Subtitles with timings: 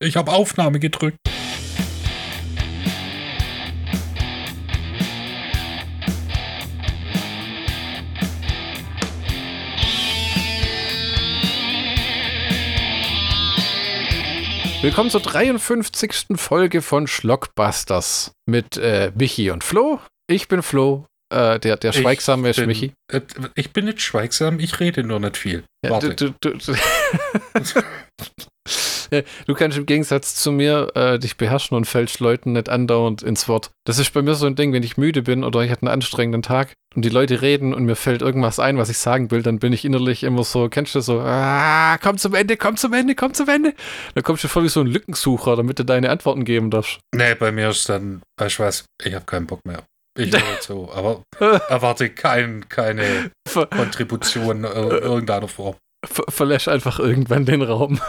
[0.00, 1.18] Ich habe Aufnahme gedrückt.
[14.80, 16.36] Willkommen zur 53.
[16.36, 20.00] Folge von Schlockbusters mit äh, Michi und Flo.
[20.26, 21.04] Ich bin Flo.
[21.32, 22.92] Äh, der, der Schweigsame ist bin, Michi.
[23.10, 23.22] Äh,
[23.54, 25.64] ich bin nicht schweigsam, ich rede nur nicht viel.
[25.82, 26.14] Ja, Warte.
[26.14, 26.74] du, du, du,
[29.46, 33.48] du kannst im Gegensatz zu mir äh, dich beherrschen und fällst Leuten nicht andauernd ins
[33.48, 33.70] Wort.
[33.86, 35.94] Das ist bei mir so ein Ding, wenn ich müde bin oder ich hatte einen
[35.94, 39.42] anstrengenden Tag und die Leute reden und mir fällt irgendwas ein, was ich sagen will,
[39.42, 42.92] dann bin ich innerlich immer so, kennst du so, ah, komm zum Ende, komm zum
[42.92, 43.72] Ende, komm zum Ende.
[44.14, 47.00] Dann kommst du voll wie so ein Lückensucher, damit du deine Antworten geben darfst.
[47.14, 49.82] Nee, bei mir ist dann, weißt du was, ich habe keinen Bock mehr.
[50.18, 51.22] Ich höre zu, aber
[51.68, 53.30] erwarte kein, keine
[53.76, 55.76] Kontribution ir- irgendeiner Form.
[56.04, 58.00] ver verlässt einfach irgendwann den Raum.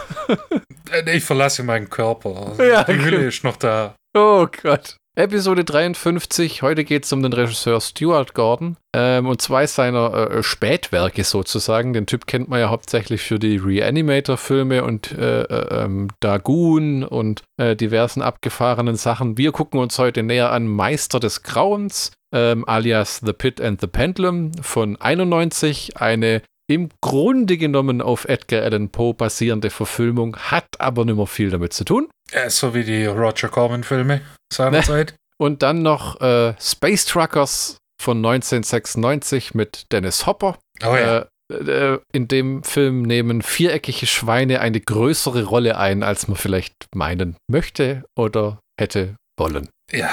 [0.90, 2.48] Äh, Ich verlasse meinen Körper.
[2.48, 3.28] Also Ja, Die Hülle genau.
[3.28, 3.94] ist noch da.
[4.16, 4.96] Oh Gott.
[5.16, 6.62] Episode 53.
[6.62, 11.92] Heute geht es um den Regisseur Stuart Gordon ähm, und zwei seiner äh, Spätwerke sozusagen.
[11.92, 17.44] Den Typ kennt man ja hauptsächlich für die Reanimator-Filme und äh, äh, ähm, Dagoon und
[17.58, 19.38] äh, diversen abgefahrenen Sachen.
[19.38, 23.86] Wir gucken uns heute näher an Meister des Grauens, ähm, alias The Pit and the
[23.86, 25.96] Pendulum von 91.
[25.96, 31.50] Eine im Grunde genommen auf Edgar Allan Poe basierende Verfilmung, hat aber nicht mehr viel
[31.50, 32.08] damit zu tun.
[32.32, 35.14] Ja, so wie die Roger Corman-Filme seinerzeit.
[35.38, 40.58] Und dann noch äh, Space Truckers von 1996 mit Dennis Hopper.
[40.82, 41.18] Oh ja.
[41.18, 46.74] Äh, äh, in dem Film nehmen viereckige Schweine eine größere Rolle ein, als man vielleicht
[46.94, 49.68] meinen möchte oder hätte wollen.
[49.92, 50.10] ja.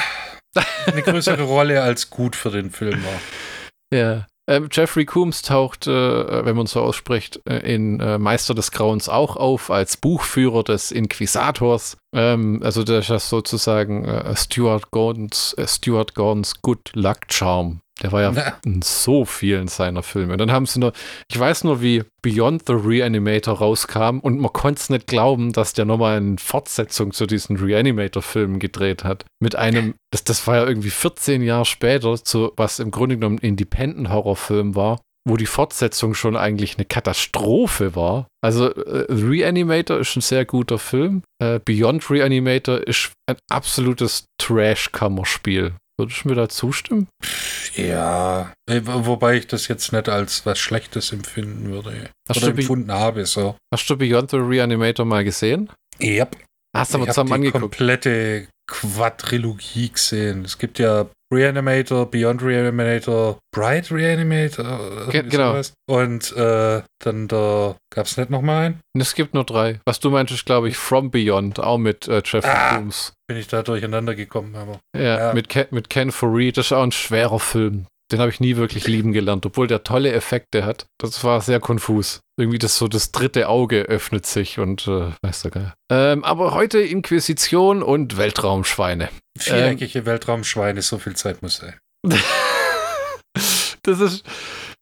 [0.86, 3.22] Eine größere Rolle als gut für den Film war.
[3.94, 4.28] Ja.
[4.52, 9.08] Ähm, Jeffrey Coombs taucht, äh, wenn man so ausspricht, äh, in äh, Meister des Grauens
[9.08, 11.96] auch auf als Buchführer des Inquisitors.
[12.14, 17.80] Ähm, also der ist sozusagen äh, Stuart Gordons, äh, Stuart Gordons Good Luck Charm.
[18.02, 18.58] Der war ja Na.
[18.66, 20.34] in so vielen seiner Filme.
[20.34, 20.94] Und dann haben sie nur,
[21.30, 25.74] ich weiß nur, wie Beyond the Reanimator rauskam und man konnte es nicht glauben, dass
[25.74, 29.26] der nochmal eine Fortsetzung zu diesen Reanimator-Filmen gedreht hat.
[29.40, 33.38] Mit einem, das, das war ja irgendwie 14 Jahre später, zu, was im Grunde genommen
[33.38, 38.28] ein Independent-Horrorfilm war, wo die Fortsetzung schon eigentlich eine Katastrophe war.
[38.44, 41.24] Also äh, Reanimator ist ein sehr guter Film.
[41.40, 45.74] Äh, Beyond Reanimator ist ein absolutes Trash-Kammerspiel.
[46.02, 47.08] Würdest du mir da zustimmen?
[47.76, 48.52] Ja.
[48.70, 52.10] Wo- Wobei ich das jetzt nicht als was Schlechtes empfinden würde.
[52.28, 53.56] Hast Oder du, empfunden habe, so.
[53.74, 55.70] hast du Beyond the Reanimator mal gesehen?
[56.02, 56.36] Yep.
[56.76, 57.62] Hast du aber ich habe zusammen die angeguckt?
[57.62, 60.44] komplette Quadrilogie gesehen.
[60.46, 65.08] Es gibt ja Reanimator, Beyond Reanimator, Bright Reanimator.
[65.10, 65.52] Ge- genau.
[65.54, 65.74] sowas.
[65.90, 68.80] Und äh, dann da gab es nicht nochmal einen.
[69.00, 69.80] Es gibt nur drei.
[69.86, 72.76] Was du meinst, ist, glaube ich, From Beyond, auch mit äh, Jeffrey Ah.
[72.76, 73.14] Coombs.
[73.28, 74.80] Bin ich da durcheinander gekommen, aber.
[74.96, 75.34] Ja, Ja.
[75.34, 76.52] Mit, Ken, mit Ken Foree.
[76.52, 77.86] Das ist auch ein schwerer Film.
[78.12, 80.86] Den habe ich nie wirklich lieben gelernt, obwohl der tolle Effekte hat.
[81.00, 82.20] Das war sehr konfus.
[82.38, 85.74] Irgendwie das so das dritte Auge öffnet sich und äh, weißt du geil.
[85.90, 89.08] Ähm, aber heute Inquisition und Weltraumschweine.
[89.38, 91.76] Viereckige Weltraumschweine, so viel Zeit muss sein.
[93.84, 94.26] das ist.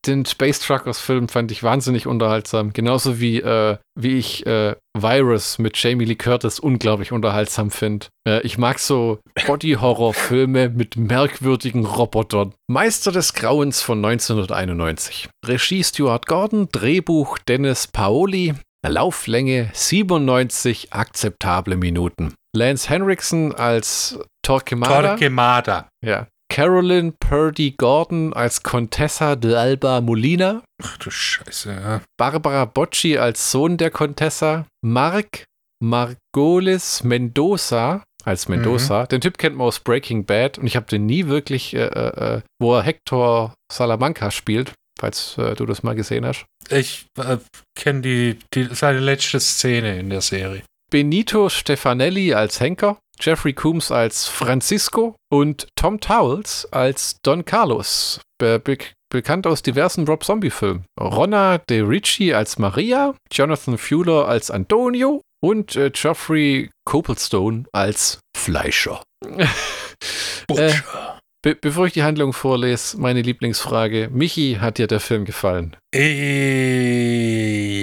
[0.08, 2.72] Den Space Truckers Film fand ich wahnsinnig unterhaltsam.
[2.72, 8.08] Genauso wie, äh, wie ich äh, Virus mit Jamie Lee Curtis unglaublich unterhaltsam finde.
[8.26, 12.54] Äh, ich mag so Body-Horror-Filme mit merkwürdigen Robotern.
[12.68, 15.28] Meister des Grauens von 1991.
[15.46, 18.56] Regie Stuart Gordon, Drehbuch Dennis Paoli,
[18.88, 22.34] Lauflänge 97 akzeptable Minuten.
[22.56, 25.10] Lance Henriksen als Torquemada.
[25.10, 25.90] Torquemada.
[26.04, 26.28] Ja.
[26.52, 32.02] Carolyn Purdy Gordon als Contessa de Alba Molina, Ach du Scheiße, ja.
[32.18, 35.46] Barbara Bocci als Sohn der Contessa, Mark
[35.82, 39.06] Margolis Mendoza als Mendoza.
[39.06, 42.42] Den Typ kennt man aus Breaking Bad und ich habe den nie wirklich, äh, äh,
[42.60, 46.46] wo er Hector Salamanca spielt, falls äh, du das mal gesehen hast.
[46.70, 47.38] Ich äh,
[47.76, 50.64] kenne die, die, seine letzte Szene in der Serie.
[50.92, 58.60] Benito Stefanelli als Henker, Jeffrey Coombs als Francisco und Tom Towles als Don Carlos, be
[58.60, 58.78] be
[59.12, 60.86] bekannt aus diversen Rob Zombie-Filmen.
[61.00, 69.02] Ronna De Ricci als Maria, Jonathan Fuller als Antonio und äh, Geoffrey Copelstone als Fleischer.
[70.48, 71.19] Butcher.
[71.42, 74.10] Be bevor ich die Handlung vorlese, meine Lieblingsfrage.
[74.12, 75.78] Michi, hat dir der Film gefallen?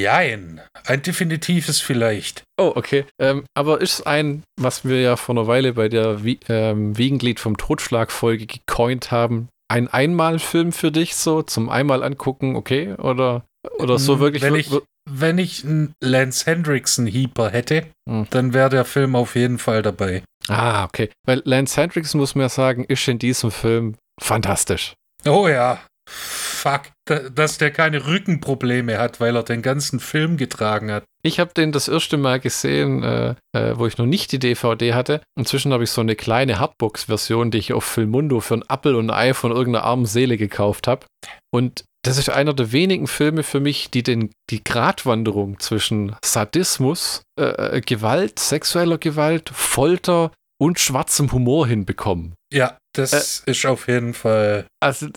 [0.02, 0.60] Jein.
[0.84, 2.42] Ein definitives vielleicht.
[2.60, 3.06] Oh, okay.
[3.18, 7.40] Ähm, aber ist ein, was wir ja vor einer Weile bei der Wie ähm, Wiegenglied
[7.40, 12.92] vom Totschlag-Folge gecoint haben, ein Einmalfilm für dich so zum einmal angucken, okay?
[12.98, 13.44] Oder,
[13.78, 14.70] oder so Mm, wirklich wenn ich-
[15.08, 18.26] wenn ich einen Lance Hendrickson Heeper hätte, Hm.
[18.30, 20.22] dann wäre der Film auf jeden Fall dabei.
[20.48, 21.10] Ah, okay.
[21.26, 24.94] Weil Lance Hendrickson, muss man ja sagen, ist in diesem Film fantastisch.
[25.26, 25.80] Oh ja.
[26.08, 31.04] Fuck, da, dass der keine Rückenprobleme hat, weil er den ganzen Film getragen hat.
[31.24, 34.94] Ich habe den das erste Mal gesehen, äh, äh, wo ich noch nicht die DVD
[34.94, 35.20] hatte.
[35.36, 39.10] Inzwischen habe ich so eine kleine Hardbox-Version, die ich auf Filmundo für ein Apfel und
[39.10, 41.06] ein Ei von irgendeiner armen Seele gekauft habe.
[41.52, 47.22] Und das ist einer der wenigen Filme für mich, die den, die Gratwanderung zwischen Sadismus,
[47.38, 52.34] äh, äh, Gewalt, sexueller Gewalt, Folter und schwarzem Humor hinbekommen.
[52.52, 54.66] Ja, das ist auf jeden Fall.
[54.80, 55.08] Also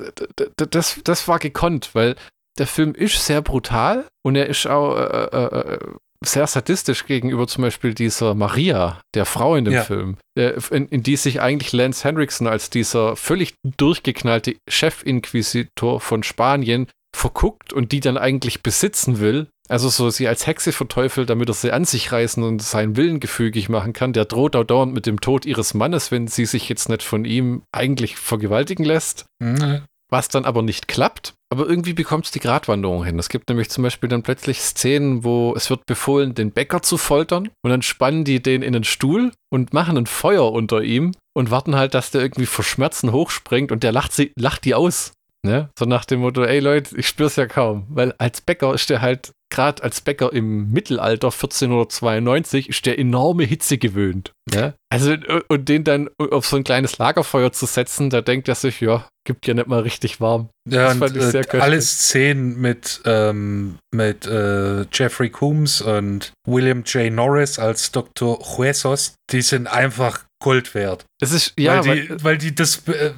[0.58, 2.16] das, das war gekonnt, weil
[2.58, 5.80] der Film ist sehr brutal und er ist auch äh, äh, äh,
[6.26, 9.84] sehr sadistisch gegenüber zum Beispiel dieser Maria, der Frau in dem Ja.
[9.84, 16.24] Film, äh, in, in die sich eigentlich Lance Henriksen als dieser völlig durchgeknallte Chefinquisitor von
[16.24, 19.48] Spanien verguckt und die dann eigentlich besitzen will.
[19.68, 23.20] Also so sie als Hexe verteufelt, damit er sie an sich reißen und seinen Willen
[23.20, 24.14] gefügig machen kann.
[24.14, 27.26] Der droht auch dauernd mit dem Tod ihres Mannes, wenn sie sich jetzt nicht von
[27.26, 31.34] ihm eigentlich vergewaltigen lässt Hm, was dann aber nicht klappt.
[31.52, 33.18] Aber irgendwie bekommt es die Gratwanderung hin.
[33.18, 36.98] Es gibt nämlich zum Beispiel dann plötzlich Szenen, wo es wird befohlen, den Bäcker zu
[36.98, 41.14] foltern und dann spannen die den in den Stuhl und machen ein Feuer unter ihm
[41.36, 44.76] und warten halt, dass der irgendwie vor Schmerzen hochspringt und der lacht, sie, lacht die
[44.76, 45.14] aus.
[45.46, 45.70] Ne?
[45.78, 47.86] So nach dem Motto, ey Leute, ich spür's ja kaum.
[47.90, 53.44] Weil als Bäcker ist der halt, gerade als Bäcker im Mittelalter 1492, ist der enorme
[53.44, 54.34] Hitze gewöhnt.
[54.54, 54.74] Ne?
[54.92, 55.16] Also,
[55.48, 59.08] und den dann auf so ein kleines Lagerfeuer zu setzen, da denkt er sich, ja,
[59.26, 60.50] gibt ja nicht mal richtig warm.
[60.70, 65.82] Ja, Das und fand ich sehr äh, alle Szenen mit, ähm, mit äh, Jeffrey Coombs
[65.82, 67.14] und William J.
[67.14, 68.40] Norris als Dr.
[68.40, 71.06] Huesos, die sind einfach Gold wert.
[71.22, 73.12] Es ist, ja, weil die, weil, weil die das, äh,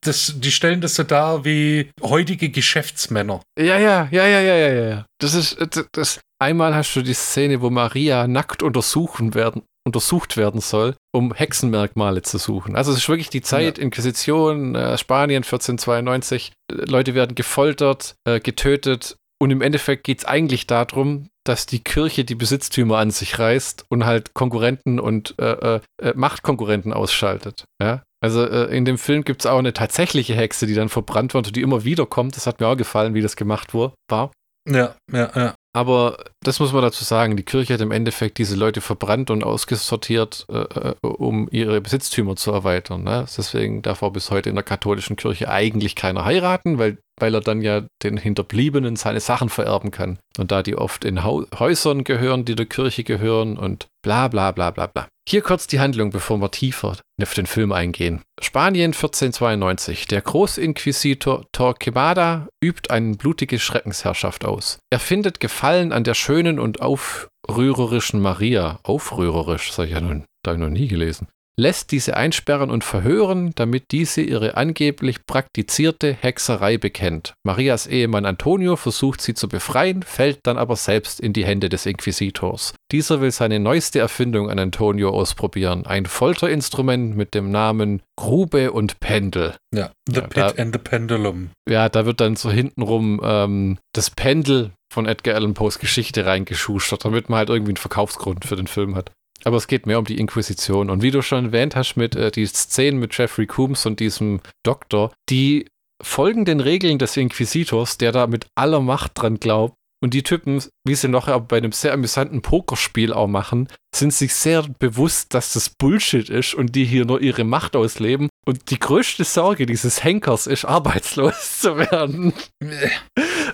[0.00, 3.42] das, die stellen das so dar wie heutige Geschäftsmänner.
[3.58, 5.06] ja, ja, ja, ja, ja, ja, ja.
[5.20, 10.36] Das ist, das, das, einmal hast du die Szene, wo Maria nackt untersuchen werden, untersucht
[10.36, 12.76] werden soll, um Hexenmerkmale zu suchen.
[12.76, 18.40] Also es ist wirklich die Zeit, Inquisition, äh, Spanien 1492, äh, Leute werden gefoltert, äh,
[18.40, 23.40] getötet und im Endeffekt geht es eigentlich darum, dass die Kirche die Besitztümer an sich
[23.40, 27.64] reißt und halt Konkurrenten und äh, äh, äh, Machtkonkurrenten ausschaltet.
[27.82, 28.04] Ja?
[28.20, 31.48] Also äh, in dem Film gibt es auch eine tatsächliche Hexe, die dann verbrannt wird
[31.48, 32.36] und die immer wieder kommt.
[32.36, 34.30] Das hat mir auch gefallen, wie das gemacht wurde, war.
[34.70, 35.54] Ja, ja, ja.
[35.74, 39.42] Aber das muss man dazu sagen, die Kirche hat im Endeffekt diese Leute verbrannt und
[39.42, 43.04] ausgesortiert, äh, äh, um ihre Besitztümer zu erweitern.
[43.04, 43.24] Ne?
[43.36, 47.40] Deswegen darf auch bis heute in der katholischen Kirche eigentlich keiner heiraten, weil, weil er
[47.40, 50.18] dann ja den Hinterbliebenen seine Sachen vererben kann.
[50.36, 54.72] Und da die oft in Häusern gehören, die der Kirche gehören und bla bla bla
[54.72, 55.08] bla bla.
[55.28, 58.22] Hier kurz die Handlung, bevor wir tiefer auf den Film eingehen.
[58.40, 60.08] Spanien 1492.
[60.08, 64.78] Der Großinquisitor Torquemada übt eine blutige Schreckensherrschaft aus.
[64.90, 68.80] Er findet Gefallen an der schönen und aufrührerischen Maria.
[68.82, 71.28] Aufrührerisch, das habe ich ja noch, da noch nie gelesen.
[71.58, 77.34] Lässt diese einsperren und verhören, damit diese ihre angeblich praktizierte Hexerei bekennt.
[77.44, 81.84] Marias Ehemann Antonio versucht sie zu befreien, fällt dann aber selbst in die Hände des
[81.84, 82.72] Inquisitors.
[82.90, 85.84] Dieser will seine neueste Erfindung an Antonio ausprobieren.
[85.84, 89.54] Ein Folterinstrument mit dem Namen Grube und Pendel.
[89.74, 89.90] ja.
[90.08, 91.50] The Ja, Pit da- and the Pendulum.
[91.68, 97.04] Ja, da wird dann so hintenrum ähm, das Pendel von Edgar Allan Poes Geschichte reingeschustert,
[97.04, 99.10] damit man halt irgendwie einen Verkaufsgrund für den Film hat.
[99.44, 100.90] Aber es geht mehr um die Inquisition.
[100.90, 104.40] Und wie du schon erwähnt hast, mit äh, die Szenen mit Jeffrey Coombs und diesem
[104.64, 105.66] Doktor, die
[106.02, 109.74] folgen den Regeln des Inquisitors, der da mit aller Macht dran glaubt.
[110.02, 114.34] Und die Typen, wie sie noch bei einem sehr amüsanten Pokerspiel auch machen, sind sich
[114.34, 118.28] sehr bewusst, dass das Bullshit ist und die hier nur ihre Macht ausleben.
[118.44, 122.32] Und die größte Sorge dieses Henkers ist, arbeitslos zu werden.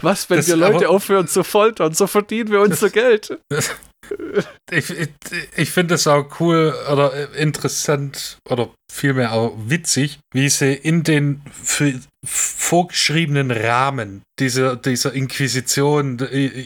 [0.01, 3.39] Was, wenn Das wir Leute aufhören zu foltern, so verdienen wir unser Geld.
[4.71, 5.09] Ich, ich,
[5.57, 11.43] ich finde es auch cool oder interessant oder vielmehr auch witzig, wie sie in den
[12.25, 16.19] vorgeschriebenen Rahmen dieser, dieser Inquisition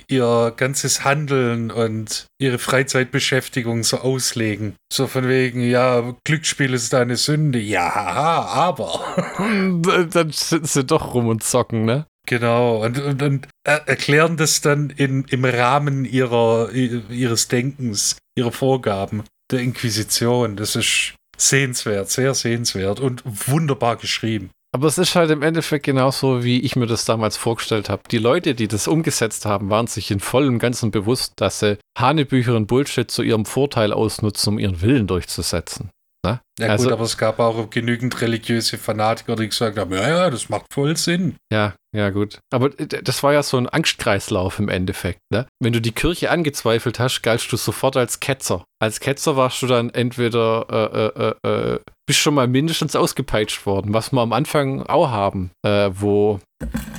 [0.09, 4.75] ihr ganzes Handeln und ihre Freizeitbeschäftigung so auslegen.
[4.93, 7.59] So von wegen, ja, Glücksspiel ist eine Sünde.
[7.59, 9.17] Ja, aber.
[10.11, 12.07] Dann sitzen sie doch rum und zocken, ne?
[12.27, 18.53] Genau, und, und, und er- erklären das dann in, im Rahmen ihrer, ihres Denkens, ihrer
[18.53, 20.57] Vorgaben der Inquisition.
[20.57, 24.51] Das ist sehenswert, sehr sehenswert und wunderbar geschrieben.
[24.75, 28.05] Aber es ist halt im Endeffekt genauso, wie ich mir das damals vorgestellt habe.
[28.11, 32.57] Die Leute, die das umgesetzt haben, waren sich in vollem Ganzen bewusst, dass sie Hanebücher
[32.57, 35.91] und Bullshit zu ihrem Vorteil ausnutzen, um ihren Willen durchzusetzen.
[36.25, 36.41] Ne?
[36.61, 40.31] Ja Also- gut, aber es gab auch genügend religiöse Fanatiker, die gesagt haben, ja, ja,
[40.31, 41.35] das macht voll Sinn.
[41.53, 42.39] Ja, ja, gut.
[42.53, 45.47] Aber das war ja so ein Angstkreislauf im Endeffekt, ne?
[45.61, 48.65] Wenn du die Kirche angezweifelt hast, galtst du sofort als Ketzer.
[48.81, 53.67] Als Ketzer warst du dann entweder, äh, äh, äh, äh, bist schon mal mindestens ausgepeitscht
[53.67, 56.39] worden, was wir am Anfang auch haben, äh, wo,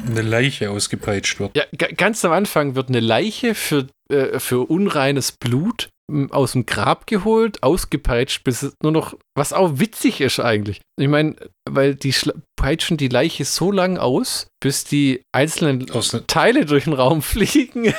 [0.06, 1.56] Eine Leiche ausgepeitscht wird.
[1.56, 5.88] ja, ga- ganz am Anfang wird eine Leiche für, äh, für unreines Blut
[6.30, 10.82] aus dem Grab geholt, ausgepeitscht, bis es nur noch, was auch witzig ist eigentlich.
[11.00, 11.36] Ich meine,
[11.68, 16.66] weil die schla- peitschen die Leiche so lang aus, bis die einzelnen Aus ne Teile
[16.66, 17.94] durch den Raum fliegen.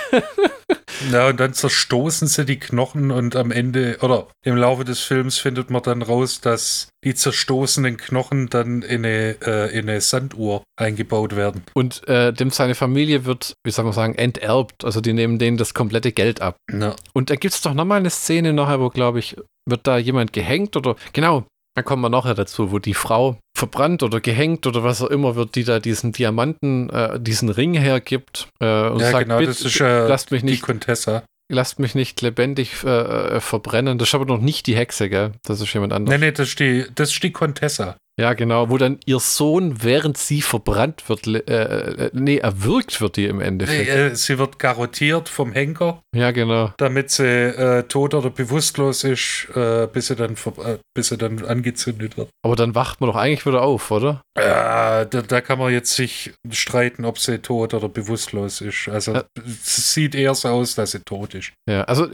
[1.13, 5.39] ja, und dann zerstoßen sie die Knochen und am Ende, oder im Laufe des Films
[5.39, 10.63] findet man dann raus, dass die zerstoßenen Knochen dann in eine, äh, in eine Sanduhr
[10.77, 11.65] eingebaut werden.
[11.75, 14.85] Und äh, dem seine Familie wird, wie soll man sagen, enterbt.
[14.85, 16.57] Also die nehmen denen das komplette Geld ab.
[16.73, 16.95] Ja.
[17.13, 19.37] Und da gibt es doch nochmal eine Szene nachher, wo, glaube ich,
[19.69, 24.03] wird da jemand gehängt oder, genau, da kommen wir nachher dazu, wo die Frau verbrannt
[24.03, 28.49] oder gehängt oder was auch immer wird, die da diesen Diamanten, äh, diesen Ring hergibt
[28.61, 31.25] äh, und ja, sagt, genau, bitte, das ist äh, lasst mich die nicht Contessa.
[31.51, 32.89] lasst mich nicht lebendig äh,
[33.37, 33.99] äh, verbrennen.
[33.99, 35.33] Das ist aber noch nicht die Hexe, gell?
[35.43, 36.19] Das ist jemand anderes.
[36.19, 37.97] Nee, nee, das ist die, das ist die Contessa.
[38.21, 43.17] Ja, genau, wo dann ihr Sohn, während sie verbrannt wird, äh, äh, nee, erwürgt wird
[43.17, 43.89] die im Nee, Endeffekt.
[43.91, 46.73] äh, sie wird garottiert vom Henker, Ja, genau.
[46.77, 51.45] damit sie äh, tot oder bewusstlos ist, äh, bis, sie dann, äh, bis sie dann
[51.45, 52.29] angezündet wird.
[52.45, 54.23] Aber dann wacht man doch eigentlich wieder auf, oder?
[54.35, 58.89] Da, da kann man jetzt sich streiten, ob sie tot oder bewusstlos ist.
[58.89, 61.53] Also es sieht eher so aus, dass sie tot ist.
[61.69, 62.07] Ja, also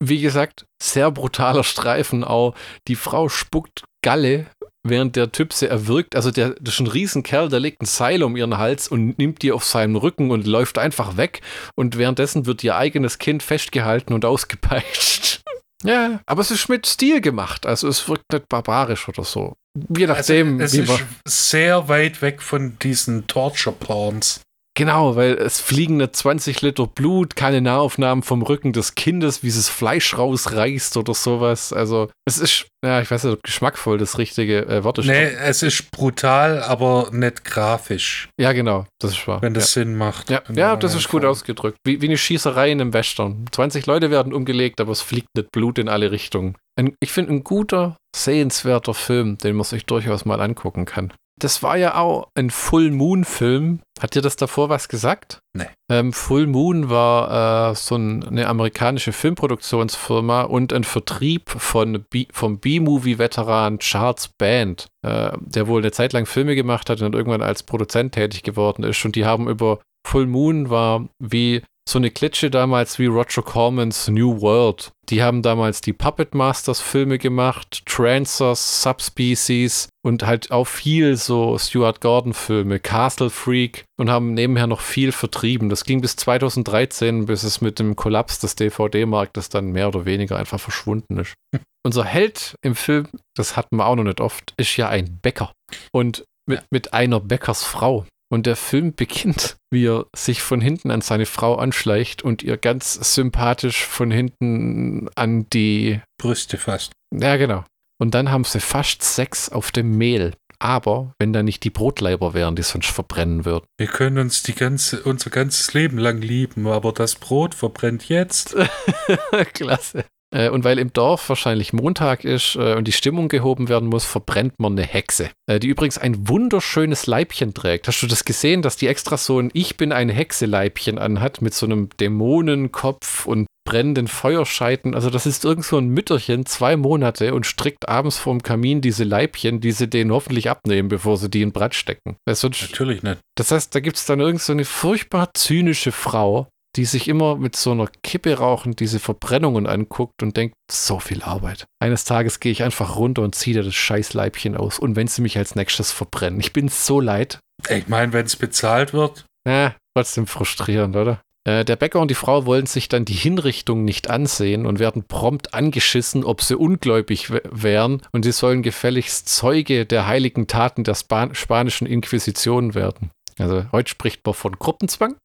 [0.00, 2.54] wie gesagt, sehr brutaler Streifen auch.
[2.88, 4.46] Die Frau spuckt Galle,
[4.88, 6.16] während der Typ sie erwürgt.
[6.16, 9.42] Also der, das ist ein Riesenkerl, der legt ein Seil um ihren Hals und nimmt
[9.42, 11.40] die auf seinem Rücken und läuft einfach weg.
[11.74, 15.42] Und währenddessen wird ihr eigenes Kind festgehalten und ausgepeitscht.
[15.84, 17.66] Ja, aber es ist mit Stil gemacht.
[17.66, 19.56] Also es wirkt nicht barbarisch oder so.
[19.96, 24.40] Je nachdem, also, es ist sehr weit weg von diesen Torture-Porns.
[24.78, 29.48] Genau, weil es fliegen nicht 20 Liter Blut, keine Nahaufnahmen vom Rücken des Kindes, wie
[29.48, 31.72] es Fleisch rausreißt oder sowas.
[31.72, 35.06] Also, es ist, ja, ich weiß nicht, ob geschmackvoll das richtige äh, Wort ist.
[35.06, 39.42] Nee, es ist brutal, aber nicht grafisch, Ja, genau, das ist wahr.
[39.42, 40.30] wenn das Sinn macht.
[40.30, 41.32] ja, ja, das ist gut Form.
[41.32, 41.76] ausgedrückt.
[41.84, 43.46] Wie, wie eine Schießerei in einem Western.
[43.50, 46.54] 20 Leute werden umgelegt, aber es fliegt nicht Blut in alle Richtungen.
[46.78, 51.12] Ein, ich finde, ein guter, sehenswerter Film, den man sich durchaus mal angucken kann.
[51.38, 53.80] Das war ja auch ein Full Moon-Film.
[54.00, 55.40] Hat dir das davor was gesagt?
[55.54, 55.66] Nee.
[55.90, 62.26] Ähm, Full Moon war äh, so ein, eine amerikanische Filmproduktionsfirma und ein Vertrieb von B,
[62.32, 67.42] vom B-Movie-Veteran Charles Band, äh, der wohl eine Zeit lang Filme gemacht hat und irgendwann
[67.42, 69.04] als Produzent tätig geworden ist.
[69.04, 74.08] Und die haben über Full Moon war wie so eine Klitsche damals wie Roger Cormans
[74.08, 74.90] New World.
[75.08, 81.56] Die haben damals die Puppet Masters Filme gemacht, Trancers, Subspecies und halt auch viel so
[81.56, 85.70] Stuart Gordon Filme, Castle Freak und haben nebenher noch viel vertrieben.
[85.70, 90.36] Das ging bis 2013, bis es mit dem Kollaps des DVD-Marktes dann mehr oder weniger
[90.36, 91.32] einfach verschwunden ist.
[91.86, 95.52] Unser Held im Film, das hatten wir auch noch nicht oft, ist ja ein Bäcker.
[95.90, 98.04] Und mit, mit einer Bäckersfrau.
[98.30, 102.58] Und der Film beginnt, wie er sich von hinten an seine Frau anschleicht und ihr
[102.58, 106.00] ganz sympathisch von hinten an die.
[106.20, 106.92] Brüste fast.
[107.14, 107.64] Ja, genau.
[108.00, 110.34] Und dann haben sie fast Sex auf dem Mehl.
[110.60, 113.64] Aber wenn da nicht die Brotleiber wären, die sonst verbrennen würden.
[113.78, 118.56] Wir können uns die ganze, unser ganzes Leben lang lieben, aber das Brot verbrennt jetzt.
[119.54, 120.04] Klasse.
[120.34, 124.04] Äh, Und weil im Dorf wahrscheinlich Montag ist äh, und die Stimmung gehoben werden muss,
[124.04, 127.88] verbrennt man eine Hexe, äh, die übrigens ein wunderschönes Leibchen trägt.
[127.88, 131.54] Hast du das gesehen, dass die extra so ein Ich bin eine Hexe-Leibchen anhat mit
[131.54, 134.94] so einem Dämonenkopf und brennenden Feuerscheiten?
[134.94, 139.04] Also das ist irgend so ein Mütterchen, zwei Monate und strickt abends vorm Kamin diese
[139.04, 142.16] Leibchen, die sie denen hoffentlich abnehmen, bevor sie die in Brand stecken.
[142.26, 143.18] Das, wird, Natürlich nicht.
[143.36, 147.36] das heißt, da gibt es dann irgend so eine furchtbar zynische Frau, die sich immer
[147.36, 151.64] mit so einer Kippe rauchend diese Verbrennungen anguckt und denkt, so viel Arbeit.
[151.80, 154.78] Eines Tages gehe ich einfach runter und ziehe dir das scheiß Leibchen aus.
[154.78, 157.40] Und wenn sie mich als nächstes verbrennen, ich bin so leid.
[157.68, 161.20] Ich meine, wenn es bezahlt wird, Ja, trotzdem frustrierend, oder?
[161.44, 165.04] Äh, Der Bäcker und die Frau wollen sich dann die Hinrichtung nicht ansehen und werden
[165.08, 170.94] prompt angeschissen, ob sie ungläubig wären und sie sollen gefälligst Zeuge der heiligen Taten der
[170.94, 173.10] Span spanischen Inquisition werden.
[173.38, 175.16] Also heute spricht man von Gruppenzwang.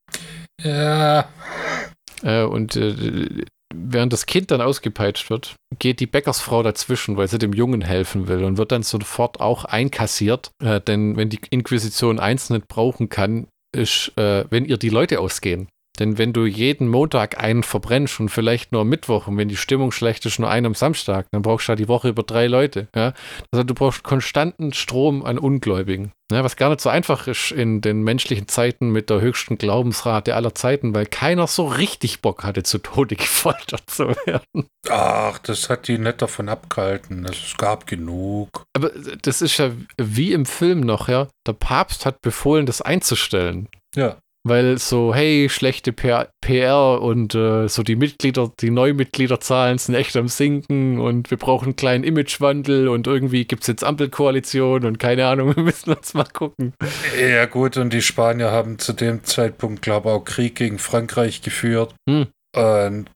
[0.63, 1.27] Ja,
[2.23, 7.37] Äh, und äh, während das Kind dann ausgepeitscht wird, geht die Bäckersfrau dazwischen, weil sie
[7.37, 10.51] dem Jungen helfen will und wird dann sofort auch einkassiert.
[10.63, 15.19] Äh, denn wenn die Inquisition eins nicht brauchen kann, ist, äh, wenn ihr die Leute
[15.19, 15.67] ausgehen.
[15.99, 19.57] Denn wenn du jeden Montag einen verbrennst und vielleicht nur am Mittwoch und wenn die
[19.57, 22.47] Stimmung schlecht ist, nur einen am Samstag, dann brauchst du ja die Woche über drei
[22.47, 22.87] Leute.
[22.95, 23.13] Ja?
[23.51, 26.11] Also du brauchst konstanten Strom an Ungläubigen.
[26.31, 30.33] Ja, was gar nicht so einfach ist in den menschlichen Zeiten mit der höchsten Glaubensrate
[30.33, 34.67] aller Zeiten, weil keiner so richtig Bock hatte, zu Tode gefoltert zu werden.
[34.89, 37.25] Ach, das hat die nicht davon abgehalten.
[37.25, 38.65] Es gab genug.
[38.73, 38.89] Aber
[39.21, 41.27] das ist ja wie im Film noch, ja.
[41.45, 43.69] Der Papst hat befohlen, das einzustellen.
[43.95, 44.17] Ja.
[44.45, 50.27] Weil so, hey, schlechte PR und äh, so die Mitglieder, die Neumitgliederzahlen sind echt am
[50.27, 55.27] Sinken und wir brauchen einen kleinen Imagewandel und irgendwie gibt es jetzt Ampelkoalition und keine
[55.27, 56.73] Ahnung, wir müssen uns mal gucken.
[57.17, 61.41] Ja, gut, und die Spanier haben zu dem Zeitpunkt, glaube ich, auch Krieg gegen Frankreich
[61.41, 61.95] geführt.
[62.09, 62.27] Hm.
[62.55, 63.09] Und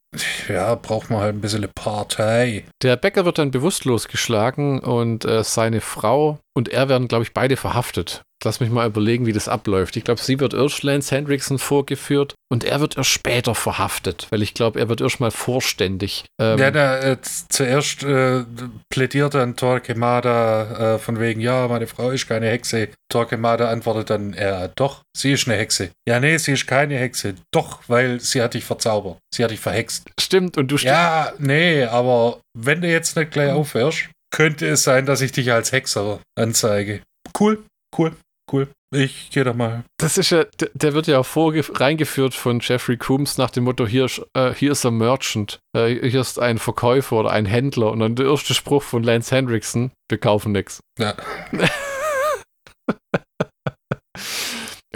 [0.48, 2.64] ja, braucht man halt ein bisschen eine Partei.
[2.82, 7.34] Der Bäcker wird dann bewusstlos geschlagen und äh, seine Frau und er werden, glaube ich,
[7.34, 8.24] beide verhaftet.
[8.44, 9.98] Lass mich mal überlegen, wie das abläuft.
[9.98, 14.44] Ich glaube, sie wird erst Lance Hendrickson vorgeführt und er wird erst später verhaftet, weil
[14.44, 16.26] ich glaube, er wird erst mal vorständig.
[16.40, 18.46] Ähm, ja, da, äh, zuerst äh,
[18.90, 22.90] plädiert dann Torquemada äh, von wegen, ja, meine Frau ist keine Hexe.
[23.10, 25.90] Torquemada antwortet dann, ja, doch, sie ist eine Hexe.
[26.08, 27.36] Ja, nee, sie ist keine Hexe.
[27.52, 29.18] Doch, weil sie hat dich verzaubert.
[29.34, 30.10] Sie hat dich verhext.
[30.20, 30.94] Stimmt, und du stimmst.
[30.94, 35.52] Ja, nee, aber wenn du jetzt nicht gleich aufhörst, könnte es sein, dass ich dich
[35.52, 37.02] als Hexer anzeige.
[37.40, 37.64] Cool,
[37.98, 38.16] cool.
[38.52, 38.70] Cool.
[38.96, 39.84] Ich gehe da mal.
[39.98, 43.86] Das ist ja, der, der wird ja auch reingeführt von Jeffrey Coombs nach dem Motto:
[43.86, 47.92] hier, äh, hier ist ein Merchant, äh, hier ist ein Verkäufer oder ein Händler.
[47.92, 50.80] Und dann der erste Spruch von Lance Hendrickson: Wir kaufen nichts.
[50.98, 51.16] Ja.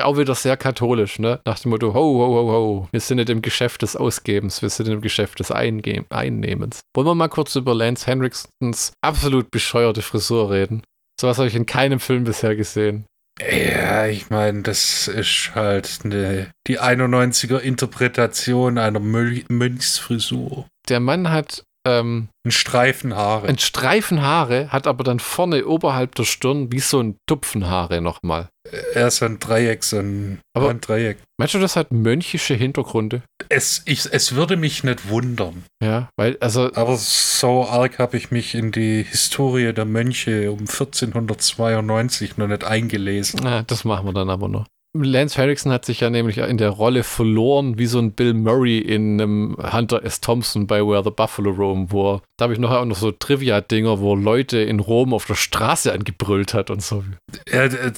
[0.01, 1.41] auch wieder sehr katholisch, ne?
[1.46, 2.88] Nach dem Motto: Ho, ho, ho, ho.
[2.91, 6.79] Wir sind nicht im Geschäft des Ausgebens, wir sind im Geschäft des Einge Einnehmens.
[6.96, 10.84] Wollen wir mal kurz über Lance Hendricksons absolut bescheuerte Frisur reden?
[11.20, 13.05] Sowas habe ich in keinem Film bisher gesehen.
[13.40, 20.68] Ja, ich meine, das ist halt eine, die 91er Interpretation einer Mönchsfrisur.
[20.90, 23.48] Der Mann hat ähm, ein Streifen Haare.
[23.48, 28.50] Ein Streifen Haare, hat aber dann vorne oberhalb der Stirn wie so ein Tupfenhaare nochmal.
[28.94, 31.18] Er ist ein Dreieck, so ein, aber ein Dreieck.
[31.38, 33.24] Meinst du, das hat mönchische Hintergründe?
[33.50, 35.64] Es, ich, es würde mich nicht wundern.
[35.84, 36.72] Ja, weil, also.
[36.76, 42.64] Aber so arg habe ich mich in die Historie der Mönche um 1492 noch nicht
[42.64, 43.40] eingelesen.
[43.44, 44.68] Na, das machen wir dann aber noch.
[44.94, 48.80] Lance Harrison hat sich ja nämlich in der Rolle verloren, wie so ein Bill Murray
[48.80, 50.20] in einem Hunter S.
[50.20, 53.12] Thompson bei Where the Buffalo Roam, wo er, da habe ich noch auch noch so
[53.12, 57.06] Trivia-Dinger, wo Leute in Rom auf der Straße angebrüllt hat und so.
[57.50, 57.94] Ja, der,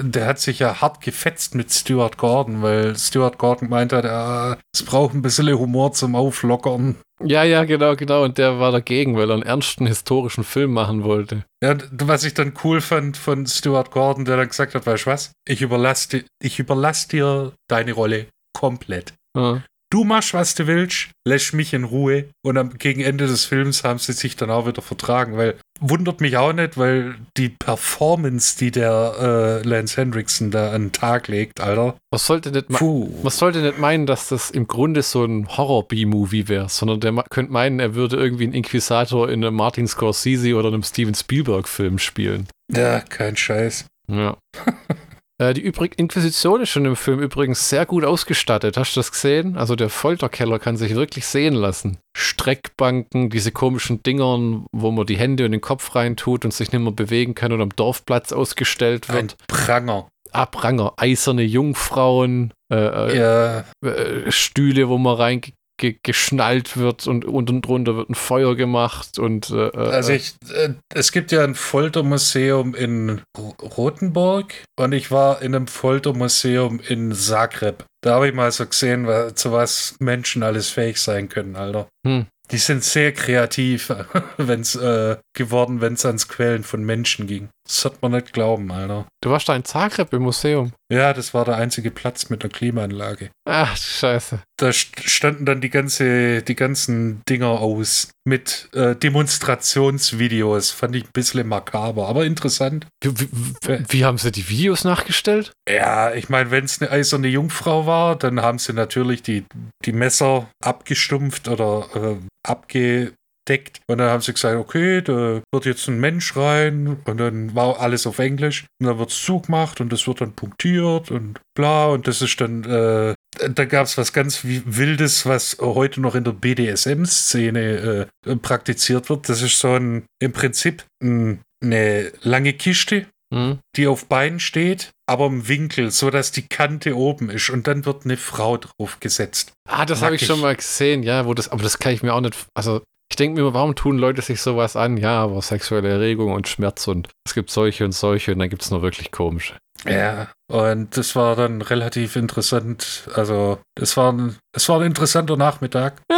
[0.00, 4.56] der, hat sich ja hart gefetzt mit Stuart Gordon, weil Stuart Gordon meint hat, ja,
[4.72, 6.94] es braucht ein bisschen Humor zum Auflockern.
[7.22, 8.24] Ja, ja, genau, genau.
[8.24, 11.44] Und der war dagegen, weil er einen ernsten historischen Film machen wollte.
[11.62, 15.10] Ja, was ich dann cool fand von Stuart Gordon, der dann gesagt hat, weißt du
[15.10, 15.32] was?
[15.48, 19.14] Ich überlasse, ich überlasse dir deine Rolle komplett.
[19.36, 19.62] Ja.
[19.90, 22.26] Du machst, was du willst, lässt mich in Ruhe.
[22.44, 26.20] Und am, gegen Ende des Films haben sie sich dann auch wieder vertragen, weil wundert
[26.20, 31.28] mich auch nicht, weil die Performance, die der äh, Lance Hendrickson da an den Tag
[31.28, 31.96] legt, Alter.
[32.10, 36.68] Man sollte, nicht man sollte nicht meinen, dass das im Grunde so ein Horror-B-Movie wäre,
[36.68, 40.82] sondern der könnte meinen, er würde irgendwie einen Inquisitor in einem Martin Scorsese oder einem
[40.82, 42.48] Steven Spielberg-Film spielen.
[42.72, 43.86] Ja, kein Scheiß.
[44.10, 44.36] Ja.
[45.38, 48.76] Äh, die Übrig Inquisition ist schon im Film übrigens sehr gut ausgestattet.
[48.76, 49.56] Hast du das gesehen?
[49.56, 51.98] Also der Folterkeller kann sich wirklich sehen lassen.
[52.16, 56.80] Streckbanken, diese komischen Dingern, wo man die Hände und den Kopf reintut und sich nicht
[56.80, 59.32] mehr bewegen kann und am Dorfplatz ausgestellt wird.
[59.32, 60.08] Ein Pranger.
[60.32, 63.64] Abranger, eiserne Jungfrauen, äh, äh ja.
[63.88, 65.40] äh, Stühle, wo man rein
[65.76, 70.34] ge geschnallt wird und unten drunter wird ein Feuer gemacht und äh, äh also ich,
[70.52, 77.12] äh, es gibt ja ein Foltermuseum in Rothenburg und ich war in einem Foltermuseum in
[77.12, 77.84] Zagreb.
[78.02, 81.88] Da habe ich mal so gesehen, zu was Menschen alles fähig sein können, Alter.
[82.06, 82.26] Hm.
[82.52, 83.92] Die sind sehr kreativ,
[84.36, 87.48] wenn's äh, geworden, wenn es ans Quellen von Menschen ging.
[87.66, 89.06] Das hat man nicht glauben, Alter.
[89.20, 90.72] Du warst da in Zagreb im Museum.
[90.92, 93.30] Ja, das war der einzige Platz mit einer Klimaanlage.
[93.44, 94.40] Ach, scheiße.
[94.56, 100.70] Da standen dann die ganze, die ganzen Dinger aus mit äh, Demonstrationsvideos.
[100.70, 102.86] Fand ich ein bisschen makaber, aber interessant.
[103.02, 105.52] Wie, wie, wie haben sie die Videos nachgestellt?
[105.68, 109.44] Ja, ich meine, wenn es eine eiserne Jungfrau war, dann haben sie natürlich die,
[109.84, 112.16] die Messer abgestumpft oder äh,
[112.48, 113.12] abge
[113.48, 113.80] deckt.
[113.86, 117.80] Und dann haben sie gesagt, okay, da wird jetzt ein Mensch rein und dann war
[117.80, 121.86] alles auf Englisch und dann wird es zugemacht und das wird dann punktiert und bla
[121.86, 123.14] und das ist dann, äh,
[123.48, 129.28] da gab es was ganz Wildes, was heute noch in der BDSM-Szene äh, praktiziert wird.
[129.28, 133.58] Das ist so ein, im Prinzip ein, eine lange Kiste Mhm.
[133.74, 137.84] die auf Beinen steht, aber im Winkel, so dass die Kante oben ist und dann
[137.84, 139.52] wird eine Frau draufgesetzt.
[139.68, 142.14] Ah, das habe ich schon mal gesehen, ja, wo das, aber das kann ich mir
[142.14, 142.46] auch nicht.
[142.54, 142.82] Also,
[143.16, 144.98] ich denke mir, warum tun Leute sich sowas an?
[144.98, 148.60] Ja, aber sexuelle Erregung und Schmerz und es gibt solche und solche und dann gibt
[148.60, 149.54] es nur wirklich komische.
[149.86, 153.08] Ja, und das war dann relativ interessant.
[153.14, 156.02] Also, das war ein, es war ein interessanter Nachmittag.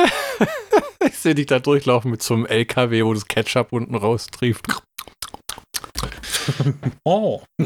[1.00, 4.66] Ich sehe dich da durchlaufen mit so einem LKW, wo das Ketchup unten raustrieft.
[7.04, 7.42] Oh.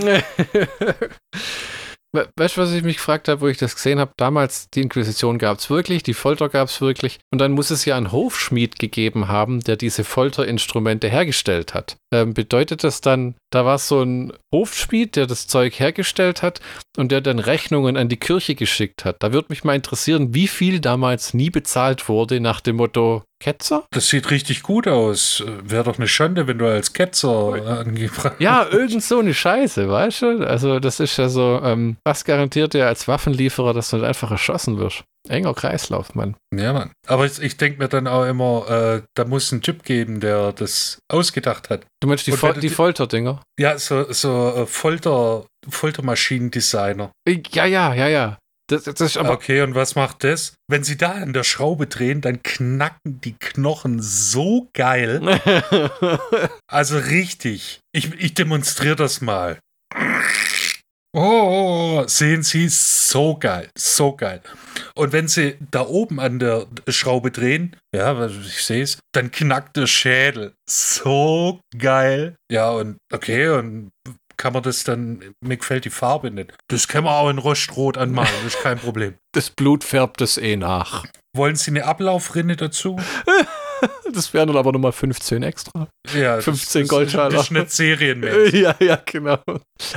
[2.14, 4.12] We- Weißt du, was ich mich gefragt habe, wo ich das gesehen habe?
[4.18, 7.18] Damals, die Inquisition gab es wirklich, die Folter gab es wirklich.
[7.32, 11.96] Und dann muss es ja einen Hofschmied gegeben haben, der diese Folterinstrumente hergestellt hat.
[12.12, 16.60] Ähm, bedeutet das dann, da war so ein Hofschmied, der das Zeug hergestellt hat
[16.98, 19.16] und der dann Rechnungen an die Kirche geschickt hat?
[19.20, 23.84] Da würde mich mal interessieren, wie viel damals nie bezahlt wurde nach dem Motto Ketzer?
[23.90, 25.42] Das sieht richtig gut aus.
[25.64, 30.22] Wäre doch eine Schande, wenn du als Ketzer angebracht Ja, irgend so eine Scheiße, weißt
[30.22, 30.46] du?
[30.46, 34.30] Also, das ist ja so, ähm, was garantiert dir als Waffenlieferer, dass du nicht einfach
[34.30, 35.02] erschossen wirst?
[35.28, 36.36] Enger Kreislauf, Mann.
[36.54, 36.92] Ja, Mann.
[37.06, 40.52] Aber ich, ich denke mir dann auch immer, äh, da muss ein Typ geben, der
[40.52, 41.86] das ausgedacht hat.
[42.00, 43.40] Du meinst die, Fol die Folterdinger?
[43.58, 47.12] Ja, so, so äh, Folter, Foltermaschinendesigner.
[47.52, 48.38] Ja, ja, ja, ja.
[48.68, 49.32] Das, das ist aber.
[49.32, 50.54] Okay, und was macht das?
[50.68, 55.20] Wenn sie da an der Schraube drehen, dann knacken die Knochen so geil.
[56.70, 57.80] Also richtig.
[57.94, 59.58] Ich, ich demonstriere das mal.
[61.14, 64.40] Oh, sehen Sie, so geil, so geil.
[64.94, 69.30] Und wenn Sie da oben an der Schraube drehen, ja, was- ich sehe es, dann
[69.30, 70.54] knackt der Schädel.
[70.68, 72.36] So geil.
[72.50, 73.90] Ja, und okay, und
[74.42, 76.52] kann man das dann, mir gefällt die Farbe nicht.
[76.66, 79.14] Das kann man auch in Rostrot anmalen, das ist kein Problem.
[79.30, 81.04] das Blut färbt es eh nach.
[81.32, 82.96] Wollen Sie eine Ablaufrinne dazu?
[84.12, 85.88] Das wären dann aber nochmal 15 extra.
[86.14, 87.36] Ja, 15 das, Goldschalter.
[87.36, 88.52] Das ist nicht serienmäßig.
[88.62, 89.38] Ja, ja, genau.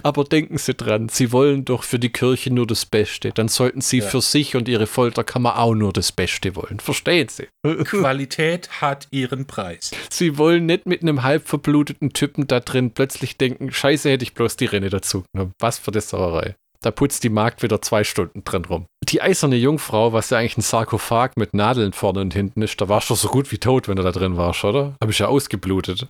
[0.04, 3.32] Aber denken Sie dran, Sie wollen doch für die Kirche nur das Beste.
[3.32, 4.08] Dann sollten Sie Ja.
[4.08, 6.80] für sich und Ihre Folterkammer auch nur das Beste wollen.
[6.80, 7.48] Verstehen Sie?
[7.84, 9.92] Qualität hat ihren Preis.
[10.10, 14.34] Sie wollen nicht mit einem halb verbluteten Typen da drin plötzlich denken, scheiße, hätte ich
[14.34, 15.52] bloß die Renne dazu genommen.
[15.60, 16.56] Was für eine Sauerei.
[16.86, 18.86] Da putzt die Magd wieder zwei Stunden drin rum.
[19.06, 22.88] Die eiserne Jungfrau, was ja eigentlich ein Sarkophag mit Nadeln vorne und hinten ist, da
[22.88, 24.96] warst du so gut wie tot, wenn du da drin warst, oder?
[25.02, 26.08] Hab ich ja ausgeblutet.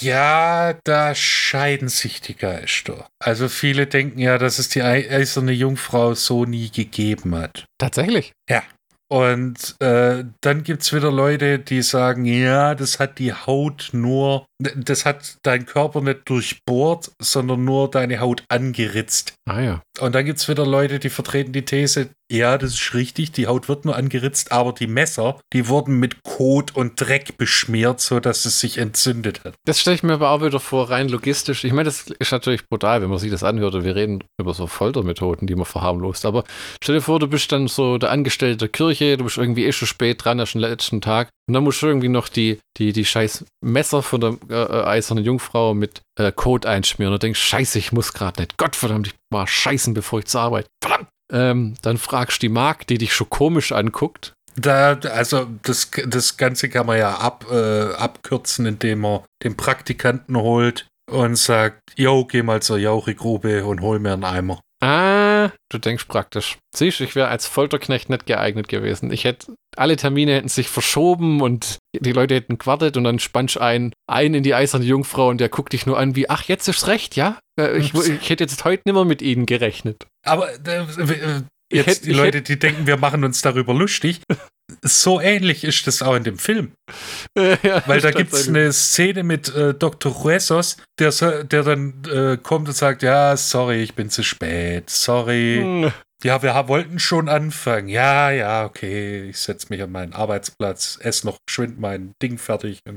[0.00, 3.06] Ja, da scheiden sich die Geister.
[3.22, 7.66] Also viele denken ja, dass es die ei- eiserne Jungfrau so nie gegeben hat.
[7.78, 8.32] Tatsächlich.
[9.12, 14.46] Und äh, dann gibt es wieder Leute, die sagen, ja, das hat die Haut nur,
[14.58, 19.34] das hat dein Körper nicht durchbohrt, sondern nur deine Haut angeritzt.
[19.44, 19.82] Ah ja.
[20.00, 23.46] Und dann gibt es wieder Leute, die vertreten die These, ja, das ist richtig, die
[23.46, 28.46] Haut wird nur angeritzt, aber die Messer, die wurden mit Kot und Dreck beschmiert, sodass
[28.46, 29.54] es sich entzündet hat.
[29.66, 31.64] Das stelle ich mir aber auch wieder vor, rein logistisch.
[31.64, 33.84] Ich meine, das ist natürlich brutal, wenn man sich das anhört.
[33.84, 36.24] Wir reden über so Foltermethoden, die man verharmlost.
[36.24, 36.44] Aber
[36.82, 39.72] stell dir vor, du bist dann so der Angestellte der Kirche, du bist irgendwie eh
[39.72, 41.28] schon spät dran, hast den letzten Tag.
[41.48, 44.84] Und dann musst du irgendwie noch die, die, die scheiß Messer von der äh, äh,
[44.84, 48.56] eisernen Jungfrau mit äh, Kot einschmieren und denkst, scheiße, ich muss gerade nicht.
[48.56, 50.66] Gottverdammt, ich mal scheißen, bevor ich zur Arbeit.
[50.82, 51.11] Verdammt!
[51.32, 54.34] Ähm, dann fragst die Magd, die dich schon komisch anguckt.
[54.54, 60.36] Da, also das, das Ganze kann man ja ab, äh, abkürzen, indem man den Praktikanten
[60.36, 64.60] holt und sagt, yo, geh mal zur Jauchegrube und hol mir einen Eimer.
[64.80, 65.21] Ah,
[65.70, 66.58] du denkst praktisch.
[66.74, 69.10] Siehst du, ich wäre als Folterknecht nicht geeignet gewesen.
[69.12, 73.58] Ich hätte, alle Termine hätten sich verschoben und die Leute hätten gewartet und dann spannst
[73.58, 76.68] ein, ein in die eiserne Jungfrau und der guckt dich nur an wie, ach, jetzt
[76.68, 77.38] ist recht, ja?
[77.60, 80.06] Äh, Ich, ich hätte jetzt heute nicht mehr mit ihnen gerechnet.
[80.24, 84.20] Aber äh, äh, jetzt hätt- die Leute, die denken, wir machen uns darüber lustig.
[84.82, 86.72] So ähnlich ist das auch in dem Film.
[87.62, 90.22] Ja, Weil da gibt es eine Szene mit äh, Dr.
[90.22, 91.10] Huesos, der,
[91.44, 95.60] der dann äh, kommt und sagt, ja, sorry, ich bin zu spät, sorry.
[95.62, 95.92] Hm,
[96.24, 97.88] Ja, wir wollten schon anfangen.
[97.88, 102.80] Ja, ja, okay, ich setze mich an meinen Arbeitsplatz, esse noch geschwind mein Ding fertig.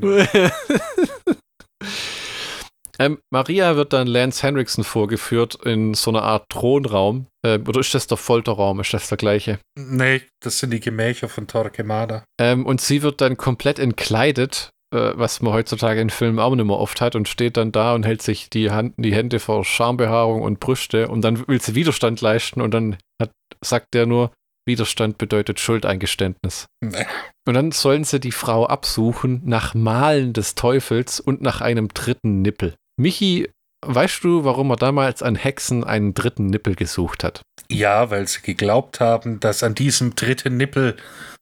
[3.00, 7.28] Ähm, Maria wird dann Lance Henriksen vorgeführt in so einer Art Thronraum.
[7.46, 8.80] Äh, oder ist das der Folterraum?
[8.80, 9.60] Ist das der gleiche?
[9.78, 12.24] nee, das sind die Gemächer von Torquemada.
[12.40, 16.66] Ähm, und sie wird dann komplett entkleidet, äh, was man heutzutage in Filmen auch nicht
[16.66, 19.66] mehr oft hat, und steht dann da und hält sich die, Hand, die Hände vor
[19.66, 23.32] Schambehaarung und Brüste und dann will sie Widerstand leisten und dann hat,
[23.64, 24.32] sagt der nur,
[24.68, 26.66] Widerstand bedeutet Schuldeingeständnis.
[26.82, 27.06] Nee.
[27.48, 32.42] Und dann sollen sie die Frau absuchen nach Malen des Teufels und nach einem dritten
[32.42, 32.76] Nippel.
[32.98, 33.50] Michi,
[33.86, 37.42] weißt du, warum er damals an Hexen einen dritten Nippel gesucht hat?
[37.70, 40.96] Ja, weil sie geglaubt haben, dass an diesem dritten Nippel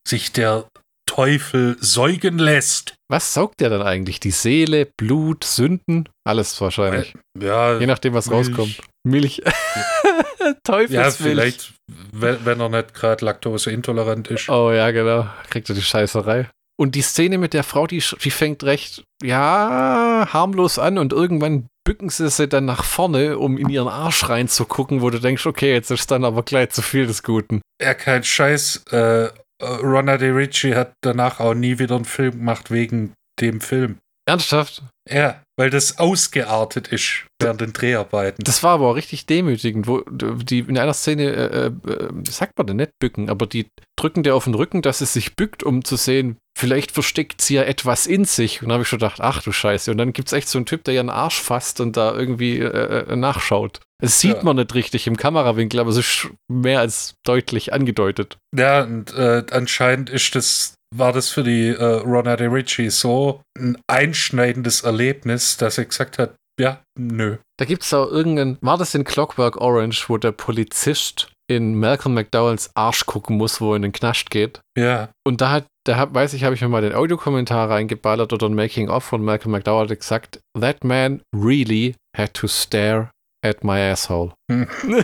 [0.07, 0.67] sich der
[1.05, 2.95] Teufel säugen lässt.
[3.11, 4.19] Was saugt der dann eigentlich?
[4.19, 6.09] Die Seele, Blut, Sünden?
[6.27, 7.13] Alles wahrscheinlich.
[7.39, 8.47] Ja, Je nachdem, was Milch.
[8.49, 8.81] rauskommt.
[9.05, 9.41] Milch.
[10.39, 11.15] ja Teufelsmilch.
[11.17, 11.73] vielleicht,
[12.11, 14.49] wenn, wenn er nicht gerade laktoseintolerant ist.
[14.49, 15.27] Oh ja, genau.
[15.49, 16.49] Kriegt er die Scheißerei.
[16.83, 21.67] Und die Szene mit der Frau, die, die fängt recht, ja, harmlos an und irgendwann
[21.85, 25.71] bücken sie sie dann nach vorne, um in ihren Arsch reinzugucken, wo du denkst, okay,
[25.71, 27.61] jetzt ist dann aber gleich zu viel des Guten.
[27.81, 28.83] Ja, kein Scheiß.
[28.91, 29.29] Äh,
[29.61, 33.99] Ronna De Ricci hat danach auch nie wieder einen Film gemacht wegen dem Film.
[34.25, 34.83] Ernsthaft?
[35.09, 38.43] Ja, weil das ausgeartet ist während den Dreharbeiten.
[38.43, 42.67] Das war aber auch richtig demütigend, wo die in einer Szene, äh, äh, sagt man
[42.67, 45.83] denn nicht bücken, aber die drücken dir auf den Rücken, dass es sich bückt, um
[45.83, 48.61] zu sehen, vielleicht versteckt sie ja etwas in sich.
[48.61, 49.91] Und da habe ich schon gedacht, ach du Scheiße.
[49.91, 52.59] Und dann gibt es echt so einen Typ, der ihren Arsch fasst und da irgendwie
[52.59, 53.81] äh, äh, nachschaut.
[54.01, 54.43] Das sieht Ja.
[54.43, 58.37] man nicht richtig im Kamerawinkel, aber es ist mehr als deutlich angedeutet.
[58.55, 63.41] Ja, und äh, anscheinend ist das, war das für die äh, Ronna De Ricci so
[63.57, 67.37] ein einschneidendes Erlebnis, dass er gesagt hat, ja, nö.
[67.57, 72.13] Da gibt es auch irgendeinen, war das in Clockwork Orange, wo der Polizist in Malcolm
[72.13, 74.61] McDowells Arsch gucken muss, wo er in den Knast geht?
[74.77, 78.31] Ja, Und da hat, da hab, weiß ich, habe ich mir mal den Audiokommentar reingeballert
[78.33, 83.09] oder ein Making-of von Malcolm McDowell hat gesagt, that man really had to stare
[83.43, 84.33] at my asshole.
[84.49, 84.67] Hm.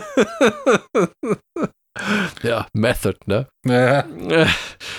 [2.42, 3.48] ja, Method, ne?
[3.66, 4.04] Ja,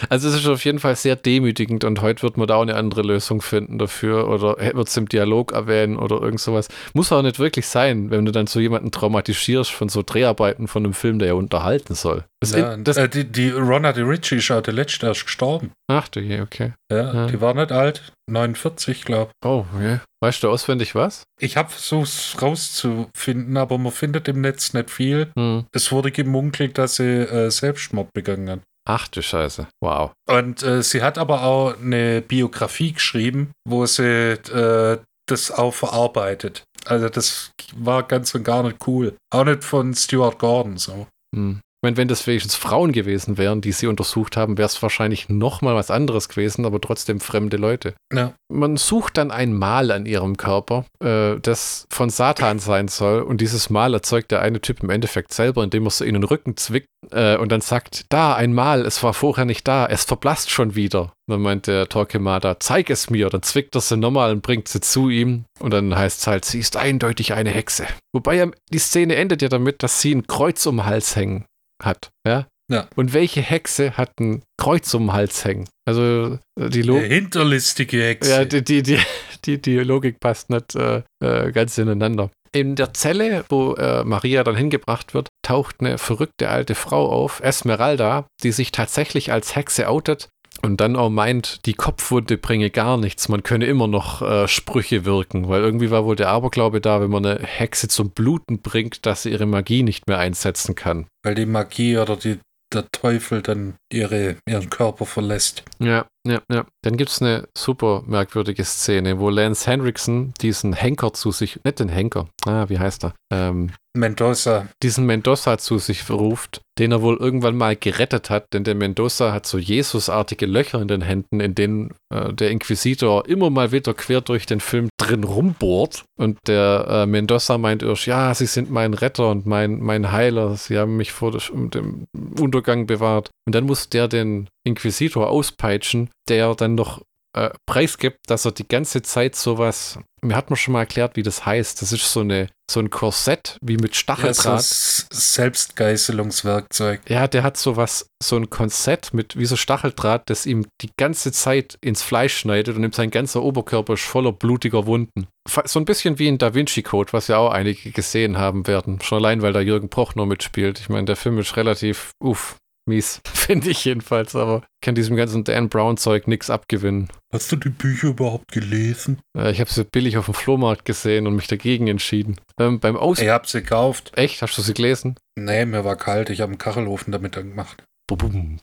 [0.10, 2.76] Also es ist auf jeden Fall sehr demütigend und heute wird man da auch eine
[2.76, 6.68] andere Lösung finden dafür oder wird es im Dialog erwähnen oder irgend sowas.
[6.94, 10.84] Muss auch nicht wirklich sein, wenn du dann so jemanden traumatisierst von so Dreharbeiten von
[10.84, 12.24] einem Film, der ja unterhalten soll.
[12.40, 15.26] Das, ja in, das, äh, die, die Ronna De Ricci ist auch der letzte erst
[15.26, 15.72] gestorben.
[15.92, 16.74] ach du je, okay.
[16.92, 17.28] Ja, Ja.
[17.28, 20.00] die war nicht alt, 49, glaube Oh, okay.
[20.24, 21.24] Weißt du auswendig was?
[21.40, 21.58] ich.
[21.58, 25.32] habe versucht es rauszufinden, aber man findet im Netz nicht viel.
[25.36, 25.66] Hm.
[25.72, 28.51] Es wurde gemunkelt, dass sie äh, Selbstmord begangen hat.
[28.88, 29.68] Ach du Scheiße.
[29.82, 30.12] Wow.
[30.28, 36.64] Und äh, sie hat aber auch eine Biografie geschrieben, wo sie äh, das auch verarbeitet.
[36.86, 39.16] Also das war ganz und gar nicht cool.
[39.32, 41.08] Auch nicht von Stuart Gordon so.
[41.36, 41.62] Hm.
[41.82, 45.30] Ich meine, wenn das wenigstens Frauen gewesen wären, die sie untersucht haben, wäre es wahrscheinlich
[45.30, 47.96] noch mal was anderes gewesen, aber trotzdem fremde Leute.
[48.14, 48.36] Ja.
[48.54, 53.24] Man sucht dann ein Mal an ihrem Körper, äh, das von Satan sein soll.
[53.24, 56.24] Und dieses Mal erzeugt der eine Typ im Endeffekt selber, indem er sie in den
[56.24, 60.04] Rücken zwickt äh, und dann sagt, da, ein Mal, es war vorher nicht da, es
[60.04, 61.14] verblasst schon wieder.
[61.28, 63.30] Dann meint der Torquemada, zeig es mir.
[63.30, 65.46] Dann zwickt er sie nochmal und bringt sie zu ihm.
[65.60, 67.88] Und dann heißt es halt, sie ist eindeutig eine Hexe.
[68.14, 71.46] Wobei die Szene endet ja damit, dass sie ein Kreuz um den Hals hängen
[71.84, 72.10] hat.
[72.26, 72.48] Ja?
[72.72, 72.88] Ja.
[72.96, 75.68] Und welche Hexe hat ein Kreuz um den Hals hängen?
[75.86, 77.06] Also die Logik.
[77.06, 78.32] Eine hinterlistige Hexe.
[78.32, 79.00] Ja, die, die, die,
[79.44, 82.32] die, die Logik passt nicht äh, äh, ganz ineinander.
[82.54, 87.42] In der Zelle, wo äh, Maria dann hingebracht wird, taucht eine verrückte alte Frau auf,
[87.42, 90.30] Esmeralda, die sich tatsächlich als Hexe outet
[90.64, 95.06] und dann auch meint, die Kopfwunde bringe gar nichts, man könne immer noch äh, Sprüche
[95.06, 99.06] wirken, weil irgendwie war wohl der Aberglaube da, wenn man eine Hexe zum Bluten bringt,
[99.06, 101.08] dass sie ihre Magie nicht mehr einsetzen kann.
[101.24, 102.40] Weil die Magie oder die,
[102.74, 105.64] der Teufel dann ihre, ihren Körper verlässt.
[105.80, 106.66] Ja, ja, ja.
[106.84, 111.80] Dann gibt es eine super merkwürdige Szene, wo Lance Henriksen diesen Henker zu sich, nicht
[111.80, 113.14] den Henker, ah, wie heißt er?
[113.32, 114.68] Ähm, Mendoza.
[114.84, 119.34] diesen Mendoza zu sich ruft, den er wohl irgendwann mal gerettet hat, denn der Mendoza
[119.34, 123.94] hat so Jesusartige Löcher in den Händen, in denen äh, der Inquisitor immer mal wieder
[123.94, 126.06] quer durch den Film drin rumbohrt.
[126.18, 130.56] Und der äh, Mendoza meint erst, ja, sie sind mein Retter und mein, mein Heiler,
[130.56, 132.06] sie haben mich vor dem
[132.40, 133.30] Untergang bewahrt.
[133.46, 137.02] Und dann muss der den Inquisitor auspeitschen, der dann noch
[137.34, 141.24] äh, preisgibt, dass er die ganze Zeit sowas, mir hat man schon mal erklärt, wie
[141.24, 141.82] das heißt.
[141.82, 144.64] Das ist so eine so ein Korsett wie mit Ja, so Stacheldraht.
[144.64, 147.02] Selbstgeißelungswerkzeug.
[147.10, 151.34] Ja, der hat sowas, so ein Korsett mit wie so Stacheldraht, das ihm die ganze
[151.34, 155.28] Zeit ins Fleisch schneidet und ihm sein ganzer Oberkörper ist voller blutiger Wunden.
[155.66, 159.02] So ein bisschen wie in Da Vinci Code, was ja auch einige gesehen haben werden.
[159.02, 160.80] Schon allein, weil da Jürgen Prochnow mitspielt.
[160.80, 162.56] Ich meine, der Film ist relativ, uff,
[162.88, 167.08] mies, finde ich jedenfalls, aber kann diesem ganzen Dan Brown-Zeug nichts abgewinnen.
[167.34, 169.20] Hast du die Bücher überhaupt gelesen?
[169.38, 172.38] Äh, Ich habe sie billig auf dem Flohmarkt gesehen und mich dagegen entschieden.
[172.60, 173.20] Ähm, beim Aus...
[173.20, 174.12] Ich hab sie gekauft.
[174.16, 174.42] Echt?
[174.42, 175.16] Hast du sie gelesen?
[175.38, 176.30] Nee, mir war kalt.
[176.30, 177.84] Ich habe einen Kachelofen damit angemacht.
[178.08, 178.60] Bum, bum.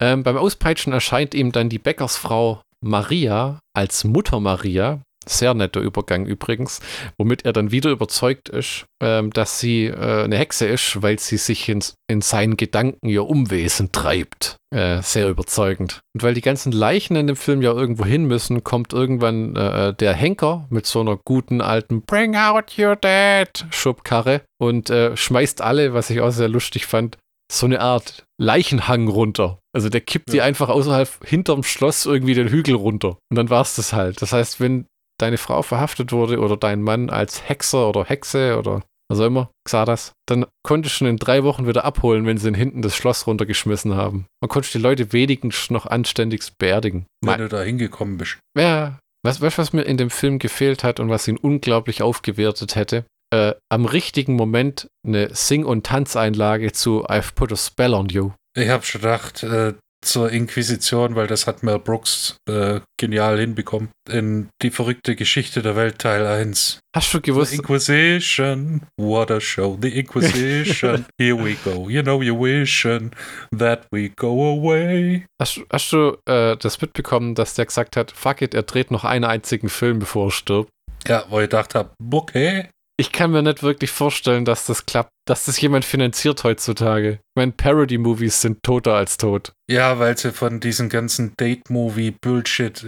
[0.00, 5.00] Ähm, beim Auspeitschen erscheint ihm dann die Bäckersfrau Maria als Mutter Maria.
[5.26, 6.80] Sehr netter Übergang übrigens,
[7.18, 11.36] womit er dann wieder überzeugt ist, ähm, dass sie äh, eine Hexe ist, weil sie
[11.36, 14.56] sich in, in seinen Gedanken ihr Umwesen treibt.
[14.74, 16.00] Äh, sehr überzeugend.
[16.14, 19.94] Und weil die ganzen Leichen in dem Film ja irgendwo hin müssen, kommt irgendwann äh,
[19.94, 25.60] der Henker mit so einer guten alten Bring out your dead Schubkarre und äh, schmeißt
[25.60, 27.18] alle, was ich auch sehr lustig fand,
[27.52, 29.58] so eine Art Leichenhang runter.
[29.72, 30.44] Also der kippt die Ja.
[30.44, 33.18] einfach außerhalb hinterm Schloss irgendwie den Hügel runter.
[33.30, 34.22] Und dann war es das halt.
[34.22, 34.86] Das heißt, wenn
[35.24, 39.50] deine Frau verhaftet wurde oder dein Mann als Hexer oder Hexe oder was auch immer,
[39.64, 42.96] Xardas, dann konntest du ihn in drei Wochen wieder abholen, wenn sie ihn hinten das
[42.96, 44.26] Schloss runtergeschmissen haben.
[44.40, 47.06] Man konnte die Leute wenigstens noch anständigst beerdigen.
[47.22, 48.38] wenn du da hingekommen bist.
[48.56, 52.02] Ja, was, weißt du, was mir in dem Film gefehlt hat und was ihn unglaublich
[52.02, 53.04] aufgewertet hätte?
[53.30, 58.32] Äh, am richtigen Moment eine Sing- und Tanzeinlage zu I've Put a Spell on You.
[58.56, 63.88] Ich habe schon gedacht, äh, zur Inquisition, weil das hat Mel Brooks äh, genial hinbekommen.
[64.08, 66.80] In Die verrückte Geschichte der Welt Teil 1.
[66.94, 69.76] Hast du The gewusst, Inquisition, what a show.
[69.80, 71.88] The Inquisition, here we go.
[71.88, 73.10] You know you're wishing
[73.56, 75.26] that we go away.
[75.40, 78.90] hast, du- hast du äh, das mitbekommen, dass der gesagt hat, fuck it, er dreht
[78.90, 80.70] noch einen einzigen Film, bevor er stirbt?
[81.06, 82.68] Ja, wo ich gedacht habe, okay.
[82.96, 87.14] Ich kann mir nicht wirklich vorstellen, dass das klappt, dass das jemand finanziert heutzutage.
[87.14, 89.52] Ich meine, Parody-Movies sind toter als tot.
[89.68, 92.86] Ja, weil sie von diesen ganzen Date-Movie-Bullshit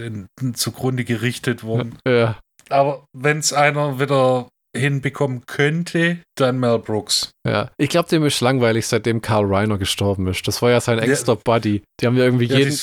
[0.53, 1.97] zugrunde gerichtet wurden.
[2.07, 2.39] Ja,
[2.69, 7.31] Aber wenn es einer wieder hinbekommen könnte, dann Mel Brooks.
[7.47, 7.71] ja.
[7.77, 10.47] Ich glaube, dem ist langweilig, seitdem Carl Reiner gestorben ist.
[10.47, 11.81] Das war ja sein extra Buddy.
[11.99, 12.77] Die haben ja irgendwie Ja, jeden,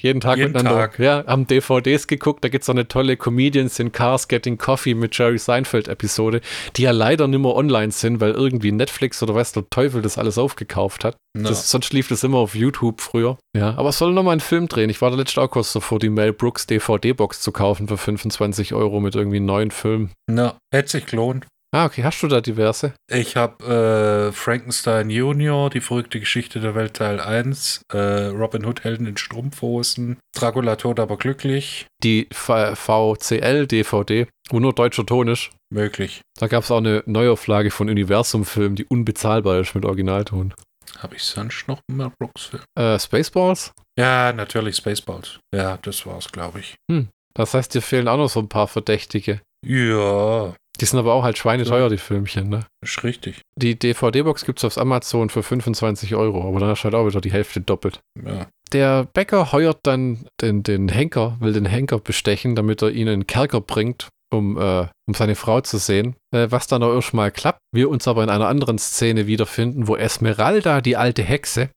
[0.00, 0.80] jeden Tag jeden miteinander.
[0.80, 0.98] Tag.
[0.98, 2.44] Ja, haben DVDs geguckt.
[2.44, 6.40] Da gibt es auch eine tolle Comedians in Cars Getting Coffee mit Jerry Seinfeld-Episode,
[6.76, 10.18] die ja leider nicht mehr online sind, weil irgendwie Netflix oder weiß der Teufel das
[10.18, 11.16] alles aufgekauft hat.
[11.34, 13.38] Das, sonst lief das immer auf YouTube früher.
[13.56, 14.90] Ja, aber es soll nochmal einen Film drehen.
[14.90, 18.74] Ich war der letzte auch kurz davor, die Mel Brooks DVD-Box zu kaufen für 25
[18.74, 20.12] Euro mit irgendwie neuen Filmen.
[20.30, 21.46] na, hätte sich gelohnt.
[21.76, 22.04] Ah, okay.
[22.04, 22.94] Hast du da diverse?
[23.12, 28.82] Ich habe äh, Frankenstein Junior, die verrückte Geschichte der Welt Teil 1, äh, Robin Hood
[28.82, 35.50] Helden in Strumpfhosen, Dracula tot aber glücklich, Die VCL-DVD, wo nur deutscher Ton ist.
[35.70, 36.22] möglich.
[36.38, 40.54] Da gab es auch eine Neuauflage von Universum-Filmen, die unbezahlbar ist mit Originalton.
[41.00, 42.62] Habe ich sonst noch einen Mel Brooks Film?
[42.78, 43.74] Äh, Spaceballs?
[43.98, 45.40] Ja, natürlich Spaceballs.
[45.54, 46.76] Ja, das war's, glaube ich.
[47.34, 49.42] Das heißt, dir fehlen auch noch so ein paar Verdächtige.
[49.66, 52.66] Ja, Die sind aber auch halt schweineteuer, die Filmchen, ne?
[52.82, 53.40] ist richtig.
[53.56, 57.06] Die DVD-Box gibt es auf Amazon für 25 Euro, aber dann hast du halt auch
[57.06, 58.00] wieder die Hälfte doppelt.
[58.24, 58.46] Ja.
[58.72, 63.20] Der Bäcker heuert dann den, den Henker, will den Henker bestechen, damit er ihn in
[63.20, 66.16] den Kerker bringt, um, äh, um seine Frau zu sehen.
[66.34, 67.60] Äh, was dann auch erstmal klappt.
[67.72, 71.70] Wir uns aber in einer anderen Szene wiederfinden, wo Esmeralda, die alte Hexe,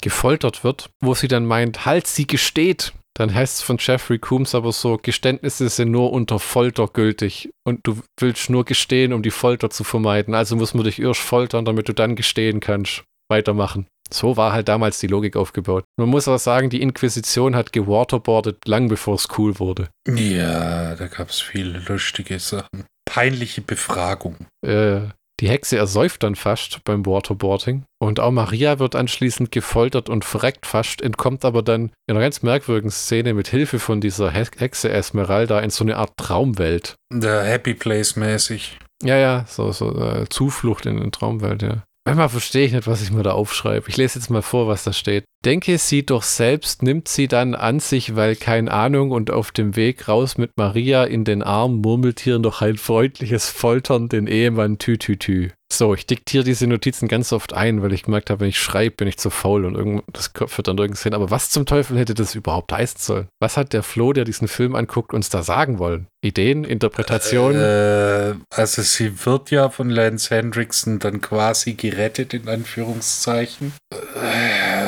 [0.00, 2.92] gefoltert wird, wo sie dann meint, halt, sie gesteht.
[3.14, 7.80] Dann heißt es von Jeffrey Coombs aber so, Geständnisse sind nur unter Folter gültig und
[7.86, 10.34] du willst nur gestehen, um die Folter zu vermeiden.
[10.34, 13.04] Also muss man dich erst foltern, damit du dann gestehen kannst.
[13.30, 13.86] Weitermachen.
[14.12, 15.84] So war halt damals die Logik aufgebaut.
[15.98, 19.88] Man muss aber sagen, die Inquisition hat gewaterboardet, lang bevor es cool wurde.
[20.06, 22.84] Ja, da gab es viele lustige Sachen.
[23.06, 24.36] Peinliche Befragung.
[24.66, 25.08] Äh,
[25.42, 30.66] die Hexe ersäuft dann fast beim Waterboarding und auch Maria wird anschließend gefoltert und verreckt
[30.66, 34.88] fast, entkommt aber dann in einer ganz merkwürdigen Szene mit Hilfe von dieser He Hexe
[34.88, 36.94] Esmeralda in so eine Art Traumwelt.
[37.12, 38.78] Der Happy Place mäßig.
[39.02, 41.82] Ja, ja, so, so äh, Zuflucht in eine Traumwelt, ja.
[42.04, 43.88] Manchmal verstehe ich nicht, was ich mir da aufschreibe.
[43.88, 45.24] Ich lese jetzt mal vor, was da steht.
[45.44, 49.74] Denke sie doch selbst, nimmt sie dann an sich, weil keine Ahnung und auf dem
[49.74, 55.50] Weg raus mit Maria in den Arm murmeltier noch ein freundliches Foltern den Ehemann Tütütü.
[55.72, 58.96] So, ich diktiere diese Notizen ganz oft ein, weil ich gemerkt habe, wenn ich schreibe,
[58.96, 61.14] bin ich zu faul und das führt dann nirgends hin.
[61.14, 63.28] Aber was zum Teufel hätte das überhaupt heißen sollen?
[63.40, 66.08] Was hat der Flo, der diesen Film anguckt, uns da sagen wollen?
[66.22, 67.60] Ideen, Interpretationen?
[67.60, 73.72] Äh, also sie wird ja von Lance Hendrickson dann quasi gerettet, in Anführungszeichen.
[73.90, 74.81] Äh,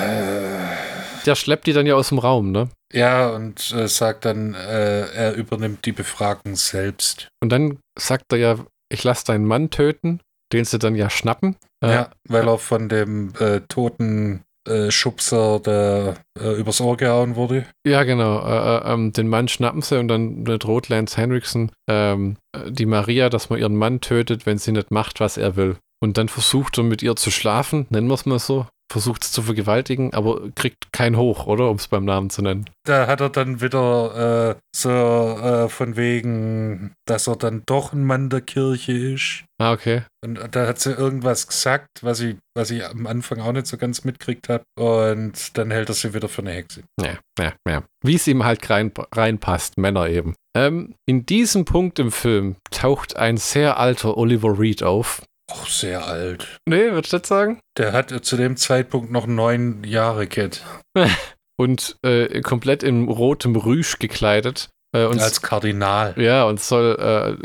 [1.26, 2.68] Der schleppt die dann ja aus dem Raum, ne?
[2.92, 7.28] ja, und äh, sagt dann, äh, er übernimmt die Befragung selbst.
[7.42, 8.56] Und dann sagt er ja,
[8.88, 10.20] ich lasse deinen Mann töten,
[10.52, 11.56] den sie dann ja schnappen.
[11.82, 17.34] Äh, Ja, weil er von dem äh, toten äh, Schubser der äh, übers Ohr gehauen
[17.37, 17.66] wurde.
[17.87, 18.38] ja genau.
[18.46, 22.87] Äh, äh, ähm, den Mann schnappen sie und dann droht Lance Henriksen ähm, äh, die
[22.87, 25.76] Maria, dass man ihren Mann tötet, wenn sie nicht macht, was er will.
[26.00, 28.66] Und dann versucht er mit ihr zu schlafen, nennen wir es mal so.
[28.94, 31.68] Versucht es zu vergewaltigen, aber kriegt kein Hoch, oder?
[31.68, 32.70] Um es beim Namen zu nennen.
[32.85, 38.04] Da hat er dann wieder äh, so äh, von wegen, dass er dann doch ein
[38.04, 39.46] Mann der Kirche ist.
[39.61, 40.02] Ah, okay.
[40.24, 43.76] Und da hat sie irgendwas gesagt, was ich, was ich am Anfang auch nicht so
[43.78, 44.62] ganz mitkriegt habe.
[44.78, 46.85] Und dann hält er sie wieder für eine Hexe.
[47.02, 47.83] Ja, ja, ja.
[48.04, 50.37] Wie es ihm halt rein, reinpasst, Männer eben.
[50.57, 55.22] Ähm, in diesem Punkt im Film taucht ein sehr alter Oliver Reed auf.
[55.50, 56.59] Auch sehr alt.
[56.66, 57.60] Nee, würdest du das sagen?
[57.77, 60.62] Der hat zu dem Zeitpunkt noch neun Jahre, Kid.
[61.56, 64.71] und äh, komplett in rotem Rüsch gekleidet.
[64.94, 66.14] Äh, und Als Kardinal.
[66.16, 66.96] ja, und soll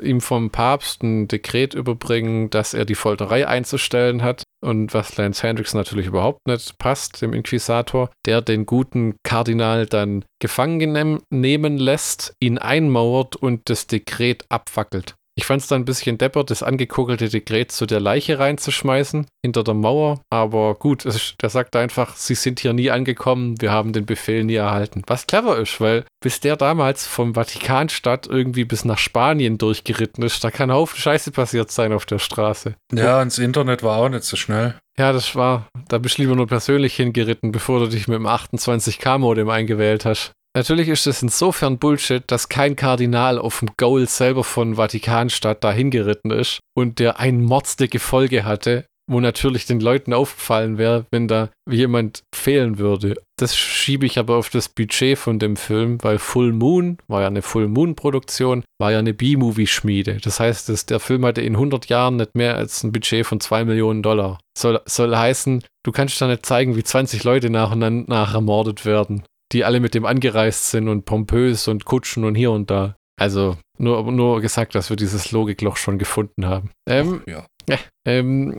[0.01, 4.43] äh, ihm vom Papst ein Dekret überbringen, dass er die Folterei einzustellen hat.
[4.61, 10.26] Und was Lance Hendrickson natürlich überhaupt nicht passt, dem Inquisitor, der den guten Kardinal dann
[10.41, 15.15] gefangen nehmen lässt, ihn einmauert und das Dekret abfackelt.
[15.39, 19.63] Ich fand es dann ein bisschen deppert, das angekugelte Dekret zu der Leiche reinzuschmeißen, hinter
[19.63, 20.19] der Mauer.
[20.29, 24.43] Aber gut, es der sagt einfach, sie sind hier nie angekommen, wir haben den Befehl
[24.43, 25.01] nie erhalten.
[25.07, 30.43] Was clever ist, weil bis der damals vom Vatikanstadt irgendwie bis nach Spanien durchgeritten ist,
[30.43, 32.75] da kann ein Haufen Scheiße passiert sein auf der Straße.
[32.93, 34.75] Ja, das Internet war auch nicht so schnell.
[34.97, 38.27] Ja, das war, da bist du lieber nur persönlich hingeritten, bevor du dich mit dem
[38.27, 40.33] 28K-Modem eingewählt hast.
[40.55, 45.91] Natürlich ist es insofern Bullshit, dass kein Kardinal auf dem Goal selber von Vatikanstadt dahin
[45.91, 51.27] geritten ist und der ein mordsdicke Folge hatte, wo natürlich den Leuten aufgefallen wäre, wenn
[51.27, 53.15] da jemand fehlen würde.
[53.37, 57.27] Das schiebe ich aber auf das Budget von dem Film, weil Full Moon war ja
[57.27, 60.17] eine Full Moon Produktion, war ja eine B-Movie-Schmiede.
[60.17, 63.39] Das heißt, dass der Film hatte in 100 Jahren nicht mehr als ein Budget von
[63.39, 64.39] 2 Millionen Dollar.
[64.57, 68.85] Soll, soll heißen, du kannst da nicht zeigen, wie 20 Leute nach und nach ermordet
[68.85, 72.95] werden, die alle mit dem angereist sind und pompös und kutschen und hier und da.
[73.19, 76.71] Also nur, nur gesagt, dass wir dieses Logikloch schon gefunden haben.
[76.87, 77.45] Ähm, Ja.
[78.07, 78.55] ähm,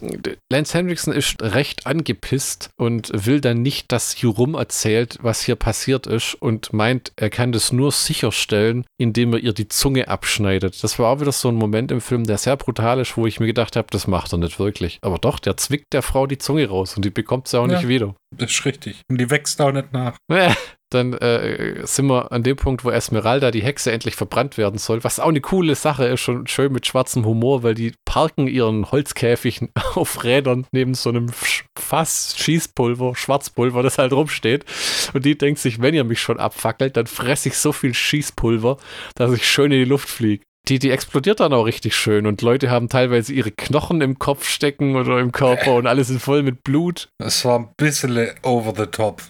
[0.52, 5.56] Lance Henriksen ist recht angepisst und will dann nicht, dass Hugh rum erzählt, was hier
[5.56, 10.82] passiert ist und meint, er kann das nur sicherstellen, indem er ihr die Zunge abschneidet.
[10.84, 13.40] Das war auch wieder so ein Moment im Film, der sehr brutal ist, wo ich
[13.40, 14.98] mir gedacht habe, das macht er nicht wirklich.
[15.02, 17.76] Aber doch, der zwickt der Frau die Zunge raus und die bekommt sie auch Ja.
[17.78, 18.14] nicht wieder.
[18.36, 19.00] Das ist richtig.
[19.10, 20.16] Und die wächst auch nicht nach.
[20.90, 25.04] Dann äh, sind wir an dem Punkt, wo Esmeralda, die Hexe, endlich verbrannt werden soll,
[25.04, 28.90] was auch eine coole Sache ist und schön mit schwarzem Humor, weil die parken ihren
[28.90, 31.30] Holzkäfig auf Rädern neben so einem
[31.78, 34.64] Fass Schießpulver, Schwarzpulver, das halt rumsteht.
[35.14, 38.76] Und die denkt sich, wenn ihr mich schon abfackelt, dann fresse ich so viel Schießpulver,
[39.14, 40.44] dass ich schön in die Luft fliege.
[40.70, 44.48] Die, die explodiert dann auch richtig schön und Leute haben teilweise ihre Knochen im Kopf
[44.48, 47.08] stecken oder im Körper und alles ist voll mit Blut.
[47.18, 49.20] Das war ein bisschen over the top.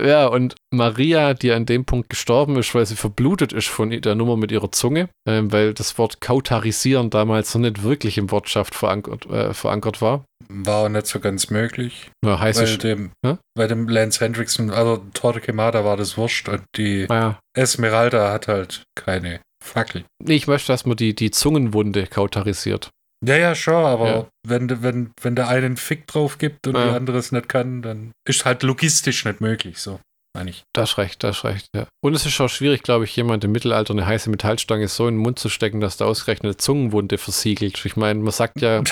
[0.00, 4.14] Ja, und Maria, die an dem Punkt gestorben ist, weil sie verblutet ist von der
[4.14, 8.74] Nummer mit ihrer Zunge, ähm, weil das Wort kautarisieren damals noch nicht wirklich im Wortschaft
[8.74, 10.24] verankert, äh, verankert war.
[10.48, 12.10] War auch nicht so ganz möglich.
[12.24, 12.78] Ja, heißt Weil es.
[12.78, 13.36] dem, Hä?
[13.54, 17.38] bei dem Lance Hendrickson, also Torquemada war das wurscht und die Ja.
[17.54, 20.04] Esmeralda hat halt keine Fackel.
[20.22, 22.90] Nee, ich möchte, dass man die, die Zungenwunde kautarisiert.
[23.24, 24.26] Ja, ja, schon, aber Ja.
[24.46, 26.84] wenn, wenn, wenn der eine einen Fick drauf gibt und Ja.
[26.90, 30.00] die andere es nicht kann, dann ist halt logistisch nicht möglich, so
[30.36, 30.64] meine ich.
[30.74, 31.86] Das ist recht, das ist recht, ja.
[32.04, 35.14] Und es ist auch schwierig, glaube ich, jemand im Mittelalter eine heiße Metallstange so in
[35.14, 37.82] den Mund zu stecken, dass der ausgerechnet Zungenwunde versiegelt.
[37.86, 38.82] Ich meine, man sagt ja,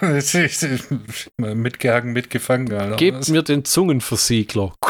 [1.38, 2.96] mitgehangen, mitgefangen, Alter.
[2.96, 4.74] Gebt mir den Zungenversiegler.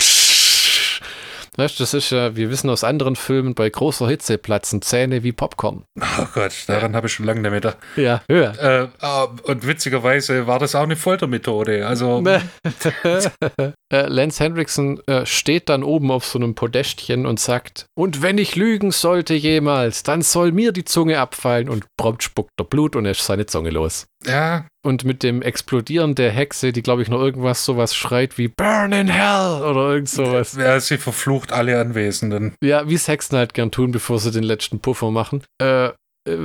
[1.59, 5.32] Weißt, das ist ja, wir wissen aus anderen Filmen, bei großer Hitze platzen Zähne wie
[5.32, 5.82] Popcorn.
[6.00, 7.78] Oh Gott, daran habe ich schon lange nicht mehr gedacht.
[7.96, 8.52] Ja, ja.
[8.52, 11.84] Äh, ah, und witzigerweise war das auch eine Foltermethode.
[11.84, 12.22] Also,
[13.02, 18.38] äh, Lance Henriksen äh, steht dann oben auf so einem Podestchen und sagt: Und wenn
[18.38, 21.68] ich lügen sollte jemals, dann soll mir die Zunge abfallen.
[21.68, 24.06] Und prompt spuckt er Blut und er ist seine Zunge los.
[24.24, 28.49] ja, Und mit dem Explodieren der Hexe, die glaube ich noch irgendwas sowas schreit wie
[28.49, 30.57] Burn in Hell oder irgend sowas.
[30.57, 32.55] ja, sie verflucht alle Anwesenden.
[32.62, 35.43] Ja, wie es Hexen halt gern tun, bevor sie den letzten Puffer machen.
[35.61, 35.89] Äh,
[36.29, 36.39] äh,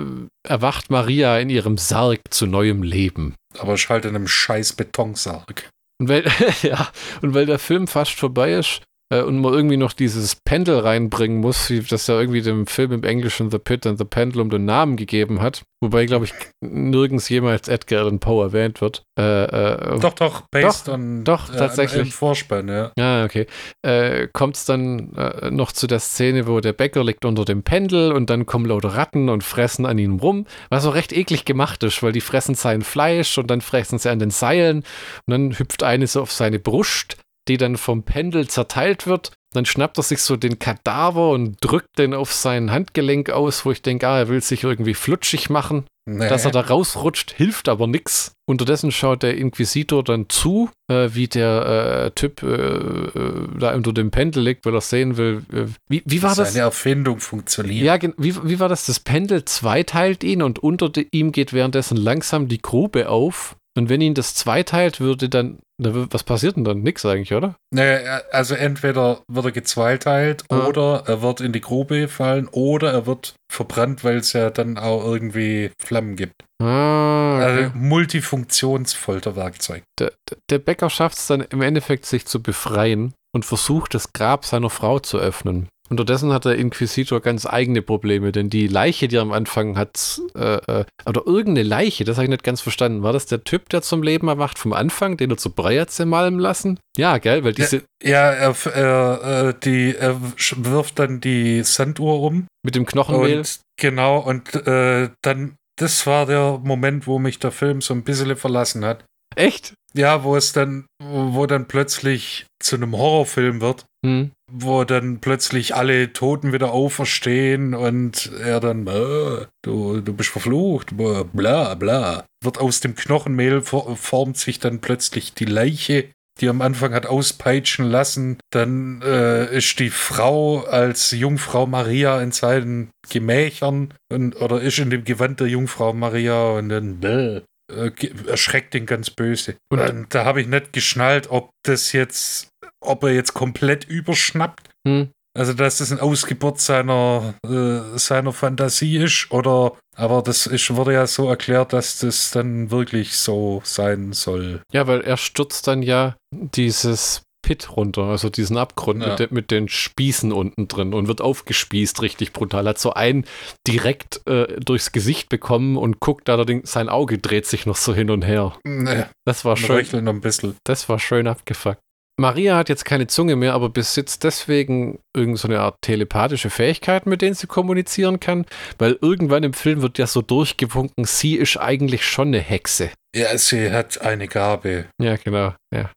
[0.48, 3.36] erwacht Maria in ihrem Sarg zu neuem Leben.
[3.60, 5.70] Aber halt in einem scheiß Betonsarg.
[6.00, 6.26] Und weil,
[6.64, 6.90] ja,
[7.22, 8.82] und weil der Film fast vorbei ist
[9.14, 12.92] äh, und man irgendwie noch dieses Pendel reinbringen muss, wie das ja irgendwie dem Film
[12.92, 17.30] im Englischen The Pit and the Pendulum den Namen gegeben hat, wobei, glaube ich, nirgends
[17.30, 19.04] jemals Edgar Allan Poe erwähnt wird.
[19.20, 22.02] Äh, äh, Doch, doch, based on doch, äh, tatsächlich.
[22.02, 22.92] im Vorspann, ja.
[23.00, 23.46] Ah, okay.
[23.86, 27.64] Äh, Kommt es dann äh, noch zu der Szene, wo der Bäcker liegt unter dem
[27.64, 31.46] Pendel und dann kommen lauter Ratten und fressen an ihm rum, was auch recht eklig
[31.46, 35.32] gemacht ist, weil die fressen sein Fleisch und dann fressen sie an den Seilen und
[35.32, 37.18] dann hüpft eine so auf seine Brust,
[37.48, 39.32] die dann vom Pendel zerteilt wird.
[39.54, 43.72] Dann schnappt er sich so den Kadaver und drückt den auf sein Handgelenk aus, wo
[43.72, 45.86] ich denke, ah, er will sich irgendwie flutschig machen.
[46.06, 46.28] Nee.
[46.28, 48.34] Dass er da rausrutscht, hilft aber nix.
[48.46, 53.94] Unterdessen schaut der Inquisitor dann zu, äh, wie der äh, Typ äh, äh, da unter
[53.94, 55.44] dem Pendel liegt, weil er sehen will.
[55.54, 56.52] Äh, wie, wie war das?
[56.52, 57.86] Seine Erfindung funktioniert.
[57.86, 58.86] Ja, wie, wie war das?
[58.86, 63.56] Das Pendel zweiteilt ihn und unter ihm geht währenddessen langsam die Grube auf.
[63.76, 65.58] Und wenn ihn das zweiteilt, würde dann.
[65.80, 66.84] Was passiert denn dann?
[66.84, 67.56] Nix eigentlich, oder?
[67.74, 67.98] Nee,
[68.32, 70.68] also entweder wird er gezweiteilt Ah.
[70.68, 74.78] oder er wird in die Grube fallen oder er wird verbrannt, weil es ja dann
[74.78, 76.36] auch irgendwie Flammen gibt.
[76.62, 77.44] Ah, okay.
[77.64, 79.84] Also Multifunktionsfolterwerkzeug.
[80.00, 80.12] der,
[80.50, 84.70] der Bäcker schafft es dann im Endeffekt, sich zu befreien und versucht, das Grab seiner
[84.70, 85.68] Frau zu öffnen.
[85.94, 90.22] Unterdessen hat der Inquisitor ganz eigene Probleme, denn die Leiche, die er am Anfang hat,
[90.36, 93.04] äh, äh, oder irgendeine Leiche, das habe ich nicht ganz verstanden.
[93.04, 95.92] War das der Typ, der zum Leben erwacht vom Anfang, den er zu Brei hat
[95.92, 96.80] zermalmen lassen?
[96.98, 97.84] Ja, gell, weil diese.
[98.02, 100.20] Ja, er, er, äh, die, er
[100.58, 102.48] wirft dann die Sanduhr um.
[102.64, 103.40] Mit dem Knochenmehl.
[103.40, 108.04] Und, genau, und äh, dann, das war der Moment, wo mich der Film so ein
[108.04, 109.04] bisschen verlassen hat.
[109.36, 109.74] Echt?
[109.96, 114.32] Ja, wo es dann, wo dann plötzlich zu einem Horrorfilm wird, Hm.
[114.56, 120.96] Wo dann plötzlich alle Toten wieder auferstehen und er dann, äh, du, du bist verflucht,
[120.96, 122.26] bla bla.
[122.44, 126.06] Wird aus dem Knochenmehl for- formt sich dann plötzlich die Leiche,
[126.40, 128.38] die am Anfang hat auspeitschen lassen.
[128.52, 134.90] Dann äh, ist die Frau als Jungfrau Maria in seinen Gemächern und, oder ist in
[134.90, 137.42] dem Gewand der Jungfrau Maria und dann bäh,
[137.72, 137.92] äh,
[138.28, 139.56] erschreckt ihn ganz böse.
[139.72, 142.50] Und- Und da habe ich nicht geschnallt, ob das jetzt,
[142.86, 144.70] ob er jetzt komplett überschnappt.
[144.88, 145.10] Hm.
[145.36, 150.94] Also, dass das ein Ausgeburt seiner, äh, seiner Fantasie ist, oder, aber das ist, wurde
[150.94, 154.62] ja so erklärt, dass das dann wirklich so sein soll.
[154.72, 159.10] Ja, weil er stürzt dann ja dieses Pit runter, also diesen Abgrund Ja.
[159.10, 162.68] mit, de, mit den Spießen unten drin und wird aufgespießt, richtig brutal.
[162.68, 163.26] Hat so einen
[163.68, 168.12] direkt äh, durchs Gesicht bekommen und guckt allerdings, sein Auge dreht sich noch so hin
[168.12, 168.56] und her.
[168.64, 170.56] Ne, Das war schön, ein bisschen.
[170.64, 171.80] das war schön abgefuckt.
[172.20, 177.08] Maria hat jetzt keine Zunge mehr, aber besitzt deswegen irgend so eine Art telepathische Fähigkeit,
[177.08, 178.46] mit denen sie kommunizieren kann,
[178.78, 182.92] weil irgendwann im Film wird ja so durchgewunken, sie ist eigentlich schon eine Hexe.
[183.16, 184.86] Ja, sie hat eine Gabe.
[185.02, 185.90] Ja, genau, ja.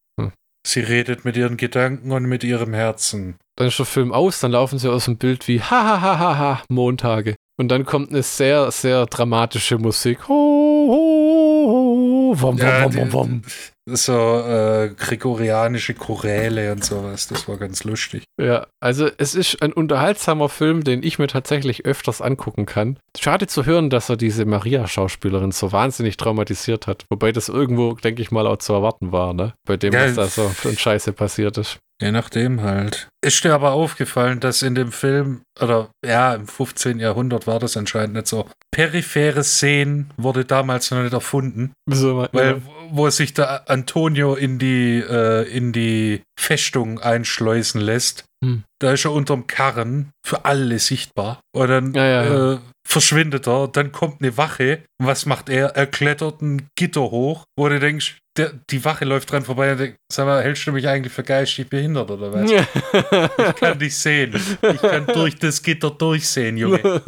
[0.66, 3.36] Sie redet mit ihren Gedanken und mit ihrem Herzen.
[3.56, 6.18] Dann ist der Film aus, dann laufen sie aus dem Bild wie ha ha ha
[6.18, 7.36] ha ha Montage.
[7.58, 10.26] Und dann kommt eine sehr, sehr dramatische Musik.
[10.28, 13.42] Ho, ho, ho, wom, Ja, wom, die- wom, wom.
[13.89, 17.28] So äh, gregorianische Choräle und sowas.
[17.28, 18.24] Das war ganz lustig.
[18.41, 22.99] Ja, also es ist ein unterhaltsamer Film, den ich mir tatsächlich öfters angucken kann.
[23.16, 27.05] Schade zu hören, dass er diese Maria-Schauspielerin so wahnsinnig traumatisiert hat.
[27.11, 29.55] Wobei das irgendwo, denke ich mal, auch zu erwarten war, ne?
[29.66, 31.78] Bei dem, Ja, was da so für ein Scheiße passiert ist.
[32.03, 33.09] Je nachdem halt.
[33.24, 36.99] Ist dir aber aufgefallen, dass in dem Film, oder ja, im 15.
[36.99, 38.47] Jahrhundert war das anscheinend nicht so.
[38.70, 42.61] Periphere Szenen wurde damals noch nicht erfunden, So, weil
[42.91, 48.64] wo sich der Antonio in die, äh, in die Festung einschleusen lässt, Hm.
[48.80, 51.41] da ist er unterm Karren für alle sichtbar.
[51.55, 52.53] Und dann ja, ja.
[52.53, 54.82] Äh, verschwindet er, dann kommt eine Wache.
[55.01, 55.68] Und was macht er?
[55.68, 59.78] Er klettert ein Gitter hoch, wo du denkst, der, die Wache läuft dran vorbei und
[59.78, 62.51] denkt, sag mal, hältst du mich eigentlich für geistig behindert oder was?
[62.51, 64.34] Ich kann dich sehen.
[64.62, 66.80] Ich kann durch das Gitter durchsehen, Junge.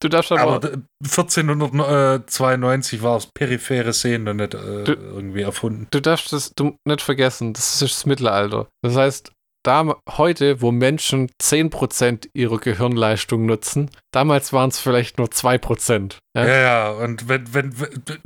[0.00, 5.42] du darfst aber, Aber d- 1492 war es periphere Sehen noch nicht äh, Du- irgendwie
[5.42, 5.86] erfunden.
[5.90, 8.68] du darfst das du nicht vergessen, das ist das Mittelalter.
[8.82, 9.32] Das heißt,
[9.64, 16.16] da, heute, wo Menschen 10% ihrer Gehirnleistung nutzen, damals waren es vielleicht nur 2%.
[16.36, 16.46] Ja?
[16.46, 17.74] Ja, ja, und wenn, wenn,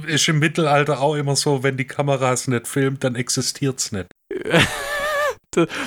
[0.06, 4.06] ist im Mittelalter auch immer so, wenn die Kameras nicht filmt, dann existiert's nicht.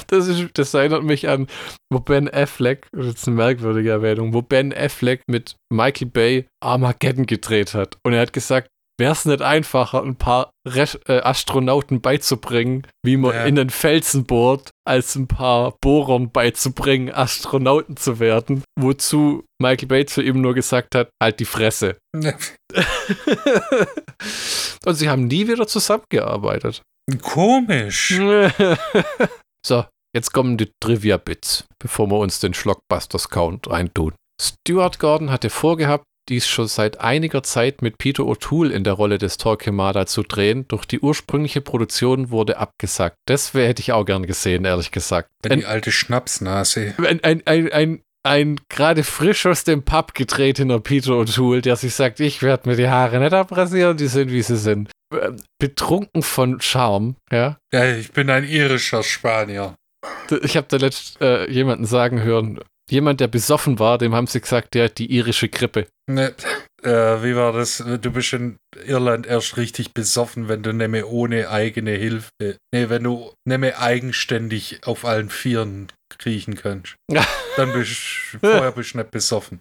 [0.08, 1.48] das, ist, das erinnert mich an,
[1.92, 7.26] wo Ben Affleck, das ist eine merkwürdige Erwähnung, wo Ben Affleck mit Michael Bay Armageddon
[7.26, 7.98] gedreht hat.
[8.04, 13.18] Und er hat gesagt, wäre es nicht einfacher, ein paar Resch äh, Astronauten beizubringen, wie
[13.18, 13.44] man Ja.
[13.46, 18.64] in den Felsen bohrt, als ein paar Bohrern beizubringen, Astronauten zu werden.
[18.80, 21.98] Wozu Michael Bay zu ihm nur gesagt hat, halt die Fresse.
[24.86, 26.82] Und sie haben nie wieder zusammengearbeitet.
[27.22, 28.18] Komisch.
[29.66, 29.86] so,
[30.16, 34.14] jetzt kommen die Trivia-Bits, bevor wir uns den Schlockbusters-Count reintun.
[34.42, 39.18] Stuart Gordon hatte vorgehabt, dies schon seit einiger Zeit mit Peter O'Toole in der Rolle
[39.18, 43.16] des Torquemada zu drehen, doch die ursprüngliche Produktion wurde abgesagt.
[43.28, 45.30] Das hätte ich auch gern gesehen, ehrlich gesagt.
[45.48, 46.96] Ein, Die alte Schnapsnase.
[46.98, 51.94] ein, ein, ein, ein, ein gerade frisch aus dem Pub getretener Peter O'Toole, der sich
[51.94, 54.90] sagt, ich werde mir die Haare nicht abrasieren, die sind, wie sie sind.
[55.14, 57.58] Ähm, Betrunken von Charme, ja.
[57.74, 59.76] Ja, ich bin ein irischer Spanier.
[60.42, 64.42] Ich habe da letzt äh, jemanden sagen hören, jemand, der besoffen war, dem haben sie
[64.42, 65.88] gesagt, der hat die irische Grippe.
[66.08, 66.36] Ne,
[66.84, 67.84] äh, wie war das?
[68.02, 73.04] Du bist in Irland erst richtig besoffen, wenn du nämlich ohne eigene Hilfe, nee, wenn
[73.04, 75.88] du nämlich eigenständig auf allen Vieren
[76.18, 76.96] kriechen kannst.
[77.58, 77.92] Dann bist
[78.34, 79.60] du, vorher bist du nicht besoffen.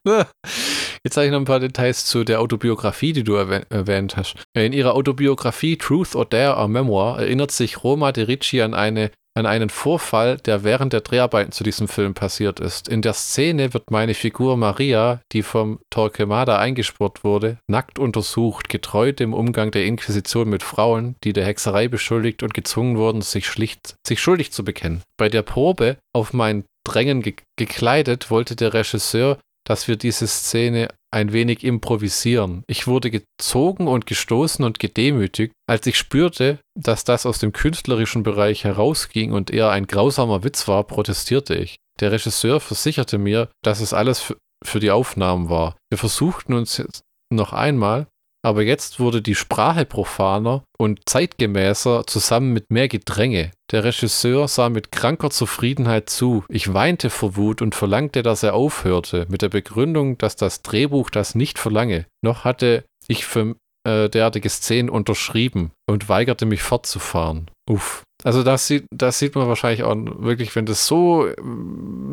[1.05, 4.37] Jetzt sage ich noch ein paar Details zu der Autobiografie, die du erwäh- erwähnt hast.
[4.55, 9.11] In ihrer Autobiografie Truth or Dare, a Memoir, erinnert sich Roma de Ricci an eine
[9.37, 12.89] an einen Vorfall, der während der Dreharbeiten zu diesem Film passiert ist.
[12.89, 19.13] In der Szene wird meine Figur Maria, die vom Torquemada eingespurt wurde, nackt untersucht, getreu
[19.13, 23.97] dem Umgang der Inquisition mit Frauen, die der Hexerei beschuldigt und gezwungen wurden, sich, schlicht,
[24.07, 25.03] sich schuldig zu bekennen.
[25.17, 30.89] Bei der Probe auf mein Drängen ge gekleidet wollte der Regisseur, dass wir diese Szene
[31.11, 32.65] ein wenig improvisieren.
[32.67, 35.53] Ich wurde gezogen und gestoßen und gedemütigt.
[35.69, 40.67] Als ich spürte, dass das aus dem künstlerischen Bereich herausging und eher ein grausamer Witz
[40.67, 41.77] war, protestierte ich.
[42.01, 44.35] Der Regisseur versicherte mir, dass es alles
[44.65, 45.77] für die Aufnahmen war.
[45.91, 48.07] Wir versuchten uns jetzt noch einmal,
[48.45, 53.53] aber jetzt wurde die Sprache profaner und zeitgemäßer zusammen mit mehr Gedränge.
[53.73, 56.45] Der Regisseur sah mit kranker Zufriedenheit zu.
[56.49, 61.09] Ich weinte vor Wut und verlangte, dass er aufhörte, mit der Begründung, dass das Drehbuch
[61.09, 62.05] das nicht verlange.
[62.23, 67.51] Noch hatte ich für äh, derartige Szenen unterschrieben und weigerte mich fortzufahren.
[67.69, 68.03] Uff.
[68.23, 71.35] Also das sieht, das sieht man wahrscheinlich auch wirklich, wenn das so äh,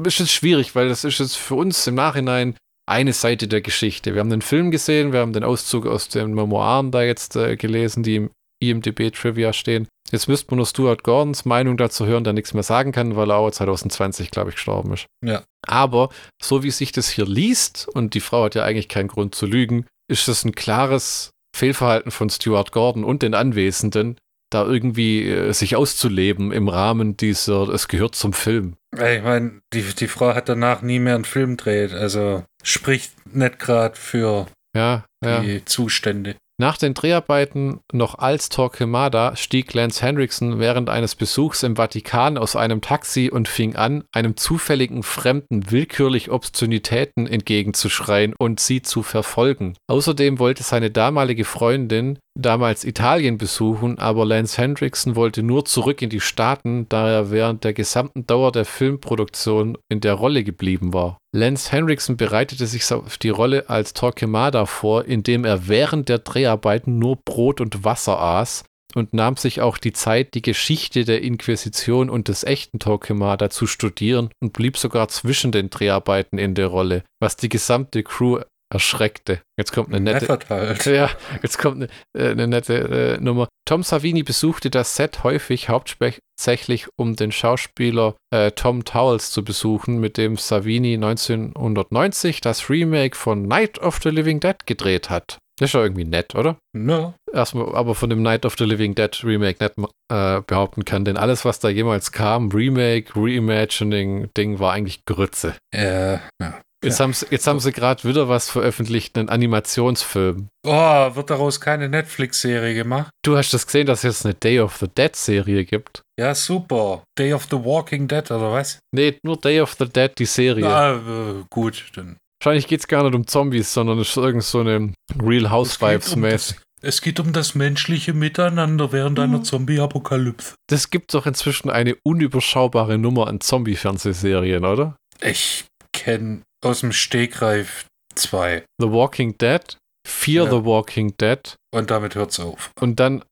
[0.05, 2.55] ist es schwierig, weil das ist jetzt für uns im Nachhinein
[2.87, 4.13] eine Seite der Geschichte.
[4.13, 7.55] Wir haben den Film gesehen, wir haben den Auszug aus den Memoiren da jetzt äh,
[7.55, 9.87] gelesen, die im IMDB-Trivia stehen.
[10.11, 13.31] Jetzt müsste man nur Stuart Gordons Meinung dazu hören, der nichts mehr sagen kann, weil
[13.31, 15.05] er auch 2020, glaube ich, gestorben ist.
[15.23, 15.43] Ja.
[15.65, 16.09] Aber
[16.41, 19.45] so wie sich das hier liest, und die Frau hat ja eigentlich keinen Grund zu
[19.45, 24.17] lügen, ist das ein klares Fehlverhalten von Stuart Gordon und den Anwesenden,
[24.51, 28.75] da irgendwie äh, sich auszuleben im Rahmen dieser, es gehört zum Film.
[28.93, 33.57] Ich meine, die, die Frau hat danach nie mehr einen Film dreht, also spricht nicht
[33.57, 35.65] gerade für ja, die ja.
[35.65, 36.35] Zustände.
[36.61, 42.55] Nach den Dreharbeiten noch als Torquemada stieg Lance Henriksen während eines Besuchs im Vatikan aus
[42.55, 49.73] einem Taxi und fing an, einem zufälligen Fremden willkürlich Obszönitäten entgegenzuschreien und sie zu verfolgen.
[49.87, 56.09] Außerdem wollte seine damalige Freundin damals Italien besuchen, aber Lance Hendrickson wollte nur zurück in
[56.09, 61.17] die Staaten, da er während der gesamten Dauer der Filmproduktion in der Rolle geblieben war.
[61.33, 66.99] Lance Henriksen bereitete sich auf die Rolle als Torquemada vor, indem er während der Dreharbeiten
[66.99, 68.63] nur Brot und Wasser aß
[68.95, 73.67] und nahm sich auch die Zeit, die Geschichte der Inquisition und des echten Torquemada zu
[73.67, 78.41] studieren und blieb sogar zwischen den Dreharbeiten in der Rolle, was die gesamte Crew
[78.71, 79.41] erschreckte.
[79.57, 80.39] Jetzt kommt eine nette.
[80.49, 80.85] Halt.
[80.91, 81.09] Ja,
[81.43, 83.47] jetzt kommt eine, äh, eine nette äh, Nummer.
[83.65, 89.99] Tom Savini besuchte das Set häufig hauptsächlich, um den Schauspieler äh, Tom Towles zu besuchen,
[89.99, 95.37] mit dem Savini 1990 das Remake von Night of the Living Dead gedreht hat.
[95.59, 96.57] Das ist ja irgendwie nett, oder?
[96.75, 97.13] No.
[97.31, 101.17] Erstmal aber von dem Night of the Living Dead Remake nicht äh, behaupten kann, denn
[101.17, 105.55] alles, was da jemals kam, Remake, Reimagining, Ding, war eigentlich Grütze.
[105.71, 106.61] Äh, ja.
[106.83, 110.47] Jetzt haben sie, jetzt haben sie gerade wieder was veröffentlicht, einen Animationsfilm.
[110.65, 113.09] Oh, wird daraus keine Netflix-Serie gemacht?
[113.23, 116.01] Du hast das gesehen, dass es jetzt eine Day of the Dead-Serie gibt?
[116.19, 117.03] Ja, super.
[117.17, 118.79] Day of the Walking Dead, oder was?
[118.95, 120.67] Nee, nur Day of the Dead, die Serie.
[120.67, 122.17] Ah, äh, gut, dann.
[122.43, 126.57] Wahrscheinlich geht es gar nicht um Zombies, sondern es ist irgend so eine Real Housewives-mäßig.
[126.81, 129.23] Es geht um das menschliche Miteinander während Mhm.
[129.23, 130.55] einer Zombie-Apokalypse.
[130.67, 134.95] Das gibt doch inzwischen eine unüberschaubare Nummer an Zombie-Fernsehserien, oder?
[135.21, 137.85] Ich kenne aus dem Stegreif
[138.15, 138.63] zwei.
[138.79, 140.49] The Walking Dead, Fear Ja.
[140.51, 142.71] the Walking Dead Und damit hört's auf.
[142.79, 143.23] und dann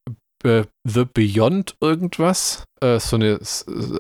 [0.44, 3.40] The Beyond irgendwas, äh, so eine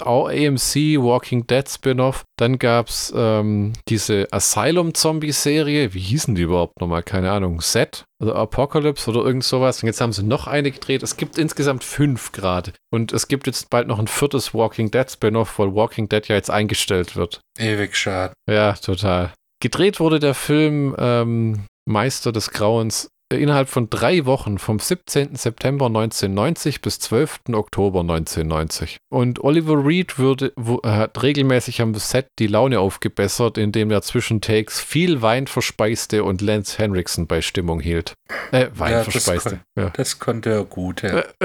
[0.05, 2.23] AMC Walking Dead Spin-off.
[2.37, 7.03] Dann gab es ähm, diese Asylum-Zombie-Serie, wie hießen die überhaupt nochmal?
[7.03, 9.83] Keine Ahnung, Set oder Apocalypse oder irgend sowas.
[9.83, 11.03] Und jetzt haben sie noch eine gedreht.
[11.03, 12.73] Es gibt insgesamt fünf gerade.
[12.91, 16.35] Und es gibt jetzt bald noch ein viertes Walking Dead Spin-off, weil Walking Dead ja
[16.35, 17.41] jetzt eingestellt wird.
[17.57, 18.33] Ewig schade.
[18.49, 19.33] Ja, total.
[19.61, 25.35] Gedreht wurde der Film ähm, Meister des Grauens äh, innerhalb von drei Wochen, vom 17.
[25.35, 27.41] September 1990 bis 12.
[27.53, 28.97] Oktober 1990.
[29.11, 34.01] Und Oliver Reed würde, wo, äh, hat regelmäßig am Set die Laune aufgebessert, indem er
[34.01, 38.13] zwischen Takes viel Wein verspeiste und Lance Henriksen bei Stimmung hielt.
[38.51, 39.61] Äh, Wein Ja, das verspeiste.
[39.77, 39.89] Ja.
[39.91, 41.23] Das konnte er gut, ja.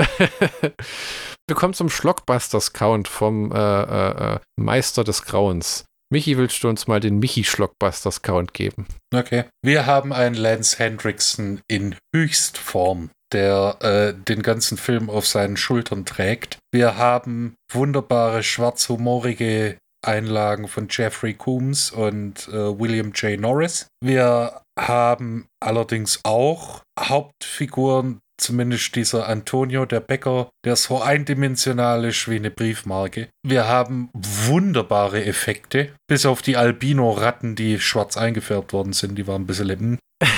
[1.46, 5.84] Wir kommen zum Schlockbusters-Count vom äh, äh, äh, Meister des Grauens.
[6.14, 8.86] Michi, willst du uns mal den Michi-Schlockbusters-Count geben?
[9.12, 9.46] Okay.
[9.62, 16.04] Wir haben einen Lance Hendrickson in Höchstform, der äh, den ganzen Film auf seinen Schultern
[16.04, 16.58] trägt.
[16.72, 23.40] Wir haben wunderbare schwarzhumorige Einlagen von Jeffrey Coombs und äh, William J.
[23.40, 23.88] Norris.
[24.00, 32.36] Wir haben allerdings auch Hauptfiguren, zumindest dieser Antonio, der Bäcker, der so eindimensional ist wie
[32.36, 33.28] eine Briefmarke.
[33.42, 39.42] Wir haben wunderbare Effekte, bis auf die Albino-Ratten, die schwarz eingefärbt worden sind, die waren
[39.42, 39.98] ein bisschen hm.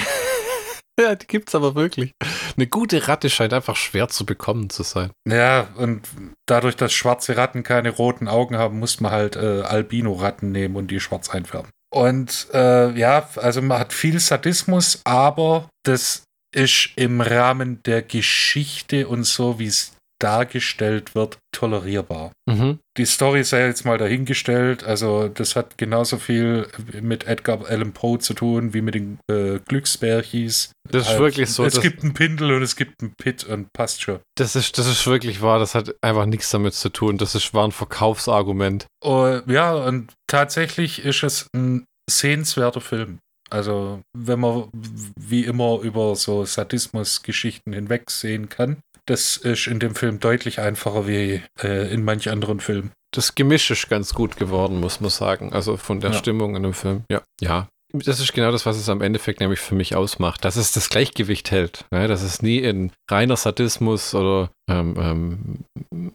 [0.98, 2.12] Ja, die gibt's aber wirklich.
[2.56, 5.10] Eine gute Ratte scheint einfach schwer zu bekommen zu sein.
[5.28, 6.08] Ja, und
[6.46, 10.90] dadurch, dass schwarze Ratten keine roten Augen haben, muss man halt äh, Albino-Ratten nehmen und
[10.90, 11.70] die schwarz einfärben.
[11.90, 16.24] Und äh, ja, also man hat viel Sadismus, aber das
[16.56, 22.32] ist im Rahmen der Geschichte und so, wie es dargestellt wird, tolerierbar.
[22.48, 22.78] Mhm.
[22.96, 24.82] Die Story sei jetzt mal dahingestellt.
[24.82, 26.66] Also, das hat genauso viel
[27.02, 30.72] mit Edgar Allan Poe zu tun wie mit den äh, Glücksbärchis.
[30.90, 31.66] Das ist Halt, wirklich so.
[31.66, 34.20] Es gibt einen Pindel und es gibt einen Pit und passt schon.
[34.38, 35.58] das, ist, das ist wirklich wahr.
[35.58, 37.18] Das hat einfach nichts damit zu tun.
[37.18, 38.86] Das ist, war ein Verkaufsargument.
[39.04, 43.18] Oh, ja, und tatsächlich ist es ein sehenswerter Film.
[43.50, 44.68] Also, wenn man
[45.18, 51.42] wie immer über so Sadismus-Geschichten hinwegsehen kann, das ist in dem Film deutlich einfacher wie
[51.62, 52.90] äh, in manch anderen Filmen.
[53.14, 55.52] Das Gemisch ist ganz gut geworden, muss man sagen.
[55.52, 56.16] Also von der Ja.
[56.18, 57.04] Stimmung in dem Film.
[57.10, 57.22] Ja.
[57.40, 57.68] Ja.
[57.92, 60.90] Das ist genau das, was es am Endeffekt nämlich für mich ausmacht, dass es das
[60.90, 61.84] Gleichgewicht hält.
[61.92, 62.08] Ne?
[62.08, 66.12] Dass es nie in reiner Sadismus oder ähm, ähm,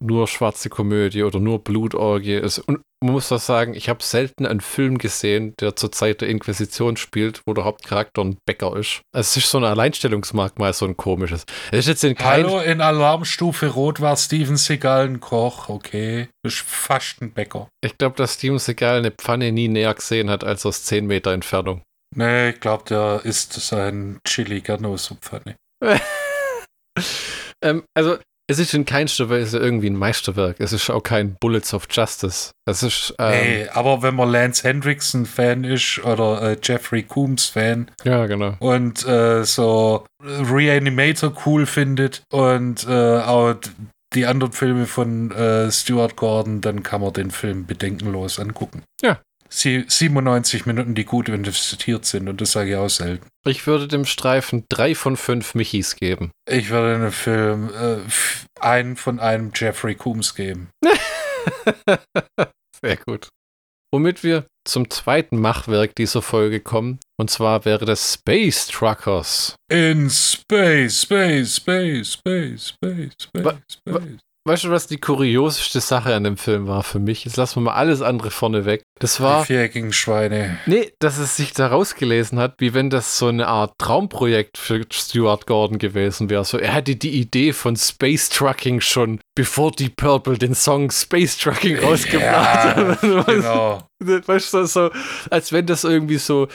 [0.00, 2.58] nur schwarze Komödie oder nur Blutorgie ist.
[2.58, 6.28] Und man muss doch sagen, ich habe selten einen Film gesehen, der zur Zeit der
[6.28, 9.02] Inquisition spielt, wo der Hauptcharakter ein Bäcker ist.
[9.12, 11.44] Es ist so ein Alleinstellungsmerkmal, so ein komisches.
[11.70, 16.28] Es ist jetzt in kein Hallo, in Alarmstufe Rot war Steven Seagal ein Koch, okay.
[16.42, 17.68] Das ist fast ein Bäcker.
[17.82, 21.32] Ich glaube, dass Steven Seagal eine Pfanne nie näher gesehen hat als aus 10 Meter
[21.32, 21.82] Entfernung.
[22.16, 25.56] Nee, ich glaube, der isst sein Chili gerne aus der Pfanne.
[27.62, 28.18] Ähm, also,
[28.50, 30.56] es ist in keinster Weise irgendwie ein Meisterwerk.
[30.58, 32.50] Es ist auch kein Bullets of Justice.
[32.66, 38.24] Es ist, ähm, Nee, aber wenn man Lance Hendrickson-Fan ist oder äh, Jeffrey Coombs-Fan ja,
[38.26, 38.56] genau.
[38.60, 43.56] und äh, so Reanimator cool findet und äh, auch
[44.14, 48.82] die anderen Filme von äh, Stuart Gordon, dann kann man den Film bedenkenlos angucken.
[49.02, 49.20] Ja.
[49.48, 53.26] Sie, 97 Minuten, die gut investiert sind und das sage ich auch selten.
[53.46, 56.30] Ich würde dem Streifen drei von fünf Michis geben.
[56.48, 57.98] Ich würde den Film äh,
[58.60, 60.68] einen von einem Jeffrey Coombs geben.
[62.82, 63.28] Sehr gut.
[63.90, 67.00] Womit wir zum zweiten Machwerk dieser Folge kommen.
[67.18, 69.56] Und zwar wäre das Space Truckers.
[69.70, 74.20] In Space, Space, Space, Space, Space, Space, Space.
[74.48, 77.26] Weißt du, was die kurioseste Sache an dem Film war für mich?
[77.26, 78.82] Jetzt lassen wir mal alles andere vorne weg.
[78.98, 79.44] Das Die war.
[79.44, 80.58] viereckigen Schweine.
[80.64, 84.84] Nee, dass es sich da rausgelesen hat, wie wenn das so eine Art Traumprojekt für
[84.90, 86.44] Stuart Gordon gewesen wäre.
[86.44, 91.36] So, er hatte die Idee von Space Trucking schon, bevor die Purple den Song Space
[91.36, 92.96] Trucking rausgebracht Ja, haben.
[93.26, 93.82] genau.
[94.00, 94.90] Weißt du, so,
[95.30, 96.48] als wenn das irgendwie so.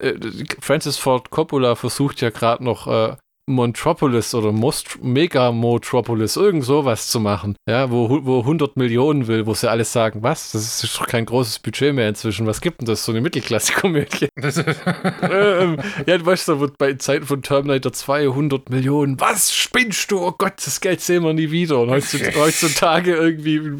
[0.00, 0.14] Äh,
[0.60, 3.14] Francis Ford Coppola versucht ja gerade noch äh,
[3.46, 9.46] Montropolis oder Most Mega Motropolis, irgend sowas zu machen, ja, wo, wo 100 Millionen will,
[9.46, 12.80] wo sie alles sagen, was, das ist doch kein großes Budget mehr inzwischen, was gibt
[12.80, 14.28] denn das, so eine Mittelklasse-Komödie?
[14.36, 15.76] ähm,
[16.06, 20.20] ja, du weißt, da wird bei Zeiten von Terminator 2 100 Millionen, was, spinnst du,
[20.20, 21.80] oh Gott, das Geld sehen wir nie wieder.
[21.80, 23.72] Und heutzutage, irgendwie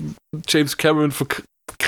[0.49, 1.13] James Cameron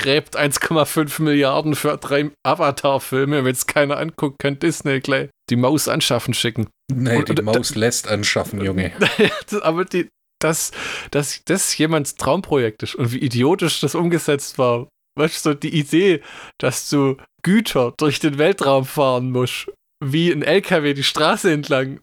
[0.01, 3.43] gräbt 1,5 Milliarden für drei Avatar-Filme.
[3.43, 6.67] Wenn es keiner anguckt, kann Disney gleich die Maus anschaffen schicken.
[6.91, 8.91] nee, Und- die und- Maus lässt anschaffen, Junge.
[9.61, 10.71] Aber die, dass,
[11.11, 14.87] dass das jemands Traumprojekt ist und wie idiotisch das umgesetzt war.
[15.17, 16.21] Weißt du, so die Idee,
[16.59, 19.71] dass du Güter durch den Weltraum fahren musst,
[20.03, 21.99] wie ein LKW die Straße entlang.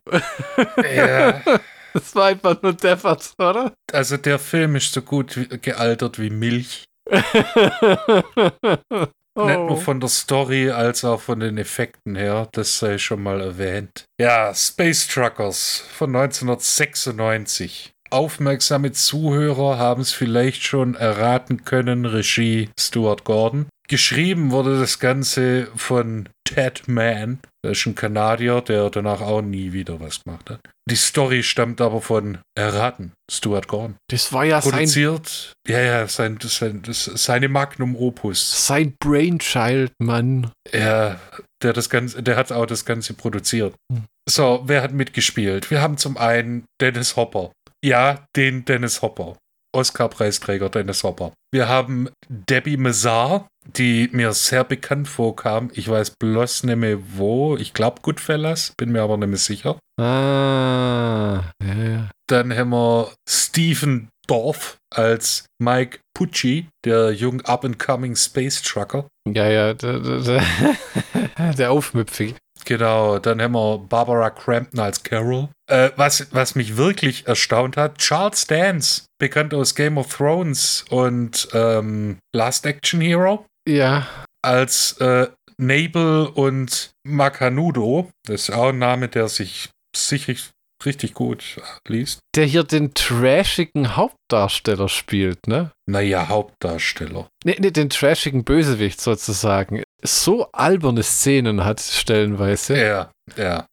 [0.82, 1.40] Ja,
[1.92, 3.72] Das war einfach nur deppert, oder?
[3.92, 6.82] also der Film ist so gut gealtert wie Milch.
[9.36, 9.76] Nicht nur oh.
[9.76, 12.48] von der Story, als auch von den Effekten her.
[12.52, 14.04] Das sei schon mal erwähnt.
[14.20, 17.90] Ja, Space Truckers von 1996.
[18.10, 22.06] Aufmerksame Zuhörer haben es vielleicht schon erraten können.
[22.06, 23.66] Regie Stuart Gordon.
[23.88, 27.40] Geschrieben wurde das Ganze von Ted Mann.
[27.62, 30.60] Das ist ein Kanadier, der danach auch nie wieder was gemacht hat.
[30.88, 33.96] Die Story stammt aber von Erraten, Stuart Gordon.
[34.10, 38.66] Das war ja sein, Produziert, ja, ja, sein, sein, das, seine Magnum Opus.
[38.66, 40.50] sein Brainchild, Mann.
[40.72, 41.18] Ja,
[41.62, 43.74] der das Ganze, der hat auch das Ganze produziert.
[43.90, 44.04] Hm.
[44.28, 45.70] So, wer hat mitgespielt?
[45.70, 47.52] Wir haben zum einen Dennis Hopper.
[47.84, 49.36] Ja, den Dennis Hopper.
[49.74, 51.32] Oscar-Preisträger Dennis Hopper.
[51.52, 55.70] Wir haben Debbie Mazar, die mir sehr bekannt vorkam.
[55.74, 57.56] Ich weiß bloß nicht mehr wo.
[57.56, 59.78] Ich glaube Goodfellas, bin mir aber nicht mehr sicher.
[60.00, 62.10] Ah, ja, ja.
[62.28, 69.06] Dann haben wir Stephen Dorff als Mike Pucci, der jung up-and-coming Space Trucker.
[69.28, 72.36] Ja, ja, der, der, der, der Aufmüpfig.
[72.64, 75.48] Genau, dann haben wir Barbara Crampton als Carol.
[75.70, 81.48] Äh, was, was mich wirklich erstaunt hat, Charles Dance, bekannt aus Game of Thrones und
[81.52, 84.06] ähm, Last Action Hero, Ja,
[84.42, 88.10] als äh, Nabel und Makanudo.
[88.26, 90.50] Das ist auch ein Name, der sich sicherlich
[90.84, 92.20] richtig gut liest.
[92.34, 95.72] Der hier den trashigen Hauptdarsteller spielt, ne?
[95.86, 97.28] Naja, Hauptdarsteller.
[97.44, 99.82] Ne, ne, den trashigen Bösewicht sozusagen.
[100.02, 102.78] So alberne Szenen hat stellenweise.
[102.78, 103.66] Ja, ja.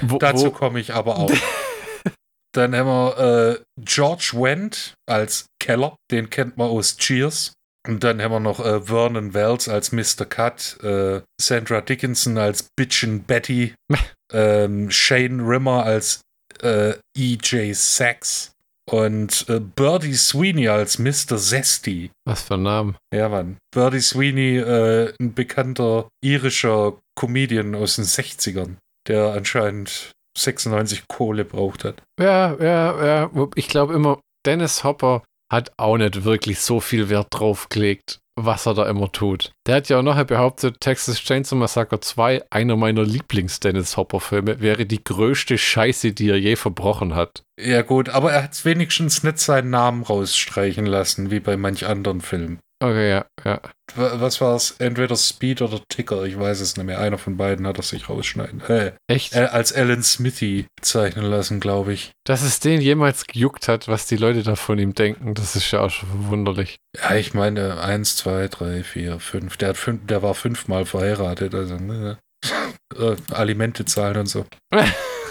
[0.00, 1.30] Wo, Dazu komme ich aber auch.
[2.54, 7.52] Dann haben wir äh, George Wendt als Keller, den kennt man aus Cheers.
[7.86, 10.24] Und dann haben wir noch äh, Vernon Wells als Mr.
[10.24, 13.74] Cut, äh, Sandra Dickinson als Bitchin' Betty,
[14.32, 16.20] ähm, Shane Rimmer als
[16.64, 17.76] äh, E.J.
[17.76, 18.52] Sachs
[18.90, 21.38] und äh, Birdie Sweeney als Mr.
[21.38, 22.10] Zesty.
[22.26, 22.94] Was für ein Name.
[23.12, 23.56] Ja, Mann.
[23.72, 28.76] Birdie Sweeney, äh, ein bekannter irischer Comedian aus den 60ern,
[29.08, 32.02] der anscheinend 96 Kohle braucht hat.
[32.20, 33.48] Ja, ja, ja.
[33.54, 38.66] Ich glaube immer, Dennis Hopper hat auch nicht wirklich so viel Wert drauf gelegt, was
[38.66, 39.52] er da immer tut.
[39.66, 44.86] Der hat ja auch nachher behauptet, Texas Chainsaw Massacre 2, einer meiner Lieblings-Dennis Hopper-Filme, wäre
[44.86, 47.44] die größte Scheiße, die er je verbrochen hat.
[47.60, 52.20] Ja, gut, aber er hat wenigstens nicht seinen Namen rausstreichen lassen, wie bei manch anderen
[52.20, 52.58] Filmen.
[52.84, 53.60] Okay, ja, ja.
[53.94, 54.72] Was war es?
[54.72, 57.00] Entweder Speed oder Ticker, ich weiß es nicht mehr.
[57.00, 58.60] Einer von beiden hat er sich rausschneiden.
[58.68, 59.34] Äh, Echt?
[59.34, 62.10] äh, als Alan Smithy zeichnen lassen, glaube ich.
[62.24, 65.70] Dass es den jemals gejuckt hat, was die Leute da von ihm denken, das ist
[65.70, 66.76] ja auch schon verwunderlich.
[66.94, 69.56] Ja, ich meine, eins, zwei, drei, vier, fünf.
[69.56, 72.18] Der, hat fünf, der war fünfmal verheiratet, also ne,
[72.98, 74.44] äh, Alimente zahlen und so.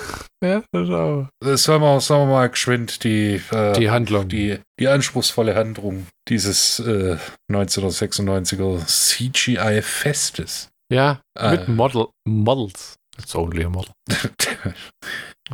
[0.43, 1.27] Ja, das auch.
[1.45, 4.27] Äh, Sollen wir, sollen wir mal geschwind die, äh, Die Handlung.
[4.27, 7.17] die, die anspruchsvolle Handlung dieses äh,
[7.51, 10.69] 1996er CGI-Festes.
[10.91, 11.51] ja, Äh.
[11.51, 12.95] mit Model, Models.
[13.17, 13.93] It's only a model.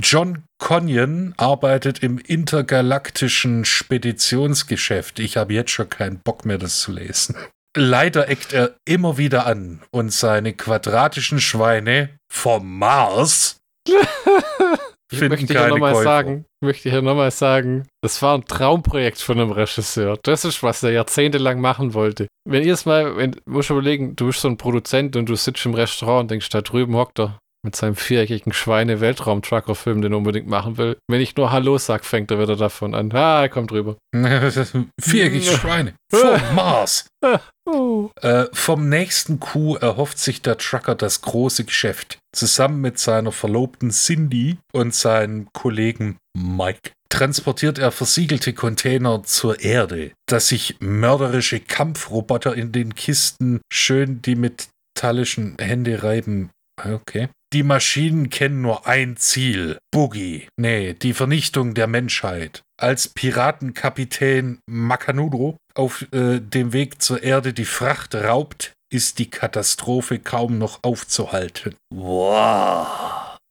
[0.02, 5.20] John Conyon arbeitet im intergalaktischen Speditionsgeschäft.
[5.20, 7.36] Ich habe jetzt schon keinen Bock mehr, das zu lesen.
[7.76, 13.58] Leider eckt er immer wieder an und seine quadratischen Schweine vom Mars
[15.18, 16.04] finden möchte hier keine nochmal Käufer.
[16.04, 20.18] sagen, möchte hier nochmal sagen, das war ein Traumprojekt von einem Regisseur.
[20.24, 22.28] Das ist, was er jahrzehntelang machen wollte.
[22.46, 25.36] Wenn ihr es mal, wenn, musst du überlegen, du bist so ein Produzent und du
[25.36, 30.18] sitzt im Restaurant und denkst, da drüben hockt er mit seinem viereckigen Schweine-Weltraum-Trucker-Film, den er
[30.18, 30.98] unbedingt machen will.
[31.10, 33.12] Wenn ich nur Hallo sag, fängt er wieder davon an.
[33.12, 33.98] Ah, er kommt rüber.
[34.14, 37.08] Viereckige Schweine vom Mars.
[37.66, 38.10] Oh.
[38.22, 42.20] Äh, vom nächsten Coup erhofft sich der Trucker das große Geschäft.
[42.36, 50.12] Zusammen mit seiner Verlobten Cindy und seinem Kollegen Mike transportiert er versiegelte Container zur Erde,
[50.28, 56.52] dass sich mörderische Kampfroboter in den Kisten schön die metallischen Hände reiben.
[56.82, 57.30] Okay.
[57.52, 59.80] Die Maschinen kennen nur ein Ziel.
[59.92, 60.48] Boogie.
[60.58, 62.62] Nee, die Vernichtung der Menschheit.
[62.80, 70.20] Als Piratenkapitän Makanudo auf äh, dem Weg zur Erde die Fracht raubt, ist die Katastrophe
[70.20, 71.76] kaum noch aufzuhalten.
[71.94, 72.88] Wow.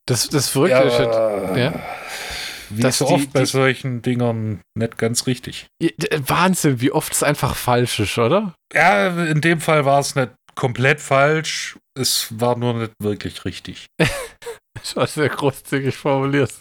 [0.05, 1.79] Das, das Verrückte ist halt, ja.
[2.71, 5.67] Wie Dass so die- oft bei die- solchen Dingern nicht ganz richtig.
[5.81, 5.89] Ja,
[6.27, 8.53] Wahnsinn, wie oft es einfach falsch ist, oder?
[8.73, 10.29] Ja, in dem Fall war es nicht
[10.59, 11.77] komplett falsch.
[11.97, 13.87] Es war nur nicht wirklich richtig.
[14.73, 16.59] Das war sehr großzügig formuliert.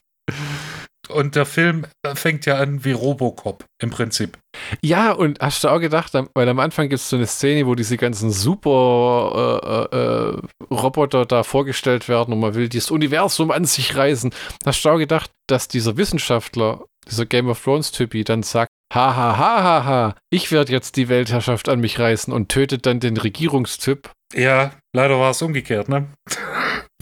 [1.08, 4.38] Und der Film fängt ja an wie Robocop im Prinzip.
[4.82, 7.74] Ja, und hast du auch gedacht, weil am Anfang gibt es so eine Szene, wo
[7.74, 10.40] diese ganzen super äh, äh, äh,
[10.70, 14.32] Roboter da vorgestellt werden und man will dieses Universum an sich reißen.
[14.64, 19.36] Hast du auch gedacht, dass dieser Wissenschaftler, dieser Game of Thrones-Typi, dann sagt, ha, ha,
[19.38, 23.16] ha, ha, ha, ich werde jetzt die Weltherrschaft an mich reißen und tötet dann den
[23.16, 24.10] Regierungstyp.
[24.34, 26.08] Ja, leider war es umgekehrt, ne?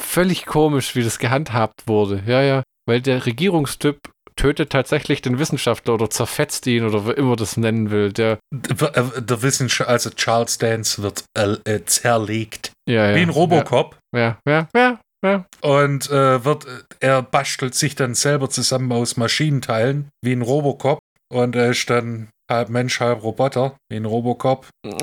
[0.00, 2.22] Völlig komisch, wie das gehandhabt wurde.
[2.26, 3.98] Ja, ja, weil der Regierungstyp
[4.36, 8.12] tötet tatsächlich den Wissenschaftler oder zerfetzt ihn oder wie immer das nennen will.
[8.12, 12.72] Der, Der, äh, der Wissenschaftler, also Charles Dance wird äh, äh, zerlegt.
[12.88, 13.16] ja, ja.
[13.16, 13.96] Wie ein Robocop.
[14.14, 15.46] Ja, ja, ja, ja.
[15.62, 16.66] Und äh, wird,
[17.00, 20.98] er bastelt sich dann selber zusammen aus Maschinenteilen, wie ein Robocop.
[21.32, 24.66] Und er ist dann halb Mensch, halb Roboter, wie ein Robocop.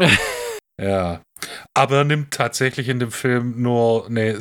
[0.81, 1.21] Ja.
[1.75, 4.39] Aber er nimmt tatsächlich in dem Film nur eine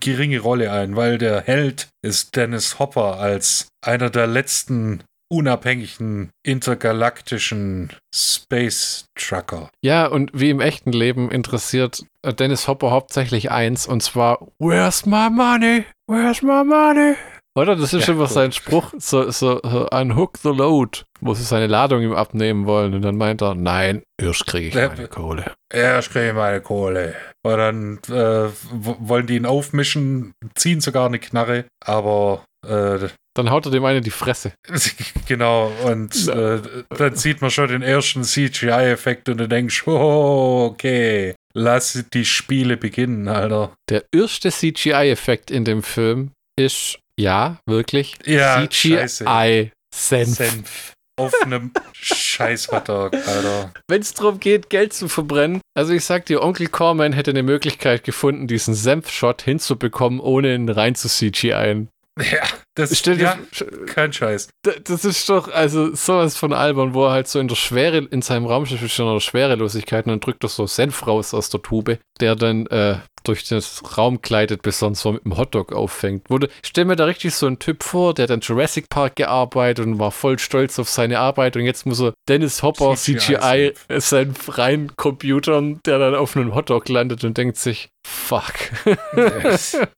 [0.00, 7.90] geringe Rolle ein, weil der Held ist Dennis Hopper als einer der letzten unabhängigen intergalaktischen
[8.14, 9.70] Space Trucker.
[9.82, 15.06] Ja, und wie im echten Leben interessiert äh, Dennis Hopper hauptsächlich eins, und zwar, Where's
[15.06, 15.86] my money?
[16.06, 17.14] Where's my money?
[17.54, 17.76] Oder?
[17.76, 18.32] Das ist Ja, immer gut.
[18.32, 22.94] sein Spruch, so, so, so unhook the load, wo sie seine Ladung ihm abnehmen wollen.
[22.94, 25.52] Und dann meint er, nein, erst kriege ich meine Kohle.
[25.72, 27.14] Ich kriege meine Kohle.
[27.44, 33.66] Und dann äh, wollen die ihn aufmischen, ziehen sogar eine Knarre, aber äh, Dann haut
[33.66, 34.52] er dem eine die Fresse.
[35.26, 36.60] genau, und äh,
[36.96, 42.76] dann sieht man schon den ersten CGI-Effekt und du denkst, oh, okay, lass die Spiele
[42.78, 43.72] beginnen, Alter.
[43.90, 49.24] Der erste CGI-Effekt in dem Film ist, ja, wirklich, Ja, scheiße.
[49.24, 50.36] CGI-Senf.
[50.36, 50.92] Senf.
[51.20, 53.72] Auf einem scheiß Hotdog, Alter.
[53.86, 57.42] Wenn es darum geht, Geld zu verbrennen, also ich sag dir, Onkel Corman hätte eine
[57.42, 61.86] Möglichkeit gefunden, diesen Senf-Shot hinzubekommen, ohne ihn rein zu CGI.
[62.18, 62.42] Ja,
[62.74, 63.38] das dir, ja,
[63.86, 64.50] kein Scheiß.
[64.84, 68.20] Das ist doch, also sowas von albern, wo er halt so in der Schwere, in
[68.20, 71.48] seinem Raumschiff ist schon in der Schwerelosigkeit und dann drückt er so Senf raus aus
[71.48, 73.62] der Tube, der dann äh, durch den
[73.96, 76.28] Raum gleitet, bis uns so mit dem Hotdog auffängt.
[76.28, 79.86] Wurde, ich stell mir da richtig so einen Typ vor, der dann Jurassic Park gearbeitet
[79.86, 84.00] und war voll stolz auf seine Arbeit und jetzt muss er Dennis Hopper CGI, CGI
[84.00, 88.54] Senf rein computern, der dann auf einem Hotdog landet und denkt sich, fuck.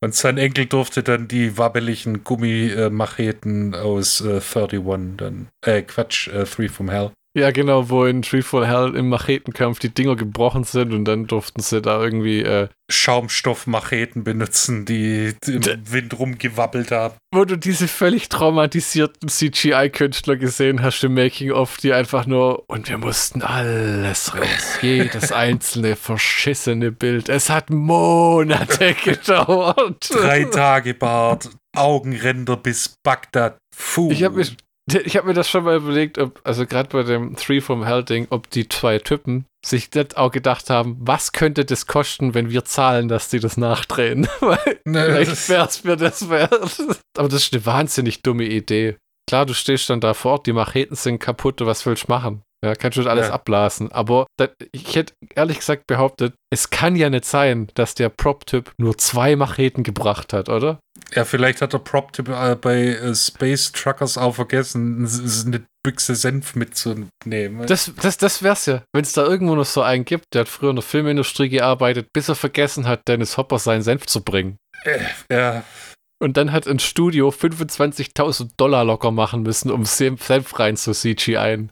[0.01, 5.49] Und sein Enkel durfte dann die wabbeligen Gummimacheten aus äh, 31 dann.
[5.64, 7.12] Äh, Quatsch, äh, Three from Hell.
[7.37, 11.26] Ja, genau, wo in Tree for Hell im Machetenkampf die Dinger gebrochen sind und dann
[11.26, 17.14] durften sie da irgendwie, äh, Schaumstoffmacheten benutzen, die im Wind rumgewabbelt haben.
[17.35, 22.99] wo du diese völlig traumatisierten CGI-Künstler gesehen hast im Making-of, die einfach nur, und wir
[22.99, 27.28] mussten alles raus, jedes einzelne verschissene Bild.
[27.28, 30.09] Es hat Monate gedauert.
[30.12, 33.57] Drei Tage Bart, Augenränder bis Bagdad.
[33.76, 34.11] Puh.
[34.12, 34.47] Ich habe mir,
[35.05, 38.05] ich hab mir das schon mal überlegt, ob, also gerade bei dem Three from Hell
[38.05, 42.51] Ding, ob die zwei Typen sich das auch gedacht haben, was könnte das kosten, wenn
[42.51, 44.28] wir zahlen, dass die das nachdrehen?
[44.41, 46.53] Weil Ne, vielleicht das- wär's mir das wert.
[47.18, 48.97] Aber das ist eine wahnsinnig dumme Idee.
[49.26, 52.43] Klar, du stehst dann da vor Ort, die Macheten sind kaputt, was willst du machen?
[52.62, 53.35] Ja, kannst du das alles Ja.
[53.35, 53.91] abblasen.
[53.93, 58.72] Aber da, ich hätte ehrlich gesagt behauptet, es kann ja nicht sein, dass der Prop-Typ
[58.78, 60.78] nur zwei Macheten gebracht hat, oder?
[61.15, 65.09] Ja, vielleicht hat der Prop-Tipp äh, bei äh, Space Truckers auch vergessen,
[65.47, 67.67] eine Büchse Senf mitzunehmen.
[67.67, 68.83] Das, das, das wär's ja.
[68.93, 72.09] Wenn es da irgendwo noch so einen gibt, der hat früher in der Filmindustrie gearbeitet,
[72.12, 74.57] bis er vergessen hat, Dennis Hopper seinen Senf zu bringen.
[74.85, 74.99] Äh,
[75.31, 75.62] ja,
[76.21, 80.93] Und dann hat ein Studio 25.000 Dollar locker machen müssen, um Senf Senf rein zu
[80.93, 81.69] CGI.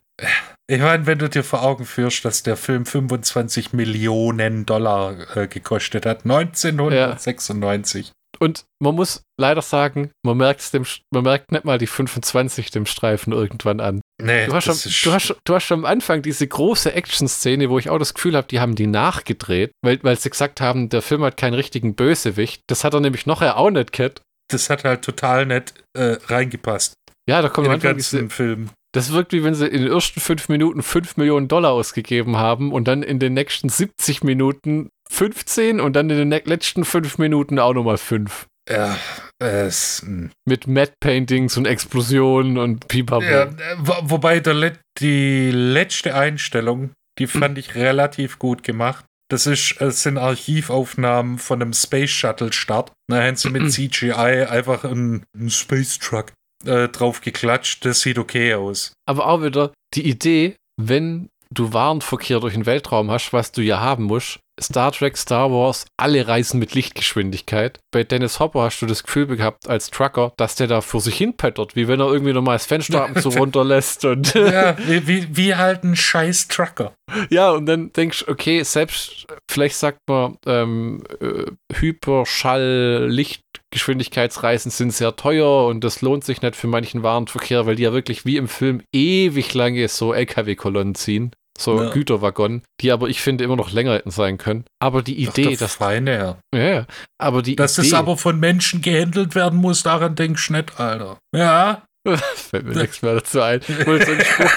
[0.68, 5.48] ich meine, wenn du dir vor Augen führst, dass der Film 25 Millionen Dollar äh,
[5.48, 8.12] gekostet hat, 1996.
[8.42, 10.84] Und man muss leider sagen, man merkt dem,
[11.14, 14.00] man merkt nicht mal die 25 dem Streifen irgendwann an.
[14.20, 14.74] Nee, Du hast, schon,
[15.04, 18.34] du, hast, du hast schon am Anfang diese große Action-Szene, wo ich auch das Gefühl
[18.34, 21.94] habe, die haben die nachgedreht, weil, weil sie gesagt haben, der Film hat keinen richtigen
[21.94, 22.62] Bösewicht.
[22.66, 24.22] Das hat er nämlich nachher auch nicht, Cat.
[24.50, 26.94] das hat halt total nett äh, reingepasst
[27.28, 28.70] Ja, da kommt in am Anfang diese, Film.
[28.92, 32.72] Das wirkt wie wenn sie in den ersten fünf Minuten 5 Millionen Dollar ausgegeben haben
[32.72, 37.18] und dann in den nächsten 70 Minuten 15 und dann in den ne- letzten 5
[37.18, 38.46] Minuten auch nochmal 5.
[38.70, 38.96] Ja,
[39.40, 40.30] es, mh.
[40.46, 43.24] Mit Matte Paintings und Explosionen und Pipapo.
[43.24, 49.04] ja, äh, wo, wobei der, die letzte Einstellung, die fand ich relativ gut gemacht.
[49.30, 52.92] Das ist, es sind Archivaufnahmen von einem Space Shuttle Start.
[53.08, 54.12] Da haben sie mit CGI
[54.46, 56.32] einfach einen, einen Space Truck
[56.64, 57.84] äh, drauf geklatscht.
[57.84, 58.92] Das sieht okay aus.
[59.08, 63.80] Aber auch wieder die Idee, wenn du Warenverkehr durch den Weltraum hast, was du ja
[63.80, 67.80] haben musst, Star Trek, Star Wars, alle reisen mit Lichtgeschwindigkeit.
[67.90, 71.16] Bei Dennis Hopper hast du das Gefühl gehabt als Trucker, dass der da vor sich
[71.16, 74.76] hin pettert, wie wenn er irgendwie nochmal das Fenster ab und zu runterlässt und Ja,
[74.86, 76.92] wie, wie, wie halt ein scheiß Trucker.
[77.30, 84.92] Ja, und dann denkst du, okay, selbst, vielleicht sagt man, ähm, äh, Hyperschall, Lichtgeschwindigkeitsreisen sind
[84.92, 88.36] sehr teuer und das lohnt sich nicht für manchen Warenverkehr, weil die ja wirklich wie
[88.36, 91.32] im Film ewig lange so LKW-Kolonnen ziehen.
[91.62, 91.90] So Ja.
[91.90, 94.64] Güterwaggonen, die aber ich finde immer noch länger hätten sein können.
[94.80, 96.86] Aber die Ach, Idee, der dass, Feine, ja.
[97.18, 100.80] aber die Dass Idee, es aber von Menschen gehandelt werden muss, daran denkst du nicht,
[100.80, 101.18] Alter.
[101.34, 101.82] Ja.
[102.34, 103.60] fällt mir nichts mehr dazu ein.
[103.66, 104.52] Ich wollte so einen Spruch,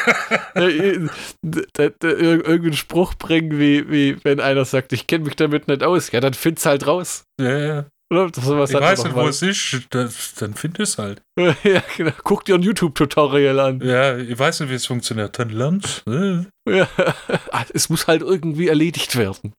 [0.56, 1.80] äh,
[2.18, 6.12] irgendeinen Spruch bringen, wie, wie wenn einer sagt, ich kenne mich damit nicht aus.
[6.12, 7.24] Ja, dann find's halt raus.
[7.40, 7.86] ja, ja.
[8.12, 8.30] Oder?
[8.30, 11.22] Das, sowas Ich weiß nicht, wo es ist, das, dann find es halt.
[11.64, 12.12] ja, genau.
[12.24, 13.82] Guck dir ein YouTube-Tutorial an.
[13.82, 15.38] Ja, ich weiß nicht, wie es funktioniert.
[15.40, 16.46] Dann lernst äh.
[16.70, 16.88] Ja.
[17.52, 19.54] Ah, es muss halt irgendwie erledigt werden.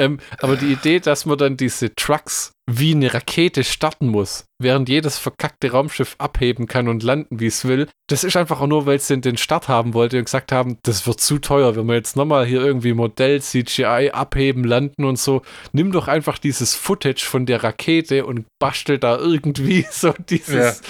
[0.00, 4.88] Ähm, aber die Idee, dass man dann diese Trucks wie eine Rakete starten muss, während
[4.88, 8.86] jedes verkackte Raumschiff abheben kann und landen, wie es will, das ist einfach auch nur,
[8.86, 11.96] weil sie den Start haben wollte und gesagt haben, das wird zu teuer, wenn wir
[11.96, 15.42] jetzt nochmal hier irgendwie Modell, CGI abheben, landen und so.
[15.72, 20.80] Nimm doch einfach dieses Footage von der Rakete und bastel da irgendwie so dieses,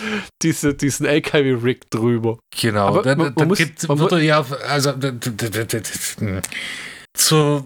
[0.43, 2.39] diese, diesen LKW-Rig drüber.
[2.61, 2.87] Genau.
[2.89, 4.93] Aber dann man- man dann muss- gibt, man er ja, also,
[7.17, 7.65] zur,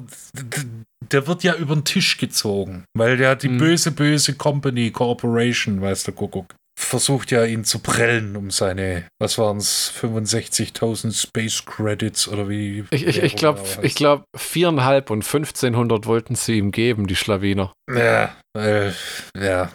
[1.12, 3.58] der wird ja über den Tisch gezogen, weil ja die Mhm.
[3.58, 9.38] böse, böse Company, Corporation, weiß der Kuckuck, versucht ja, ihn zu prellen um seine, was
[9.38, 12.84] waren es, 65.000 Space Credits oder wie?
[12.90, 17.72] Ich, ich, ich glaube, ich glaube, viereinhalb und 1500 wollten sie ihm geben, die Schlawiner.
[17.94, 18.94] Ja, weil,
[19.38, 19.70] ja,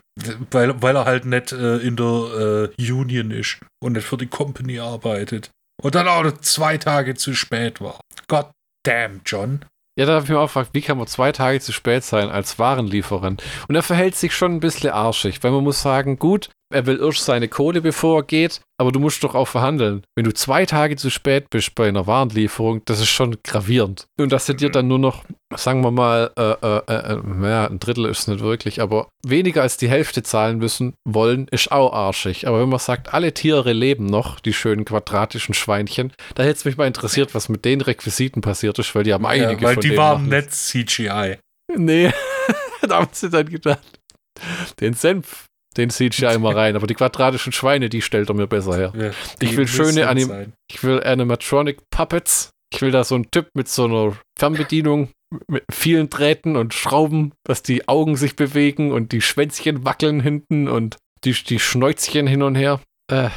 [0.52, 4.28] weil, weil er halt nicht äh, in der äh, Union ist und nicht für die
[4.28, 5.52] Company arbeitet.
[5.82, 8.02] Und dann auch zwei Tage zu spät war.
[8.28, 8.52] God
[8.84, 9.66] damn, John.
[9.98, 12.30] Ja, da habe ich mir auch gefragt, wie kann man zwei Tage zu spät sein
[12.30, 13.44] als Warenlieferant?
[13.68, 17.00] Und er verhält sich schon ein bisschen arschig, weil man muss sagen, gut, er will
[17.02, 20.04] erst seine Kohle, bevor er geht, aber du musst doch auch verhandeln.
[20.16, 24.06] Wenn du zwei Tage zu spät bist bei einer Warenlieferung, das ist schon gravierend.
[24.20, 27.80] Und dass er dir dann nur noch, sagen wir mal, äh, äh, äh, ja, ein
[27.80, 32.48] Drittel ist nicht wirklich, aber weniger als die Hälfte zahlen müssen wollen, ist auch arschig.
[32.48, 36.66] Aber wenn man sagt, alle Tiere leben noch, die schönen quadratischen Schweinchen, da hätte es
[36.66, 39.74] mich mal interessiert, was mit den Requisiten passiert ist, weil die haben einige ja, weil
[39.76, 41.38] von die waren nicht CGI.
[41.76, 42.12] Nee,
[42.82, 44.00] da haben sie dann gedacht,
[44.80, 48.76] den Senf, den CGI mal rein, aber die quadratischen Schweine, die stellt er mir besser
[48.76, 48.94] her.
[48.98, 50.54] Ja, Ich will schöne Anim-.
[50.70, 52.50] Ich will Animatronic Puppets.
[52.74, 55.10] Ich will da so einen Typ mit so einer Fernbedienung
[55.48, 60.68] mit vielen Drähten und Schrauben, dass die Augen sich bewegen und die Schwänzchen wackeln hinten
[60.68, 62.82] und die, die Schnäuzchen hin und her.
[63.12, 63.30] Äh,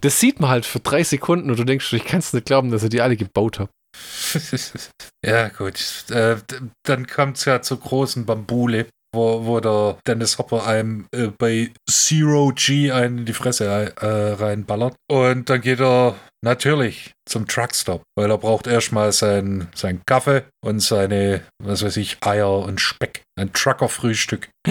[0.00, 2.70] das sieht man halt für drei Sekunden und du denkst, ich kann es nicht glauben,
[2.70, 3.70] dass er die alle gebaut hat.
[5.24, 5.80] ja, gut.
[6.10, 6.36] Äh,
[6.84, 11.70] dann kommt es ja zur großen Bambule, wo, wo der Dennis Hopper einem äh, bei
[11.88, 14.94] Zero G einen in die Fresse äh, reinballert.
[15.10, 20.80] Und dann geht er natürlich zum Truckstop, weil er braucht erstmal sein, sein Kaffee und
[20.80, 23.22] seine, was weiß ich, Eier und Speck.
[23.38, 24.48] Ein Trucker-Frühstück.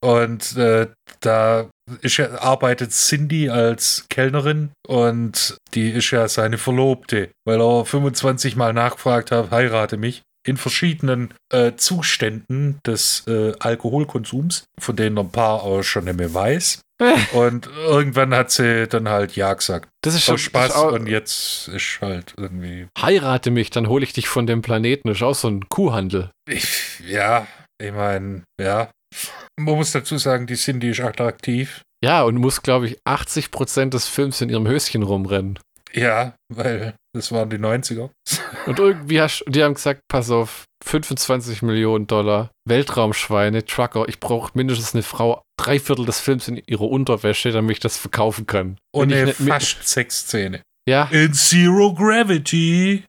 [0.00, 0.86] Und äh,
[1.20, 1.68] da
[2.02, 8.54] ist ja, arbeitet Cindy als Kellnerin und die ist ja seine Verlobte, weil er 25
[8.54, 10.22] Mal nachgefragt hat, heirate mich.
[10.48, 16.32] In verschiedenen äh, Zuständen des äh, Alkoholkonsums, von denen ein paar auch schon nicht mehr
[16.32, 16.80] weiß.
[17.32, 19.88] Und irgendwann hat sie dann halt Ja gesagt.
[20.02, 22.88] Das ist schon Aus Spaß ist auch, und jetzt ist halt irgendwie.
[23.00, 25.08] Heirate mich, dann hole ich dich von dem Planeten.
[25.08, 26.30] Das ist auch so ein Kuhhandel.
[26.48, 27.46] Ich, ja,
[27.80, 28.90] ich meine, ja.
[29.56, 31.82] Man muss dazu sagen, die Cindy ist attraktiv.
[32.02, 35.58] Ja, und muss, glaube ich, 80% des Films in ihrem Höschen rumrennen.
[35.92, 38.10] Ja, weil das waren die 90er.
[38.66, 44.52] Und irgendwie hast die haben gesagt, pass auf, 25 Millionen Dollar, Weltraumschweine, Trucker, ich brauche
[44.54, 48.78] mindestens eine Frau drei Viertel des Films in ihrer Unterwäsche, damit ich das verkaufen kann.
[48.94, 50.62] Und eine fast Sexszene.
[50.88, 53.04] Ja, In Zero Gravity.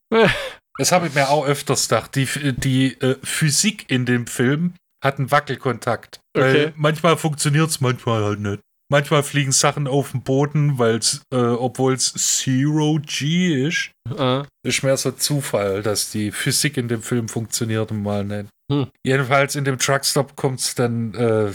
[0.77, 2.15] Das habe ich mir auch öfters gedacht.
[2.15, 4.73] Die, die äh, Physik in dem Film
[5.03, 6.19] hat einen Wackelkontakt.
[6.35, 6.73] Okay.
[6.75, 8.59] manchmal funktioniert es, manchmal halt nicht.
[8.91, 10.99] Manchmal fliegen Sachen auf den Boden, weil
[11.31, 16.87] äh, obwohl es Zero G ist, äh, ist mehr so Zufall, dass die Physik in
[16.87, 18.49] dem Film funktioniert und mal nicht.
[18.71, 18.87] Hm.
[19.03, 21.51] Jedenfalls in dem Truckstop kommt's dann, äh,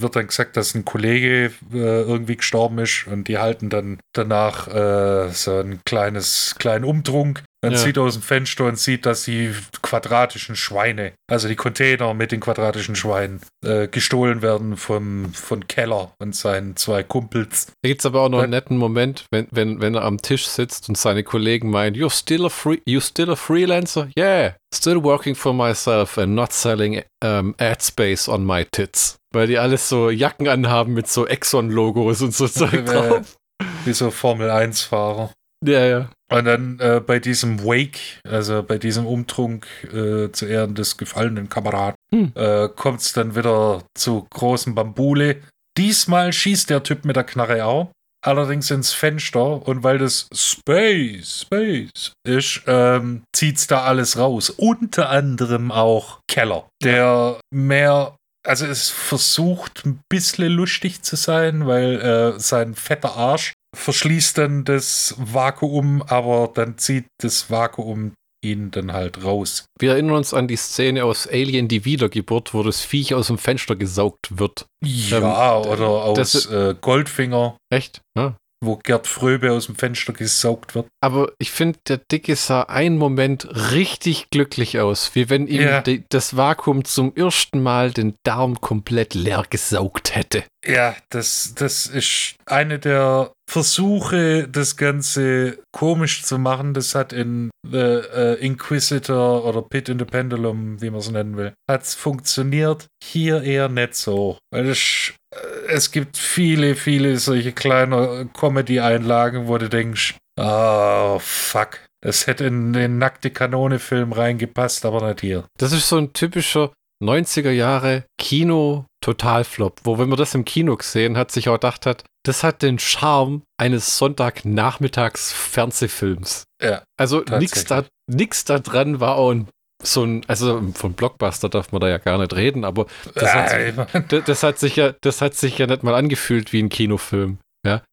[0.00, 4.66] wird dann gesagt, dass ein Kollege äh, irgendwie gestorben ist und die halten dann danach
[4.66, 7.44] äh, so ein kleines, kleinen Umtrunk.
[7.62, 7.78] Man Ja.
[7.78, 12.40] sieht aus dem Fenster und sieht, dass die quadratischen Schweine, also die Container mit den
[12.40, 17.66] quadratischen Schweinen, äh, gestohlen werden vom, von Keller und seinen zwei Kumpels.
[17.82, 20.46] da gibt es aber auch noch einen netten Moment, wenn, wenn, wenn er am Tisch
[20.46, 24.08] sitzt und seine Kollegen meinen, you're still a free, you still a freelancer?
[24.16, 29.16] Yeah, still working for myself and not selling um, ad space on my tits.
[29.32, 33.36] Weil die alles so Jacken anhaben mit so Exxon-Logos und so Zeug drauf.
[33.84, 35.30] Wie so Formel-1-Fahrer.
[35.64, 36.10] Ja, ja.
[36.32, 41.48] Und dann äh, bei diesem Wake, also bei diesem Umtrunk äh, zu Ehren des gefallenen
[41.48, 42.32] Kameraden, Hm.
[42.34, 45.42] äh, kommt es dann wieder zu großen Bambule.
[45.78, 47.90] Diesmal schießt der Typ mit der Knarre auch,
[48.22, 54.50] allerdings ins Fenster und weil das Space, Space ist, ähm, zieht's da alles raus.
[54.50, 58.14] Unter anderem auch Keller, der mehr
[58.46, 64.64] also es versucht ein bisschen lustig zu sein, weil äh, sein fetter Arsch verschließt dann
[64.64, 68.12] das Vakuum, aber dann zieht das Vakuum
[68.42, 69.64] ihn dann halt raus.
[69.78, 73.38] Wir erinnern uns an die Szene aus Alien die Wiedergeburt, wo das Viech aus dem
[73.38, 74.66] Fenster gesaugt wird.
[74.82, 78.00] Ja, Ähm, oder aus das- äh, Goldfinger, Echt?
[78.16, 78.36] Ja.
[78.62, 80.86] wo Gerd Fröbe aus dem Fenster gesaugt wird.
[81.02, 85.82] Aber ich finde, der Dicke sah einen Moment richtig glücklich aus, wie wenn ihm Ja.
[86.10, 90.44] das Vakuum zum ersten Mal den Darm komplett leer gesaugt hätte.
[90.66, 96.74] Ja, das, das ist eine der Versuche, das Ganze komisch zu machen.
[96.74, 101.36] Das hat in The äh, Inquisitor oder Pit in the Pendulum, wie man es nennen
[101.36, 102.88] will, hat es funktioniert.
[103.02, 104.38] Hier eher nicht so.
[104.52, 111.78] Weil es, äh, es gibt viele, viele solche kleine Comedy-Einlagen, wo du denkst, oh, fuck.
[112.02, 115.44] Das hätte in den nackte Kanone-Film reingepasst, aber nicht hier.
[115.58, 120.76] Das ist so ein typischer 90er Jahre Kino Totalflop, wo wenn man das im Kino
[120.76, 126.44] gesehen hat, sich auch gedacht hat, das hat den Charme eines Sonntagnachmittags Fernsehfilms.
[126.62, 129.48] Ja, Also nichts da, nix da dran war auch ein,
[129.82, 134.28] so ein, also von Blockbuster darf man da ja gar nicht reden, aber das hat,
[134.28, 137.38] das hat sich ja, das hat sich ja nicht mal angefühlt wie ein Kinofilm.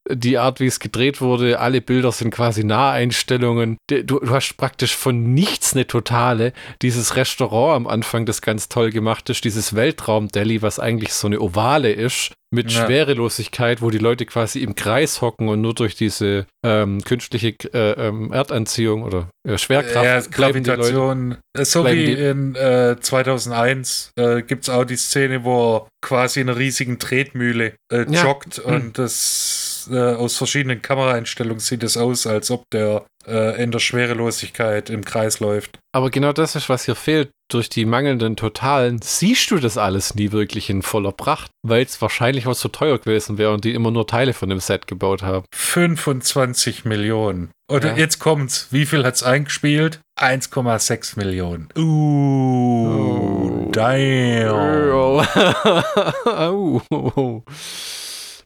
[0.10, 3.78] Die Art, wie es gedreht wurde, alle Bilder sind quasi Naheinstellungen.
[3.90, 6.54] Du, du hast praktisch von nichts eine totale.
[6.82, 11.40] Dieses Restaurant am Anfang, das ganz toll gemacht ist, dieses Weltraum-Deli, was eigentlich so eine
[11.42, 12.86] Ovale ist, mit Ja.
[12.86, 18.08] Schwerelosigkeit, wo die Leute quasi im Kreis hocken und nur durch diese ähm, künstliche äh,
[18.08, 20.30] ähm, Erdanziehung oder äh, Schwerkraft ja, die Leute.
[20.62, 21.38] Gravitation.
[21.58, 26.50] Äh, So wie in äh, 2001 äh, gibt es auch die Szene, wo quasi in
[26.50, 28.24] einer riesigen Tretmühle äh, Ja.
[28.24, 33.72] joggt und das äh, aus verschiedenen Kameraeinstellungen sieht es aus, als ob der äh, in
[33.72, 35.78] der Schwerelosigkeit im Kreis läuft.
[35.94, 37.30] Aber genau das ist, was hier fehlt.
[37.50, 42.02] Durch die mangelnden Totalen siehst du das alles nie wirklich in voller Pracht, weil es
[42.02, 45.22] wahrscheinlich auch so teuer gewesen wäre und die immer nur Teile von dem Set gebaut
[45.24, 45.46] haben.
[45.56, 47.50] 25 Millionen.
[47.70, 47.96] Und Ja.
[47.96, 48.68] jetzt kommt's.
[48.72, 50.00] Wie viel hat's eingespielt?
[50.20, 51.70] 1,6 Millionen.
[51.78, 53.70] Uh, Oh.
[53.72, 55.28] damn.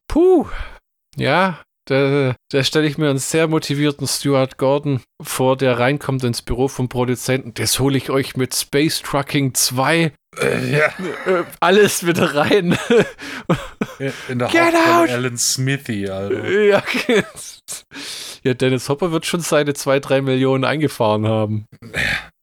[0.08, 0.48] Puh.
[1.18, 6.42] Ja, da, da stelle ich mir einen sehr motivierten Stuart Gordon vor, der reinkommt ins
[6.42, 7.54] Büro vom Produzenten.
[7.56, 10.86] Das hole ich euch mit Space Trucking 2 Äh, ja.
[11.26, 12.78] äh, alles wieder rein.
[14.30, 15.10] In der Get Hauptrolle out!
[15.10, 16.50] Alan Smithy, Alter.
[16.50, 16.84] ja,
[18.44, 21.66] ja, Dennis Hopper wird schon seine 2, 3 Millionen eingefahren haben.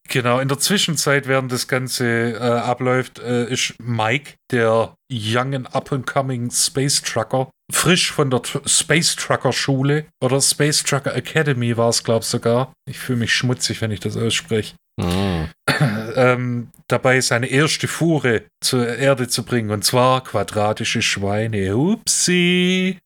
[0.08, 5.74] Genau, in der Zwischenzeit, während das Ganze äh, abläuft, äh, ist Mike, der young and
[5.74, 11.90] up-and-coming Space Trucker, frisch von der Tr Space Trucker Schule oder Space Trucker Academy war
[11.90, 12.72] es, glaube ich, sogar.
[12.88, 14.74] Ich fühle mich schmutzig, wenn ich das ausspreche.
[16.16, 21.76] ähm, dabei seine erste Fuhre zur Erde zu bringen, und zwar quadratische Schweine.
[21.76, 22.98] Upsi.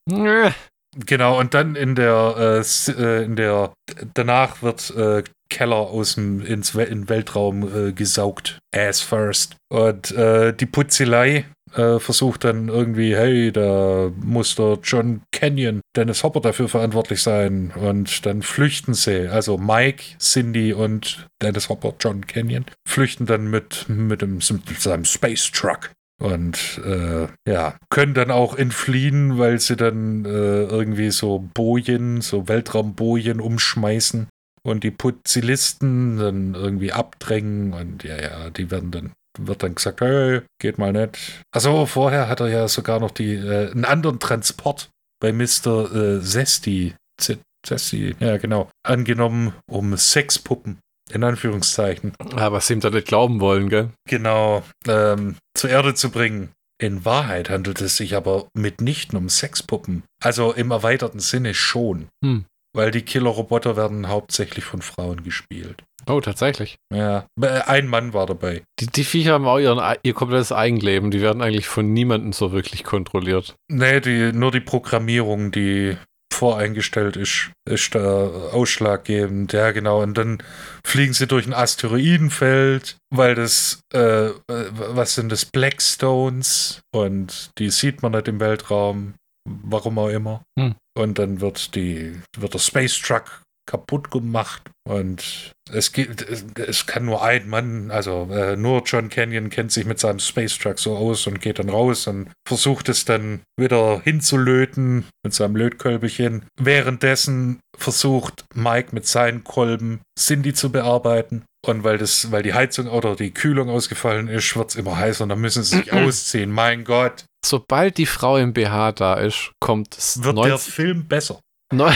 [0.95, 3.73] Genau, und dann in der, äh, äh, in der,
[4.13, 8.59] danach wird äh, Keller aus dem ins We in Weltraum äh, gesaugt.
[8.75, 9.57] Ass first.
[9.71, 16.23] Und äh, die Putzelei äh, versucht dann irgendwie, hey, da muss der John Canyon, Dennis
[16.23, 17.73] Hopper dafür verantwortlich sein.
[17.75, 19.29] Und dann flüchten sie.
[19.29, 25.51] Also Mike, Cindy und Dennis Hopper, John Canyon, flüchten dann mit, mit, dem, seinem Space
[25.51, 25.91] Truck.
[26.23, 30.29] Und äh, ja, können dann auch entfliehen, weil sie dann äh,
[30.65, 34.29] irgendwie so Bojen, so Weltraumbojen umschmeißen
[34.63, 40.01] und die Putzilisten dann irgendwie abdrängen und ja, ja, die werden dann, wird dann gesagt,
[40.01, 41.43] hey, geht mal nicht.
[41.53, 44.91] Also vorher hat er ja sogar noch die, äh, einen anderen Transport
[45.21, 46.19] bei Mr.
[46.19, 50.79] Äh, Zesti, Z Zesti, ja genau, angenommen, um Sexpuppen,
[51.13, 53.91] in Anführungszeichen, Aber was sie ihm da nicht glauben wollen, gell?
[54.09, 56.51] genau ähm, zur Erde zu bringen.
[56.83, 60.03] In Wahrheit handelt es sich aber mitnichten um Sexpuppen.
[60.21, 62.09] Also im erweiterten Sinne schon.
[62.25, 62.47] Hm.
[62.75, 65.85] Weil die Killerroboter werden hauptsächlich von Frauen gespielt.
[66.09, 66.79] Oh, tatsächlich.
[66.93, 68.63] Ja, ein Mann war dabei.
[68.81, 71.13] Die, die Viecher haben auch ihren, ihr komplettes Eigenleben.
[71.13, 73.55] Die werden eigentlich von niemandem so wirklich kontrolliert.
[73.71, 75.97] Nee, die, nur die Programmierung, die
[76.43, 79.53] voreingestellt ist, ist da ausschlaggebend.
[79.53, 80.03] Ja, genau.
[80.03, 80.43] Und dann
[80.85, 86.81] fliegen sie durch ein Asteroidenfeld, weil das, äh, äh, was sind das, Blackstones?
[86.93, 89.15] Und die sieht man nicht im Weltraum,
[89.45, 90.43] warum auch immer.
[90.59, 90.75] Hm.
[90.99, 96.23] Und dann wird die, wird der Space Truck kaputt gemacht und es gibt,
[96.59, 100.59] es, kann nur ein Mann, also äh, nur John Canyon kennt sich mit seinem Space
[100.59, 105.57] Truck so aus und geht dann raus und versucht es dann wieder hinzulöten mit seinem
[105.57, 106.45] Lötkölbchen.
[106.61, 111.45] Währenddessen versucht Mike mit seinen Kolben Cindy zu bearbeiten.
[111.65, 115.23] Und weil das, weil die Heizung oder die Kühlung ausgefallen ist, wird es immer heißer
[115.23, 116.51] und dann müssen sie sich ausziehen.
[116.51, 121.09] Mein Gott, Sobald die Frau im BH da ist, kommt es wird der 90 Film
[121.09, 121.41] besser.
[121.73, 121.93] Neu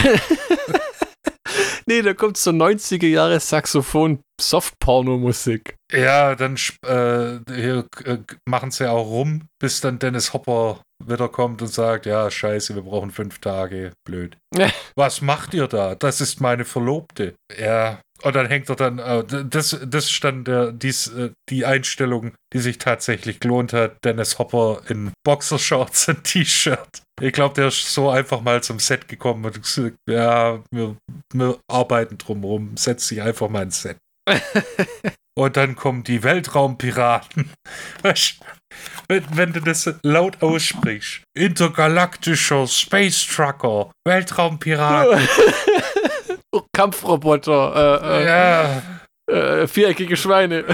[1.86, 5.76] nee, da kommt so 90er Jahre Saxophon Softporno-Musik.
[5.92, 11.68] Ja, dann äh, hier äh, machen sie auch rum, bis dann Dennis Hopper wiederkommt und
[11.68, 13.92] sagt, ja, scheiße, wir brauchen fünf Tage.
[14.04, 14.36] Blöd.
[14.54, 14.70] Ja.
[14.96, 15.94] Was macht ihr da?
[15.94, 17.34] Das ist meine Verlobte.
[17.58, 18.00] Ja.
[18.22, 22.32] Und dann hängt er dann, äh, das, das ist dann der, dies, äh, die Einstellung,
[22.52, 23.96] die sich tatsächlich gelohnt hat.
[24.04, 27.02] Dennis Hopper in Boxershorts und T-Shirt.
[27.20, 30.96] Ich glaube, der ist so einfach mal zum Set gekommen und gesagt, ja, wir,
[31.32, 33.98] wir arbeiten drumherum, setz dich einfach mal ins Set.
[35.38, 37.50] Und dann kommen die Weltraumpiraten.
[39.08, 41.22] Wenn, wenn du das laut aussprichst.
[41.34, 45.26] Intergalaktischer Space Trucker, Weltraumpiraten.
[46.72, 48.82] Kampfroboter, äh, ja.
[49.30, 50.64] äh, äh, viereckige Schweine.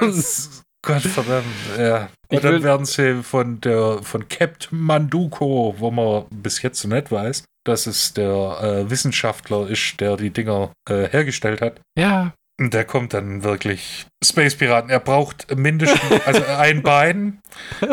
[0.00, 1.44] Das Gottverdammt,
[1.78, 2.08] ja.
[2.28, 7.10] Und dann werden sie von der von Captain Manduko, wo man bis jetzt so nicht
[7.10, 11.80] weiß, dass es der äh, Wissenschaftler ist, der die Dinger äh, hergestellt hat.
[11.98, 12.32] Ja.
[12.58, 14.90] Und der kommt dann wirklich Space Piraten.
[14.90, 17.40] Er braucht mindestens also ein Bein.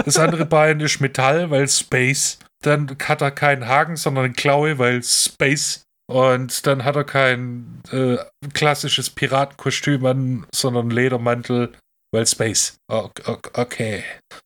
[0.05, 2.39] Das andere Bein ist Metall, weil Space.
[2.63, 5.83] Dann hat er keinen Haken, sondern eine Klaue, weil Space.
[6.13, 8.17] Und dann hat er kein äh,
[8.53, 11.73] klassisches Piratenkostüm an, sondern Ledermantel,
[12.13, 12.75] weil Space.
[12.87, 14.03] Okay.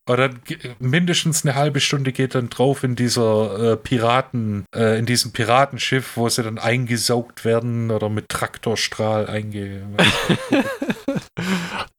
[0.09, 0.39] Und dann
[0.79, 6.15] mindestens eine halbe Stunde geht dann drauf in dieser äh, Piraten, äh, in diesem Piratenschiff,
[6.15, 9.85] wo sie dann eingesaugt werden oder mit Traktorstrahl einge.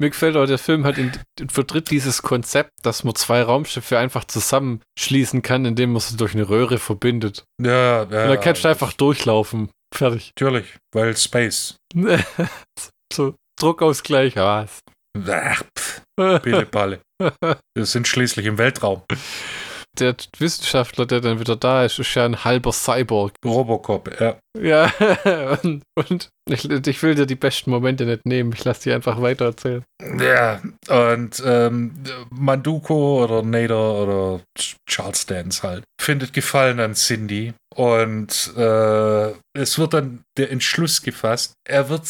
[0.00, 1.12] Mir gefällt auch, der Film hat in,
[1.50, 6.48] vertritt dieses Konzept, dass man zwei Raumschiffe einfach zusammenschließen kann, indem man sie durch eine
[6.48, 7.44] Röhre verbindet.
[7.60, 8.02] Ja, ja.
[8.04, 9.68] Und dann kannst du einfach durchlaufen.
[9.94, 10.32] Fertig.
[10.38, 11.76] Natürlich, weil Space.
[13.12, 14.80] so, Druckausgleich, was?
[15.16, 16.02] Ach, pff,
[16.42, 17.00] Pille
[17.74, 19.02] Wir sind schließlich im Weltraum.
[19.98, 23.32] Der Wissenschaftler, der dann wieder da ist, ist ja ein halber Cyborg.
[23.44, 24.38] Robocop, ja.
[24.56, 24.92] Ja,
[25.62, 28.52] und, und ich, ich, will dir die besten Momente nicht nehmen.
[28.52, 29.82] Ich lasse die einfach weiter erzählen.
[30.20, 31.94] Ja, und ähm,
[32.30, 34.40] Manduko oder Nader oder
[34.88, 37.54] Charles Dance halt findet Gefallen an Cindy.
[37.74, 42.04] Und äh, es wird dann der Entschluss gefasst, er wird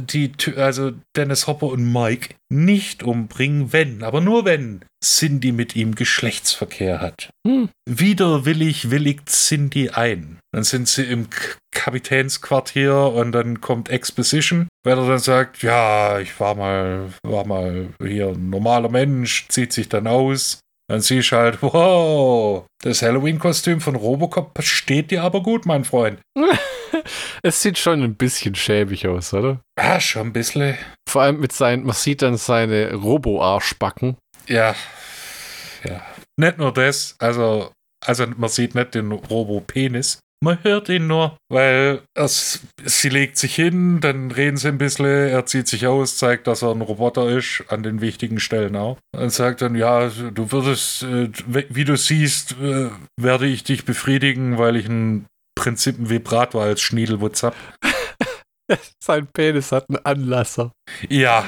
[0.00, 5.94] die, also Dennis Hopper und Mike nicht umbringen, wenn, aber nur wenn Cindy mit ihm
[5.94, 7.30] Geschlechtsverkehr hat.
[7.46, 7.68] Hm.
[7.88, 10.38] Widerwillig willigt Cindy ein.
[10.52, 11.28] Dann sind sie im
[11.72, 17.88] Kapitänsquartier und dann kommt Exposition, weil er dann sagt, ja, ich war mal, war mal
[18.02, 20.60] hier ein normaler Mensch, zieht sich dann aus.
[20.88, 26.20] Dann siehst du halt, wow, das Halloween-Kostüm von Robocop steht dir aber gut, mein Freund.
[27.42, 29.60] es sieht schon ein bisschen schäbig aus, oder?
[29.78, 30.76] Ja, schon ein bisschen.
[31.08, 34.16] Vor allem mit seinen, man sieht dann seine Robo-Arschbacken.
[34.48, 34.74] Ja.
[35.84, 36.02] Ja.
[36.36, 37.72] Nicht nur das, also,
[38.04, 40.18] also man sieht nicht den Robo-Penis.
[40.42, 45.06] Man hört ihn nur, weil es, sie legt sich hin, dann reden sie ein bisschen,
[45.06, 48.98] er zieht sich aus, zeigt, dass er ein Roboter ist, an den wichtigen Stellen auch.
[49.16, 54.58] Und sagt dann, ja, du würdest, äh, wie du siehst, äh, werde ich dich befriedigen,
[54.58, 55.26] weil ich ein
[55.62, 57.54] Prinzip ein Vibrator als Schniedelwutz habe.
[59.00, 60.72] Sein Penis hat einen Anlasser.
[61.08, 61.44] Ja.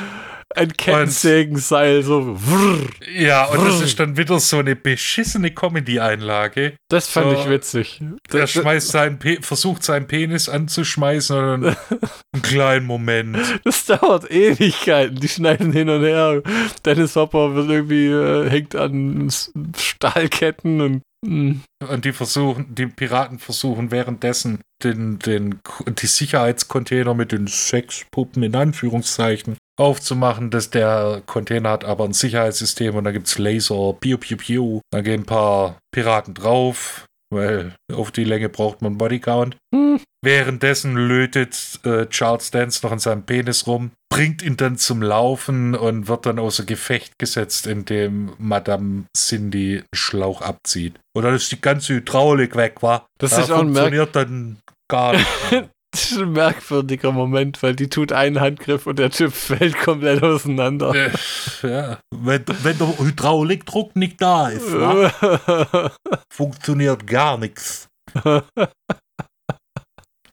[0.54, 2.38] Ein Kettensägenseil, so.
[2.38, 2.78] Wrr,
[3.12, 3.64] ja, und wrr.
[3.64, 6.76] das ist dann wieder so eine beschissene Comedy-Einlage.
[6.88, 8.00] Das fand so, ich witzig.
[8.32, 11.64] Er schmeißt seinen versucht seinen Penis anzuschmeißen und
[12.32, 13.36] einen kleinen Moment.
[13.64, 15.16] Das dauert Ewigkeiten.
[15.16, 16.40] Die schneiden hin und her.
[16.84, 19.28] Dennis Hopper wird irgendwie äh, hängt an
[19.76, 21.62] Stahlketten und hm.
[21.88, 28.54] und die versuchen, die Piraten versuchen währenddessen den, den, die Sicherheitscontainer mit den Sexpuppen in
[28.54, 34.18] Anführungszeichen aufzumachen, dass der Container hat aber ein Sicherheitssystem und da gibt es Laser, piu
[34.18, 34.80] piu piu.
[34.90, 39.56] Da gehen ein paar Piraten drauf, weil auf die Länge braucht man Bodycount.
[39.74, 40.00] Hm.
[40.22, 45.74] Währenddessen lötet äh, Charles Dance noch an seinem Penis rum, bringt ihn dann zum Laufen
[45.74, 50.94] und wird dann außer Gefecht gesetzt, indem Madame Cindy einen Schlauch abzieht.
[51.14, 53.06] Und dann ist die ganze Hydraulik weg, war.
[53.18, 54.58] Das da ist funktioniert dann
[54.88, 55.26] gar nicht.
[55.94, 60.24] Das ist ein merkwürdiger Moment, weil die tut einen Handgriff und der Typ fällt komplett
[60.24, 60.92] auseinander.
[61.62, 64.66] Ja, wenn, wenn der Hydraulikdruck nicht da ist,
[66.32, 67.86] funktioniert gar nichts.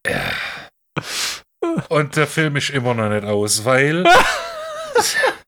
[0.07, 0.31] Ja.
[1.89, 4.03] Und der Film ist immer noch nicht aus, weil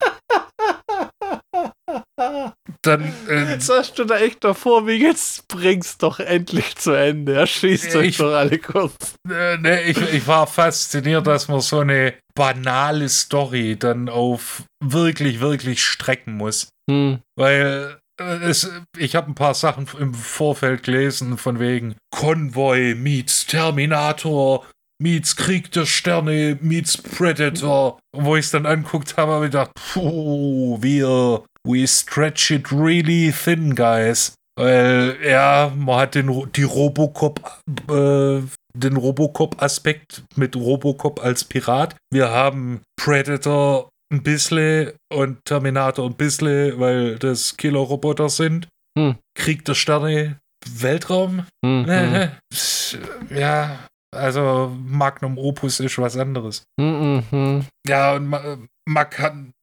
[2.85, 3.13] dann.
[3.27, 7.33] Äh, jetzt hast du da echt davor, wie jetzt bring's doch endlich zu Ende.
[7.33, 9.15] Er schießt euch doch alle kurz.
[9.29, 15.39] Äh, ne, ich, ich war fasziniert, dass man so eine banale Story dann auf wirklich,
[15.39, 16.69] wirklich strecken muss.
[16.89, 17.19] Hm.
[17.37, 23.45] Weil äh, es, ich habe ein paar Sachen im Vorfeld gelesen, von wegen Konvoi meets
[23.45, 24.65] Terminator
[25.01, 27.99] meets Krieg der Sterne meets Predator.
[28.15, 33.31] Wo ich es dann anguckt habe, habe ich gedacht, puh, wir we stretch it really
[33.31, 34.33] thin, guys.
[34.55, 37.39] Weil, ja, man hat den, die Robocop,
[37.89, 38.41] äh,
[38.75, 41.95] den Robocop-Aspekt mit Robocop als Pirat.
[42.11, 48.67] Wir haben Predator ein bisschen und Terminator ein bisschen, weil das Killer-Roboter sind.
[48.97, 49.15] Hm.
[49.35, 51.45] Krieg der Sterne, Weltraum.
[51.65, 52.29] Hm, hm.
[53.35, 53.79] Ja,
[54.13, 56.63] also Magnum Opus ist was anderes.
[56.79, 57.65] Hm, hm, hm.
[57.87, 58.35] Ja, und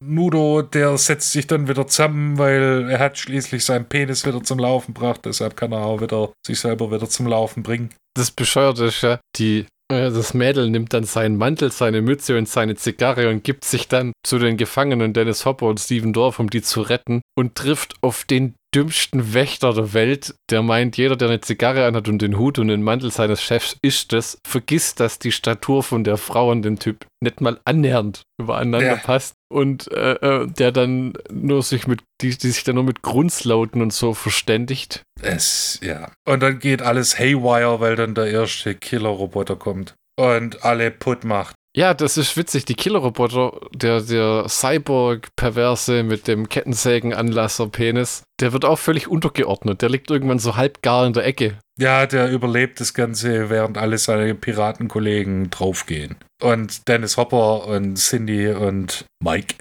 [0.02, 4.58] Nudo, der setzt sich dann wieder zusammen, weil er hat schließlich seinen Penis wieder zum
[4.58, 7.90] Laufen gebracht, deshalb kann er auch wieder sich selber wieder zum Laufen bringen.
[8.14, 12.48] Das Bescheuerte ist ja, die Äh, Das Mädel nimmt dann seinen Mantel, seine Mütze und
[12.48, 16.48] seine Zigarre und gibt sich dann zu den Gefangenen Dennis Hopper und Steven Dorff, um
[16.48, 21.28] die zu retten und trifft auf den dümmsten Wächter der Welt, der meint, jeder, der
[21.28, 25.18] eine Zigarre anhat und den Hut und den Mantel seines Chefs ist es, vergisst, dass
[25.18, 28.96] die Statur von der Frau und dem Typ nicht mal annähernd übereinander Ja.
[28.96, 33.02] passt und äh, äh, der dann nur sich mit, die, die sich dann nur mit
[33.02, 35.02] Grunzlauten und so verständigt.
[35.20, 36.12] Es, ja.
[36.26, 41.54] Und dann geht alles haywire, weil dann der erste Killer-Roboter kommt und alle putt macht.
[41.76, 42.64] Ja, das ist witzig.
[42.64, 49.80] Die Killerroboter, der, der Cyborg-Perverse mit dem Kettensägen-Anlasser-Penis, der wird auch völlig untergeordnet.
[49.80, 51.58] Der liegt irgendwann so halb gar in der Ecke.
[51.78, 56.16] Ja, der überlebt das Ganze, während alle seine Piratenkollegen draufgehen.
[56.42, 59.54] Und Dennis Hopper und Cindy und Mike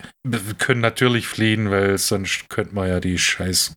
[0.58, 3.76] können natürlich fliehen, weil sonst könnte man ja die scheiß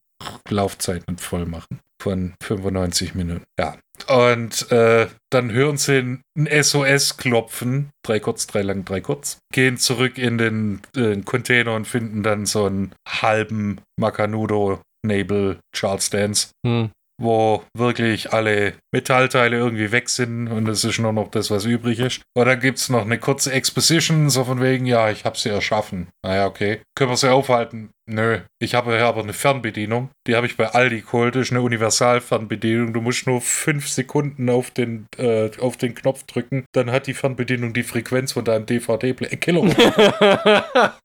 [0.48, 1.80] Laufzeit nicht voll machen.
[2.00, 3.44] Von 95 Minuten.
[3.58, 3.76] Ja.
[4.08, 7.90] Und äh, dann hören sie ein SOS klopfen.
[8.04, 9.38] Drei kurz, drei lang, drei kurz.
[9.52, 16.10] Gehen zurück in den, äh, Container und finden dann so einen halben Macanudo Nabel Charles
[16.10, 16.90] Dance Hm.
[17.22, 22.00] Wo wirklich alle Metallteile irgendwie weg sind und es ist nur noch das, was übrig
[22.00, 22.22] ist.
[22.34, 25.50] Und dann gibt es noch eine kurze Exposition, so von wegen, ja, ich habe sie
[25.50, 26.08] erschaffen.
[26.24, 26.80] Naja, okay.
[26.96, 27.90] Können wir sie aufhalten?
[28.06, 28.40] Nö.
[28.60, 30.10] Ich habe hier aber eine Fernbedienung.
[30.26, 31.36] Die habe ich bei Aldi geholt.
[31.36, 32.92] Das ist eine Universalfernbedienung.
[32.92, 36.64] Du musst nur fünf Sekunden auf den, äh, auf den Knopf drücken.
[36.72, 39.30] Dann hat die Fernbedienung die Frequenz von deinem DVD-Player.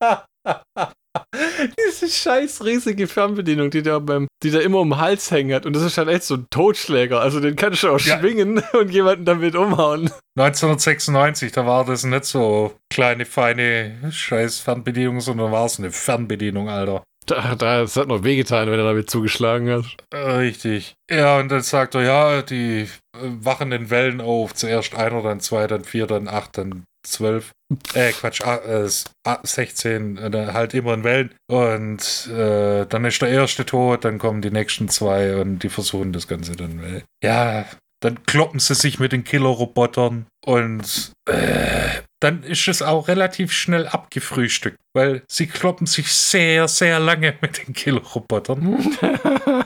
[1.88, 5.66] Diese scheiß riesige Fernbedienung, die da beim, die da immer um den Hals hängen hat.
[5.66, 7.20] Und das ist halt echt so ein Totschläger.
[7.20, 8.18] Also den kannst du auch Ja.
[8.18, 10.10] schwingen und jemanden damit umhauen.
[10.38, 16.68] 1996, da war das nicht so kleine, feine scheiß Fernbedienung, sondern war es eine Fernbedienung,
[16.68, 17.02] Alter.
[17.26, 19.84] Da, da, das hat noch wehgetan, wenn er damit zugeschlagen hat.
[20.14, 20.94] Äh, Richtig.
[21.10, 22.88] Ja, und dann sagt er, ja, die äh,
[23.20, 24.54] wachen in Wellen auf.
[24.54, 27.52] Zuerst einer, dann zwei, dann vier, dann acht, dann zwölf.
[27.94, 31.34] Äh, Quatsch, ah, äh, s- ah, 16, äh, halt immer in Wellen.
[31.50, 36.12] Und äh, dann ist der erste tot, dann kommen die nächsten zwei und die versuchen
[36.12, 36.82] das Ganze dann.
[36.82, 37.66] Äh, ja,
[38.00, 41.88] dann kloppen sie sich mit den Killer-Robotern und äh,
[42.20, 47.58] dann ist es auch relativ schnell abgefrühstückt, weil sie kloppen sich sehr, sehr lange mit
[47.66, 48.96] den Killer-Robotern.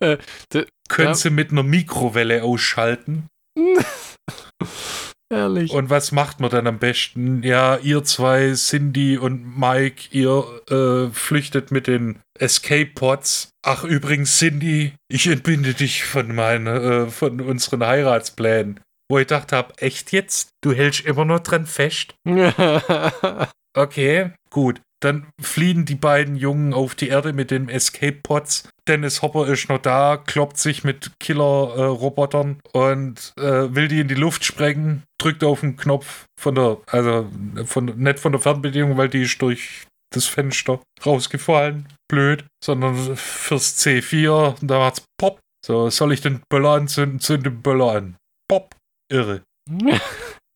[0.00, 0.16] äh,
[0.88, 1.14] Können Ja.
[1.14, 3.26] sie mit einer Mikrowelle ausschalten.
[5.30, 5.72] Ehrlich.
[5.72, 7.42] Und was macht man dann am besten?
[7.42, 13.50] Ja, ihr zwei, Cindy und Mike, ihr äh, flüchtet mit den Escape Pods.
[13.62, 18.80] Ach, übrigens, Cindy, ich entbinde dich von meinen, äh, von unseren Heiratsplänen.
[19.10, 20.48] Wo ich dachte hab, echt jetzt?
[20.62, 22.14] Du hältst immer noch dran fest?
[23.76, 24.80] Okay, gut.
[25.00, 28.68] Dann fliehen die beiden Jungen auf die Erde mit den Escape Pods.
[28.88, 34.14] Dennis Hopper ist noch da, kloppt sich mit Killer-Robotern und äh, will die in die
[34.14, 37.28] Luft sprengen, drückt auf den Knopf von der, also
[37.66, 41.86] von, nicht von der Fernbedienung, weil die ist durch das Fenster rausgefallen.
[42.10, 44.60] Blöd, sondern fürs C4.
[44.60, 45.38] Und da macht's Pop.
[45.64, 47.20] So, soll ich den Böller anzünden?
[47.20, 48.16] Zünd den Böller an.
[48.48, 48.74] Pop.
[49.12, 49.42] Irre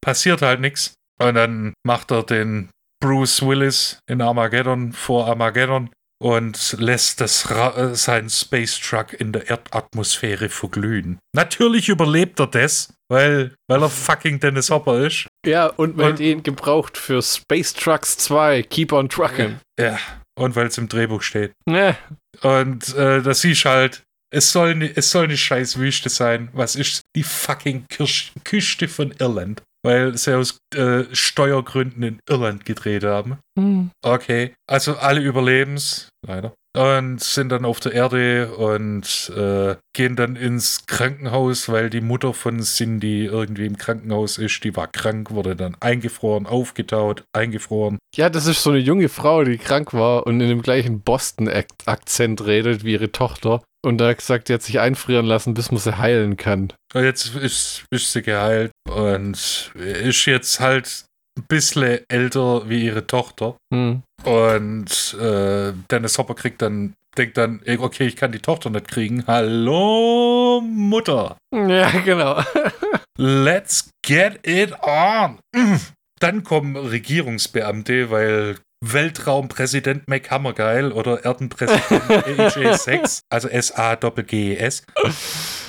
[0.04, 0.94] passiert halt nichts.
[1.20, 2.70] Und dann macht er den
[3.02, 5.90] Bruce Willis in Armageddon vor Armageddon
[6.22, 11.18] und lässt das Ra äh, seinen Space Truck in der Erdatmosphäre verglühen.
[11.34, 15.26] Natürlich überlebt er das, weil, weil er fucking Dennis Hopper ist.
[15.44, 19.58] ja, und man Und- ihn gebraucht für Space Trucks 2, Keep on Trucking.
[19.80, 19.98] Ja,
[20.38, 21.52] und weil es im Drehbuch steht.
[21.68, 21.96] Ja.
[22.42, 26.48] Und äh, da siehst halt, es soll, ne, es soll eine scheiß Wüste sein.
[26.52, 29.62] Was ist die fucking Kirsch Küste von Irland?
[29.84, 33.38] Weil sie aus äh, Steuergründen in Irland gedreht haben.
[33.58, 33.90] Hm.
[34.04, 36.54] Okay, also alle überlebens, leider.
[36.74, 42.32] Und sind dann auf der Erde und äh, gehen dann ins Krankenhaus, weil die Mutter
[42.32, 44.64] von Cindy irgendwie im Krankenhaus ist.
[44.64, 47.98] Die war krank, wurde dann eingefroren, aufgetaut, eingefroren.
[48.14, 52.46] Ja, das ist so eine junge Frau, die krank war und in dem gleichen Boston-Akzent
[52.46, 53.62] redet wie ihre Tochter.
[53.84, 56.72] Und da hat gesagt, die hat sich einfrieren lassen, bis man sie heilen kann.
[56.94, 61.04] Jetzt ist, ist sie geheilt und ist jetzt halt
[61.36, 63.56] ein bisschen älter wie ihre Tochter.
[63.72, 64.02] Hm.
[64.24, 69.24] Und äh, Dennis Hopper kriegt dann, denkt dann, okay, ich kann die Tochter nicht kriegen.
[69.26, 71.36] Hallo, Mutter.
[71.52, 72.40] Ja, genau.
[73.18, 75.38] Let's get it on.
[76.20, 84.82] Dann kommen Regierungsbeamte, weil Weltraumpräsident McHammergeil oder Erdenpräsident AJ6, also S-A-G-G-E-S,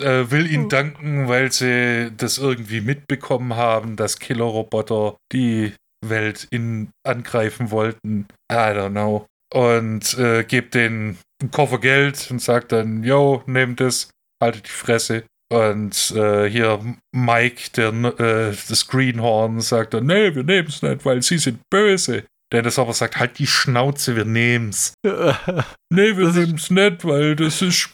[0.01, 5.73] äh, will ihnen danken, weil sie das irgendwie mitbekommen haben, dass Killerroboter die
[6.03, 8.27] Welt in angreifen wollten.
[8.51, 9.27] I don't know.
[9.53, 11.17] Und äh, gibt den
[11.51, 14.09] Koffer Geld und sagt dann, yo, nehmt es,
[14.41, 15.23] haltet die Fresse.
[15.51, 16.79] Und äh, hier
[17.15, 21.59] Mike, der, äh, das Greenhorn, sagt dann, nee, wir nehmen es nicht, weil sie sind
[21.69, 22.23] böse.
[22.53, 24.93] Dennis aber sagt, halt die Schnauze, wir nehmen's.
[25.03, 27.89] nee, wir nehmen's nicht, weil das ist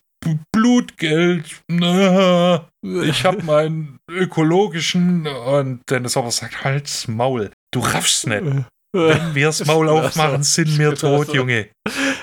[0.52, 1.62] Blutgeld.
[1.70, 7.52] Ich hab meinen ökologischen und Dennis aber sagt, halt's Maul.
[7.72, 8.44] Du raffst nicht.
[8.44, 8.66] Wenn
[9.36, 11.70] wir's Maul aufmachen, sind wir tot, Junge.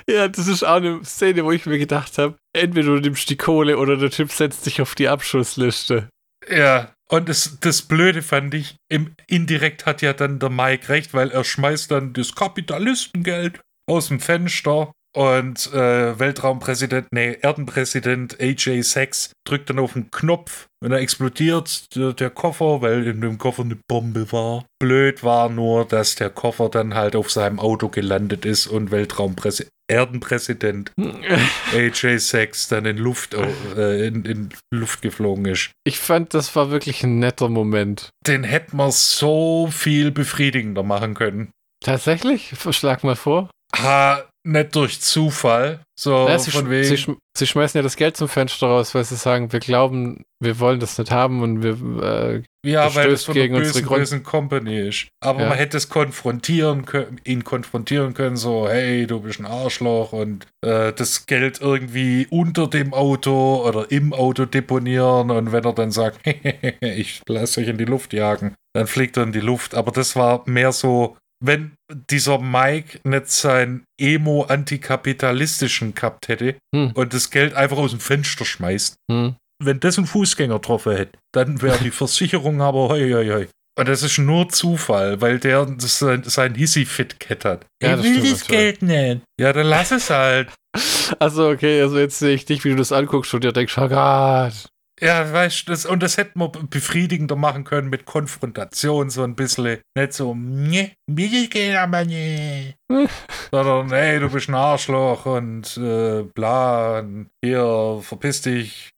[0.09, 3.37] Ja, das ist auch eine Szene, wo ich mir gedacht habe, entweder du nimmst die
[3.37, 6.09] Kohle oder der Typ setzt dich auf die Abschussliste.
[6.49, 11.15] Ja, und das, das Blöde fand ich, im, indirekt hat ja dann der Mike recht,
[11.15, 18.83] weil er schmeißt dann das Kapitalistengeld aus dem Fenster und äh, Weltraumpräsident, nee, Erdenpräsident AJ
[18.83, 23.39] Sachs drückt dann auf den Knopf und er explodiert der, der, Koffer, weil in dem
[23.39, 24.67] Koffer eine Bombe war.
[24.79, 29.73] Blöd war nur, dass der Koffer dann halt auf seinem Auto gelandet ist und Weltraumpräsident,
[29.89, 30.93] Erdenpräsident
[31.73, 35.71] AJ Sachs dann in Luft, äh, in, in Luft geflogen ist.
[35.85, 38.11] Ich fand, das war wirklich ein netter Moment.
[38.27, 41.51] Den hätten wir so viel befriedigender machen können.
[41.81, 42.55] Tatsächlich?
[42.71, 43.51] Schlag mal vor.
[43.77, 45.81] Ha, nicht durch Zufall.
[45.99, 46.85] So ja, sie, von wegen.
[46.85, 50.25] Sie, sch sie, schmeißen ja das Geld zum Fenster raus, weil sie sagen, wir glauben,
[50.41, 53.87] wir wollen das nicht haben und wir äh, ja, weil es von gegen der bösen,
[53.87, 55.09] bösen Company ist.
[55.21, 55.49] Aber ja.
[55.49, 60.47] man hätte es konfrontieren können, ihn konfrontieren können, so, hey, du bist ein Arschloch und
[60.65, 65.91] äh, das Geld irgendwie unter dem Auto oder im Auto deponieren und wenn er dann
[65.91, 66.21] sagt,
[66.81, 69.75] ich lasse euch in die Luft jagen, dann fliegt er in die Luft.
[69.75, 71.73] Aber das war mehr so, wenn
[72.11, 76.93] dieser Mike nicht sein Emo-antikapitalistischen gehabt hätte hm.
[76.95, 79.37] und das Geld einfach aus dem Fenster schmeißt, hm.
[79.63, 83.47] Wenn das ein Fußgänger getroffen hätte, dann wäre die Versicherung aber hoi, hoi, hoi.
[83.79, 87.67] Und das ist nur Zufall, weil der sein, sein Hissy-Fit hat.
[87.83, 89.21] Ja, er will das Geld nicht.
[89.39, 90.51] Ja, dann lass es halt.
[91.21, 93.89] Also okay, also jetzt sehe ich dich, wie du das anguckst und dir denkst, oh
[93.89, 94.69] Gott,
[95.01, 99.83] ja, weißt du, und das hätten wir befriedigender machen können mit Konfrontation, so ein bisschen.
[99.95, 102.77] Nicht so, ne, mir geht aber nicht.
[103.51, 108.91] Sondern, ey, du bist ein Arschloch und äh, bla, und hier, verpiss dich,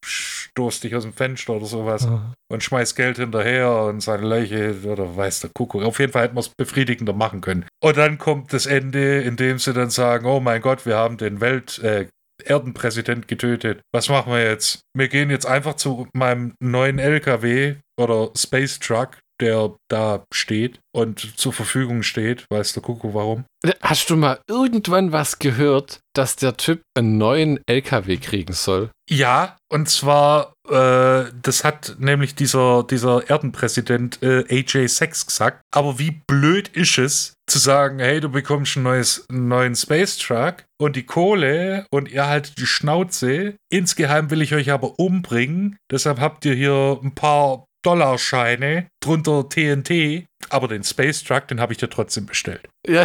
[0.59, 2.35] stoß dich aus dem Fenster oder sowas mhm.
[2.51, 5.85] und schmeiß Geld hinterher und seine Leiche oder weiß der Kuckuck.
[5.85, 7.65] Auf jeden Fall hätten wir es befriedigender machen können.
[7.81, 11.17] Und dann kommt das Ende, in dem sie dann sagen, oh mein Gott, wir haben
[11.17, 12.09] den Welt, äh,
[12.45, 13.81] Erdenpräsident getötet.
[13.93, 14.81] Was machen wir jetzt?
[14.97, 21.39] Wir gehen jetzt einfach zu meinem neuen LKW oder Space Truck, der da steht und
[21.39, 22.47] zur Verfügung steht.
[22.51, 23.45] Weißt du, Kuckuck, warum?
[23.83, 28.91] Hast du mal irgendwann was gehört, dass der Typ einen neuen LKW kriegen soll?
[29.11, 35.63] Ja, und zwar, äh, das hat nämlich dieser, dieser Erdenpräsident äh, AJ Sachs gesagt.
[35.73, 40.19] Aber wie blöd ist es, zu sagen, hey, du bekommst ein neues, einen neuen Space
[40.19, 43.57] Truck und die Kohle und ihr haltet die Schnauze.
[43.71, 45.79] Insgeheim will ich euch aber umbringen.
[45.91, 51.73] Deshalb habt ihr hier ein paar Dollarscheine, drunter TNT, aber den Space Truck, den habe
[51.73, 52.69] ich dir trotzdem bestellt.
[52.87, 53.05] Ja,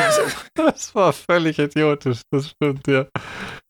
[0.54, 3.06] das war völlig idiotisch, das stimmt, ja.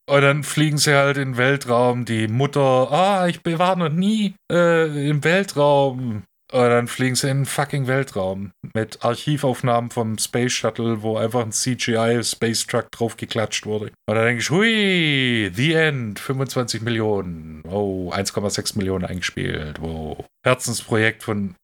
[0.07, 2.05] Und dann fliegen sie halt in den Weltraum.
[2.05, 6.23] Die Mutter, ah, ich war noch nie äh, im Weltraum.
[6.55, 11.41] Und dann fliegen sie in den fucking Weltraum mit Archivaufnahmen vom Space Shuttle, wo einfach
[11.41, 13.91] ein CGI Space Truck drauf geklatscht wurde.
[14.07, 17.61] Und dann denke ich, hui, The End, 25 Millionen.
[17.67, 19.81] Oh, 1,6 Millionen eingespielt.
[19.81, 20.23] Wow.
[20.45, 21.55] Herzensprojekt von,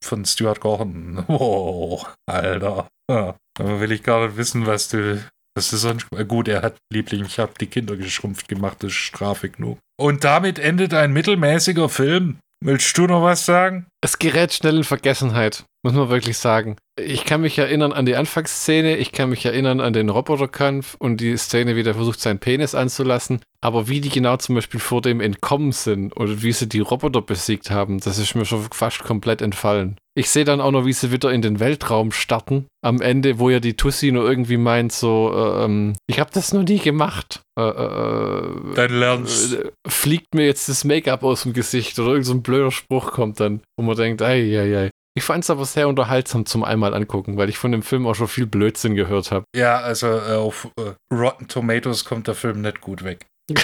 [0.00, 1.24] von Stuart Gordon.
[1.26, 2.86] Wow, Alter.
[3.10, 3.34] Ja.
[3.58, 5.20] Aber will ich gar nicht wissen, was du
[5.56, 8.98] das ist sonst gut, er hat Liebling, ich habe die Kinder geschrumpft gemacht, das ist
[8.98, 9.78] Strafe genug.
[9.98, 12.40] Und damit endet ein mittelmäßiger Film.
[12.64, 13.86] Willst du noch was sagen?
[14.02, 16.76] Es gerät schnell in Vergessenheit, muss man wirklich sagen.
[16.98, 21.20] Ich kann mich erinnern an die Anfangsszene, ich kann mich erinnern an den Roboterkampf und
[21.20, 23.40] die Szene, wie der versucht, seinen Penis anzulassen.
[23.60, 27.20] Aber wie die genau zum Beispiel vor dem entkommen sind oder wie sie die Roboter
[27.20, 29.96] besiegt haben, das ist mir schon fast komplett entfallen.
[30.18, 32.66] Ich sehe dann auch noch, wie sie wieder in den Weltraum starten.
[32.82, 36.54] Am Ende, wo ja die Tussi nur irgendwie meint, so, äh, ähm, ich habe das
[36.54, 37.42] noch nie gemacht.
[37.58, 39.54] Äh, äh, äh dann lernst.
[39.54, 43.40] Äh, fliegt mir jetzt das Make-up aus dem Gesicht oder irgendein so blöder Spruch kommt
[43.40, 44.90] dann, wo man denkt, ei, ei, ei.
[45.16, 48.14] Ich fand es aber sehr unterhaltsam zum einmal angucken, weil ich von dem Film auch
[48.14, 49.46] schon viel Blödsinn gehört habe.
[49.56, 53.24] Ja, also äh, auf äh, Rotten Tomatoes kommt der Film nicht gut weg.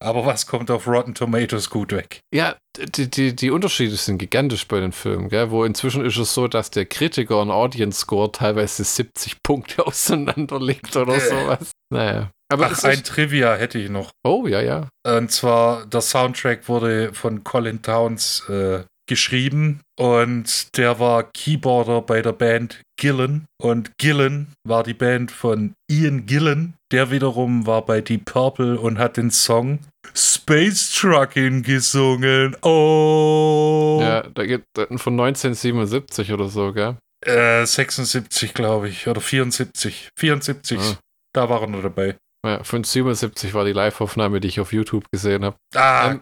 [0.00, 2.20] aber was kommt auf Rotten Tomatoes gut weg?
[2.32, 5.50] Ja, die, die, die Unterschiede sind gigantisch bei den Filmen, gell?
[5.50, 10.94] wo inzwischen ist es so, dass der Kritiker und Audience Score teilweise 70 Punkte auseinanderlegt
[10.96, 11.20] oder äh.
[11.20, 11.72] sowas.
[11.92, 12.30] Naja.
[12.52, 14.12] Aber Ach, ein Trivia hätte ich noch.
[14.24, 14.88] Oh, ja, ja.
[15.04, 22.22] Und zwar, der Soundtrack wurde von Colin Towns äh, geschrieben und der war Keyboarder bei
[22.22, 28.00] der Band Gillen und Gillen war die Band von Ian Gillen, der wiederum war bei
[28.00, 29.80] Deep Purple und hat den Song
[30.14, 32.56] Space Trucking gesungen.
[32.62, 33.98] Oh!
[34.00, 36.96] Ja, da gibt von 1977 oder so, gell?
[37.24, 40.10] Äh, 76, glaube ich, oder 74.
[40.18, 40.96] 74, ah.
[41.32, 42.16] da waren wir dabei.
[42.44, 45.56] Ja, von 77 war die Live-Aufnahme, die ich auf YouTube gesehen habe.
[45.74, 46.14] Ah,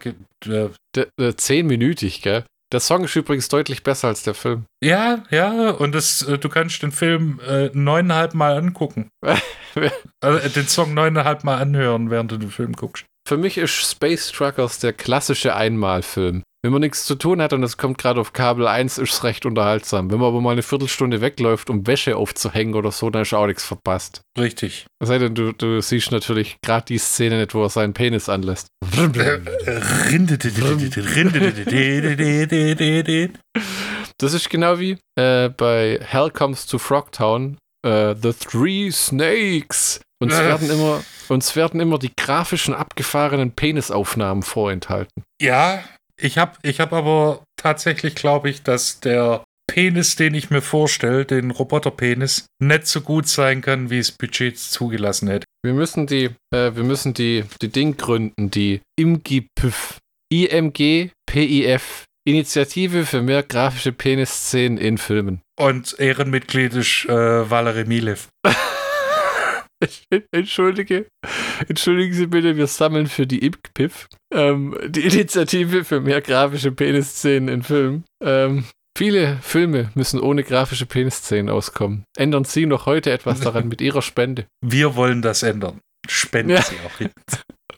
[0.45, 2.45] ähm, äh, zehnminütig, gell?
[2.73, 4.65] Der Song ist übrigens deutlich besser als der Film.
[4.83, 9.09] Ja, ja, und das, äh, du kannst den Film äh, neuneinhalb Mal angucken.
[9.21, 13.05] also, äh, den Song neuneinhalb Mal anhören, während du den Film guckst.
[13.27, 16.41] Für mich ist Space Truckers der klassische Einmalfilm.
[16.65, 19.23] Wenn man nichts zu tun hat und es kommt gerade auf Kabel 1, ist es
[19.25, 20.09] recht unterhaltsam.
[20.09, 23.47] Wenn man aber mal eine Viertelstunde wegläuft, um Wäsche aufzuhängen oder so, dann ist auch
[23.47, 24.21] nichts verpasst.
[24.39, 24.85] Richtig.
[24.99, 28.29] Es sei denn, du, du siehst natürlich gerade die Szene nicht, wo er seinen Penis
[28.29, 28.67] anlässt.
[34.17, 39.99] Das ist genau wie äh, bei Hell Comes to Frogtown, äh, The Three Snakes.
[40.21, 45.23] Uns werden, immer, uns werden immer die grafischen, abgefahrenen Penisaufnahmen vorenthalten.
[45.41, 45.83] Ja,
[46.19, 51.25] ich habe ich hab aber tatsächlich, glaube ich, dass der Penis, den ich mir vorstelle,
[51.25, 55.45] den Roboterpenis, nicht so gut sein kann, wie es Budget zugelassen hätte.
[55.63, 59.97] Wir müssen die, äh, wir müssen die, die Ding gründen, die IMGPIF.
[60.31, 62.05] IMG PIF.
[62.25, 65.41] Initiative für mehr grafische Penisszenen in Filmen.
[65.59, 68.29] Und Ehrenmitglied ist äh, Valerie Milev.
[70.31, 71.07] Entschuldige,
[71.67, 77.49] entschuldigen Sie bitte, wir sammeln für die IMGPIF, ähm, die Initiative für mehr grafische Penisszenen
[77.49, 78.03] in Filmen.
[78.23, 78.65] Ähm,
[78.97, 82.05] viele Filme müssen ohne grafische Penisszenen auskommen.
[82.17, 84.45] Ändern Sie noch heute etwas daran mit Ihrer Spende.
[84.61, 85.79] Wir wollen das ändern.
[86.07, 86.61] Spenden Ja.
[86.61, 87.11] Sie auch hin.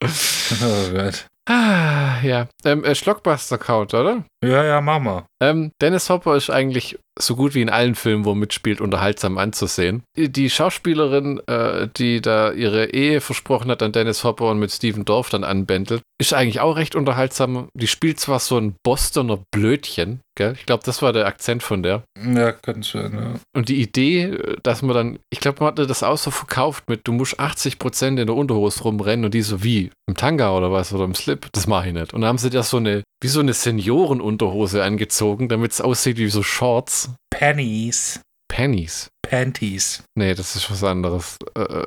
[0.03, 1.27] oh Gott.
[1.47, 2.47] Ah, ja.
[2.63, 4.23] Ähm, äh, Schlockbuster-Count, oder?
[4.43, 5.27] Ja, ja, Mama.
[5.41, 9.37] Ähm, Dennis Hopper ist eigentlich so gut wie in allen Filmen, wo er mitspielt, unterhaltsam
[9.37, 10.03] anzusehen.
[10.17, 15.05] Die- Schauspielerin, äh, die da ihre Ehe versprochen hat an Dennis Hopper und mit Steven
[15.05, 17.67] Dorff dann anbändelt, ist eigentlich auch recht unterhaltsam.
[17.75, 20.53] Die spielt zwar so ein Bostoner Blödchen, gell?
[20.59, 22.03] Ich glaube, das war der Akzent von der.
[22.21, 23.33] Ja, kann sein, ja.
[23.55, 27.07] Und die Idee, dass man dann, ich glaube, man hatte das auch so verkauft mit,
[27.07, 30.93] du musst 80% in der Unterhose rumrennen und die so wie im Tanga oder was
[30.93, 32.13] oder im Slip, das mache ich nicht.
[32.13, 36.17] Und dann haben sie da so eine, wie so eine Seniorenunterhose angezogen, damit es aussieht
[36.17, 37.09] wie so Shorts.
[37.29, 38.21] Pennies.
[38.47, 39.07] Pennies.
[39.27, 40.03] Panties.
[40.15, 41.37] Nee, das ist was anderes.
[41.57, 41.83] Äh,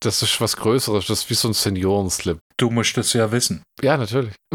[0.00, 2.38] Das ist was Größeres, das ist wie so ein Seniorenslip.
[2.56, 3.62] Du musst das ja wissen.
[3.82, 4.32] Ja, natürlich.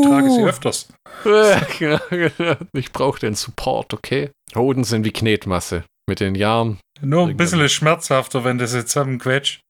[0.00, 0.46] Ich trage sie Uh.
[0.46, 0.88] öfters.
[2.72, 4.30] Ich brauche den Support, okay?
[4.54, 5.84] Hoden sind wie Knetmasse.
[6.08, 9.60] Mit den Jahren Nur ein bisschen schmerzhafter, wenn das jetzt zusammenquetscht.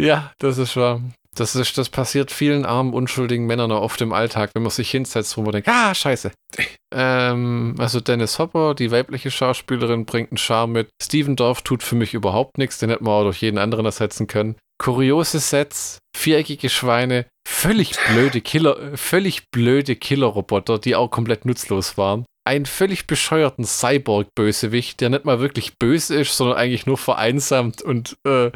[0.00, 1.00] Ja, das ist wahr.
[1.34, 4.90] Das, ist, das passiert vielen armen, unschuldigen Männern auch oft im Alltag, wenn man sich
[4.90, 6.32] hinsetzt, wo man denkt, ah, scheiße.
[6.96, 10.90] Ähm, also Dennis Hopper, die weibliche Schauspielerin, bringt einen Charme mit.
[11.02, 14.28] Steven Dorff tut für mich überhaupt nichts, den hätten wir auch durch jeden anderen ersetzen
[14.28, 14.54] können.
[14.78, 22.24] Kuriose Sets, viereckige Schweine, völlig blöde Killer, völlig blöde Killerroboter, die auch komplett nutzlos waren.
[22.46, 28.16] Einen völlig bescheuerten Cyborg-Bösewicht, der nicht mal wirklich böse ist, sondern eigentlich nur vereinsamt und
[28.26, 28.50] äh, äh,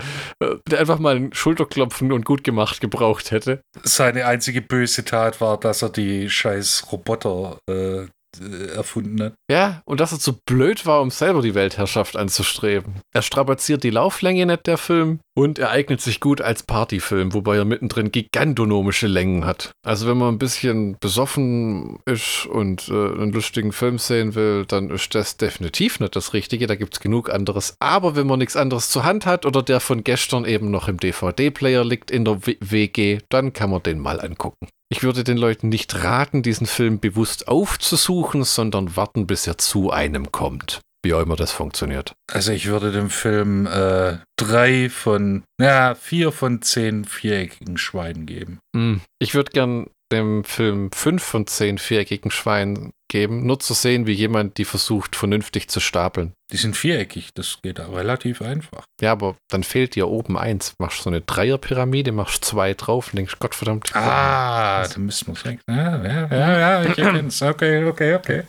[0.70, 3.60] der einfach mal ein Schulterklopfen und gut gemacht gebraucht hätte.
[3.82, 8.06] Seine einzige böse Tat war, dass er die scheiß Roboter äh,
[8.40, 9.34] äh, erfunden hat.
[9.50, 13.00] Ja, und dass er zu blöd war, um selber die Weltherrschaft anzustreben.
[13.14, 17.58] Er strapaziert die Lauflänge nicht, der Film, und er eignet sich gut als Partyfilm, wobei
[17.58, 19.70] er mittendrin gigantonomische Längen hat.
[19.86, 24.90] Also wenn man ein bisschen besoffen ist und äh, einen lustigen Film sehen will, dann
[24.90, 27.76] ist das definitiv nicht das Richtige, da gibt es genug anderes.
[27.78, 30.98] Aber wenn man nichts anderes zur Hand hat oder der von gestern eben noch im
[30.98, 34.66] DVD-Player liegt in der W WG, dann kann man den mal angucken.
[34.90, 39.92] Ich würde den Leuten nicht raten, diesen Film bewusst aufzusuchen, sondern warten, bis er zu
[39.92, 40.80] einem kommt.
[41.04, 42.12] Wie auch immer das funktioniert.
[42.32, 48.58] Also ich würde dem Film äh, drei von, ja, vier von zehn viereckigen Schweinen geben.
[48.74, 49.00] Hm.
[49.20, 54.12] Ich würde gern dem Film fünf von zehn viereckigen Schweinen geben, nur zu sehen, wie
[54.12, 56.32] jemand die versucht, vernünftig zu stapeln.
[56.50, 58.84] Die sind viereckig, das geht auch relativ einfach.
[59.00, 60.74] Ja, aber dann fehlt dir oben eins.
[60.78, 63.94] Machst so eine Dreierpyramide, machst zwei drauf und denkst, Gottverdammt.
[63.94, 65.60] Ah, da müssen wir sagen.
[65.68, 67.42] Ja, ja, ja, ja, ich erkenne es.
[67.42, 68.44] Okay, okay, okay.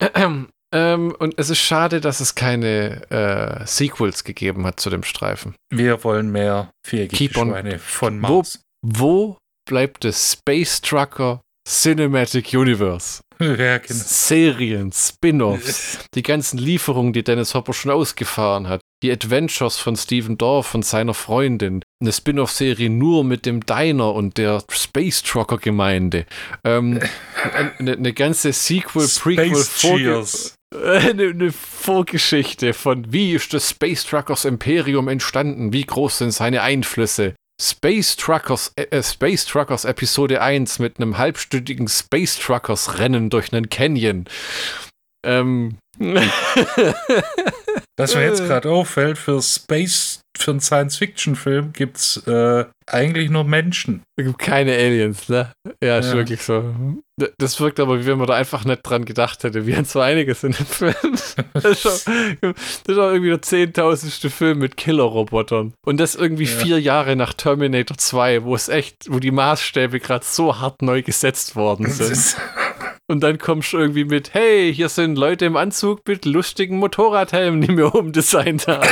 [0.72, 5.54] Ähm, und es ist schade, dass es keine äh, Sequels gegeben hat zu dem Streifen.
[5.72, 8.60] Wir wollen mehr viereckige Keep on- Schweine von Wo- Mars.
[8.86, 9.38] Wo
[9.68, 13.20] bleibt das Space Trucker Cinematic Universe?
[13.42, 13.94] Ja, genau.
[14.04, 20.36] Serien, Spin-offs, die ganzen Lieferungen, die Dennis Hopper schon ausgefahren hat, die Adventures von Steven
[20.36, 26.26] Dorff und seiner Freundin, eine Spin-off-Serie nur mit dem Diner und der Space Trucker Gemeinde.
[26.64, 27.00] Ähm,
[27.78, 30.26] eine, eine ganze Sequel, Prequel, Vorge
[30.74, 36.62] eine, eine Vorgeschichte von wie ist das Space Truckers Imperium entstanden, wie groß sind seine
[36.62, 37.34] Einflüsse.
[37.60, 43.52] Space Truckers, äh, äh Space Truckers Episode 1 mit einem halbstündigen Space Truckers Rennen durch
[43.52, 44.24] einen Canyon.
[45.24, 45.76] Ähm.
[47.96, 53.44] Was mir jetzt gerade auffällt, für Space, für einen Science-Fiction-Film gibt es äh, eigentlich nur
[53.44, 54.02] Menschen.
[54.16, 55.52] Es gibt keine Aliens, ne?
[55.82, 56.14] Ja, ist ja.
[56.14, 56.74] wirklich so.
[57.38, 59.66] Das wirkt aber, wie wenn man da einfach nicht dran gedacht hätte.
[59.66, 60.94] Wir haben so einiges in dem Film.
[61.52, 61.92] Das ist schon,
[62.40, 62.54] das
[62.86, 65.74] ist auch irgendwie der zehntausendste Film mit Killer-Robotern.
[65.84, 66.56] Und das irgendwie ja.
[66.56, 71.02] vier Jahre nach Terminator 2, wo es echt, wo die Maßstäbe gerade so hart neu
[71.02, 72.36] gesetzt worden sind.
[73.10, 77.60] Und dann kommst du irgendwie mit, hey, hier sind Leute im Anzug mit lustigen Motorradhelmen,
[77.60, 78.88] die wir umdesignt haben.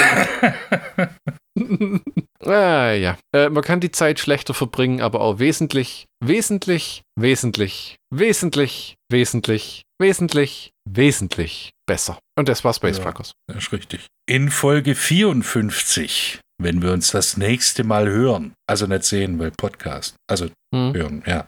[2.44, 3.16] ah, ja.
[3.32, 10.72] Äh, man kann die Zeit schlechter verbringen, aber auch wesentlich, wesentlich, wesentlich, wesentlich, wesentlich, wesentlich,
[10.84, 12.18] wesentlich besser.
[12.36, 14.08] Und das war Space ja, Das ist richtig.
[14.28, 20.16] In Folge 54 wenn wir uns das nächste Mal hören, also nicht sehen, weil Podcast,
[20.28, 20.92] also hm.
[20.92, 21.46] hören, ja,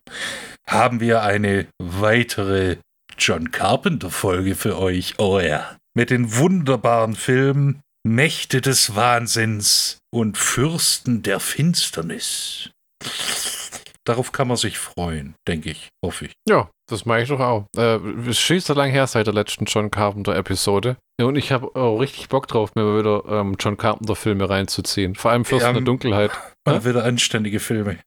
[0.67, 2.77] haben wir eine weitere
[3.19, 5.15] John Carpenter-Folge für euch.
[5.19, 5.77] Oh ja.
[5.95, 12.71] Mit den wunderbaren Filmen Mächte des Wahnsinns und Fürsten der Finsternis.
[14.07, 16.33] Darauf kann man sich freuen, denke ich, hoffe ich.
[16.49, 17.67] Ja, das mache ich doch auch.
[17.77, 17.97] Äh,
[18.29, 20.97] es schießt so lange her seit der letzten John Carpenter-Episode.
[21.21, 25.15] Und ich habe auch richtig Bock drauf, mir wieder ähm, John Carpenter-Filme reinzuziehen.
[25.15, 26.31] Vor allem Fürst ja, der Dunkelheit.
[26.67, 27.99] Mal wieder anständige Filme.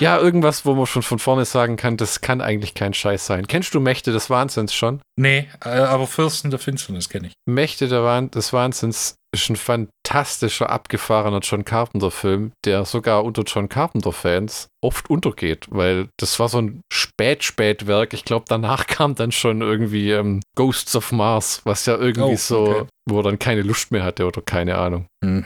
[0.00, 3.46] Ja, irgendwas, wo man schon von vorne sagen kann, das kann eigentlich kein Scheiß sein.
[3.46, 5.00] Kennst du Mächte des Wahnsinns schon?
[5.18, 7.32] Nee, äh, aber Fürsten der Finsternis kenne ich.
[7.48, 15.10] Mächte des Wahnsinns ist ein fantastischer, abgefahrener John Carpenter-Film, der sogar unter John Carpenter-Fans oft
[15.10, 18.12] untergeht, weil das war so ein Spät-Spätwerk.
[18.14, 22.26] Ich glaube, danach kam dann schon irgendwie ähm, Ghosts of Mars, was ja irgendwie oh,
[22.26, 22.36] okay.
[22.36, 25.06] so, wo er dann keine Lust mehr hatte oder keine Ahnung.
[25.24, 25.44] Hm.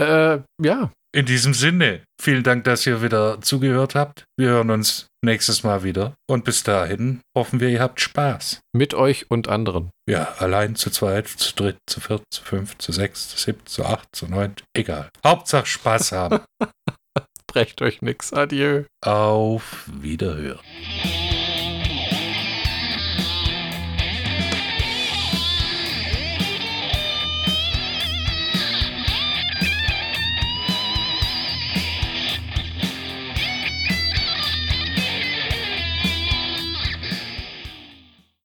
[0.00, 4.24] Äh, ja, in diesem Sinne, vielen Dank, dass ihr wieder zugehört habt.
[4.38, 6.14] Wir hören uns nächstes Mal wieder.
[6.28, 8.60] Und bis dahin hoffen wir, ihr habt Spaß.
[8.74, 9.90] Mit euch und anderen.
[10.08, 13.84] Ja, allein zu zweit, zu dritt, zu viert, zu fünf, zu sechs, zu sieben, zu
[13.84, 14.54] acht, zu neun.
[14.74, 15.10] Egal.
[15.24, 16.40] Hauptsache Spaß haben.
[17.46, 18.32] Brecht euch nix.
[18.32, 18.84] Adieu.
[19.04, 20.60] Auf Wiederhören.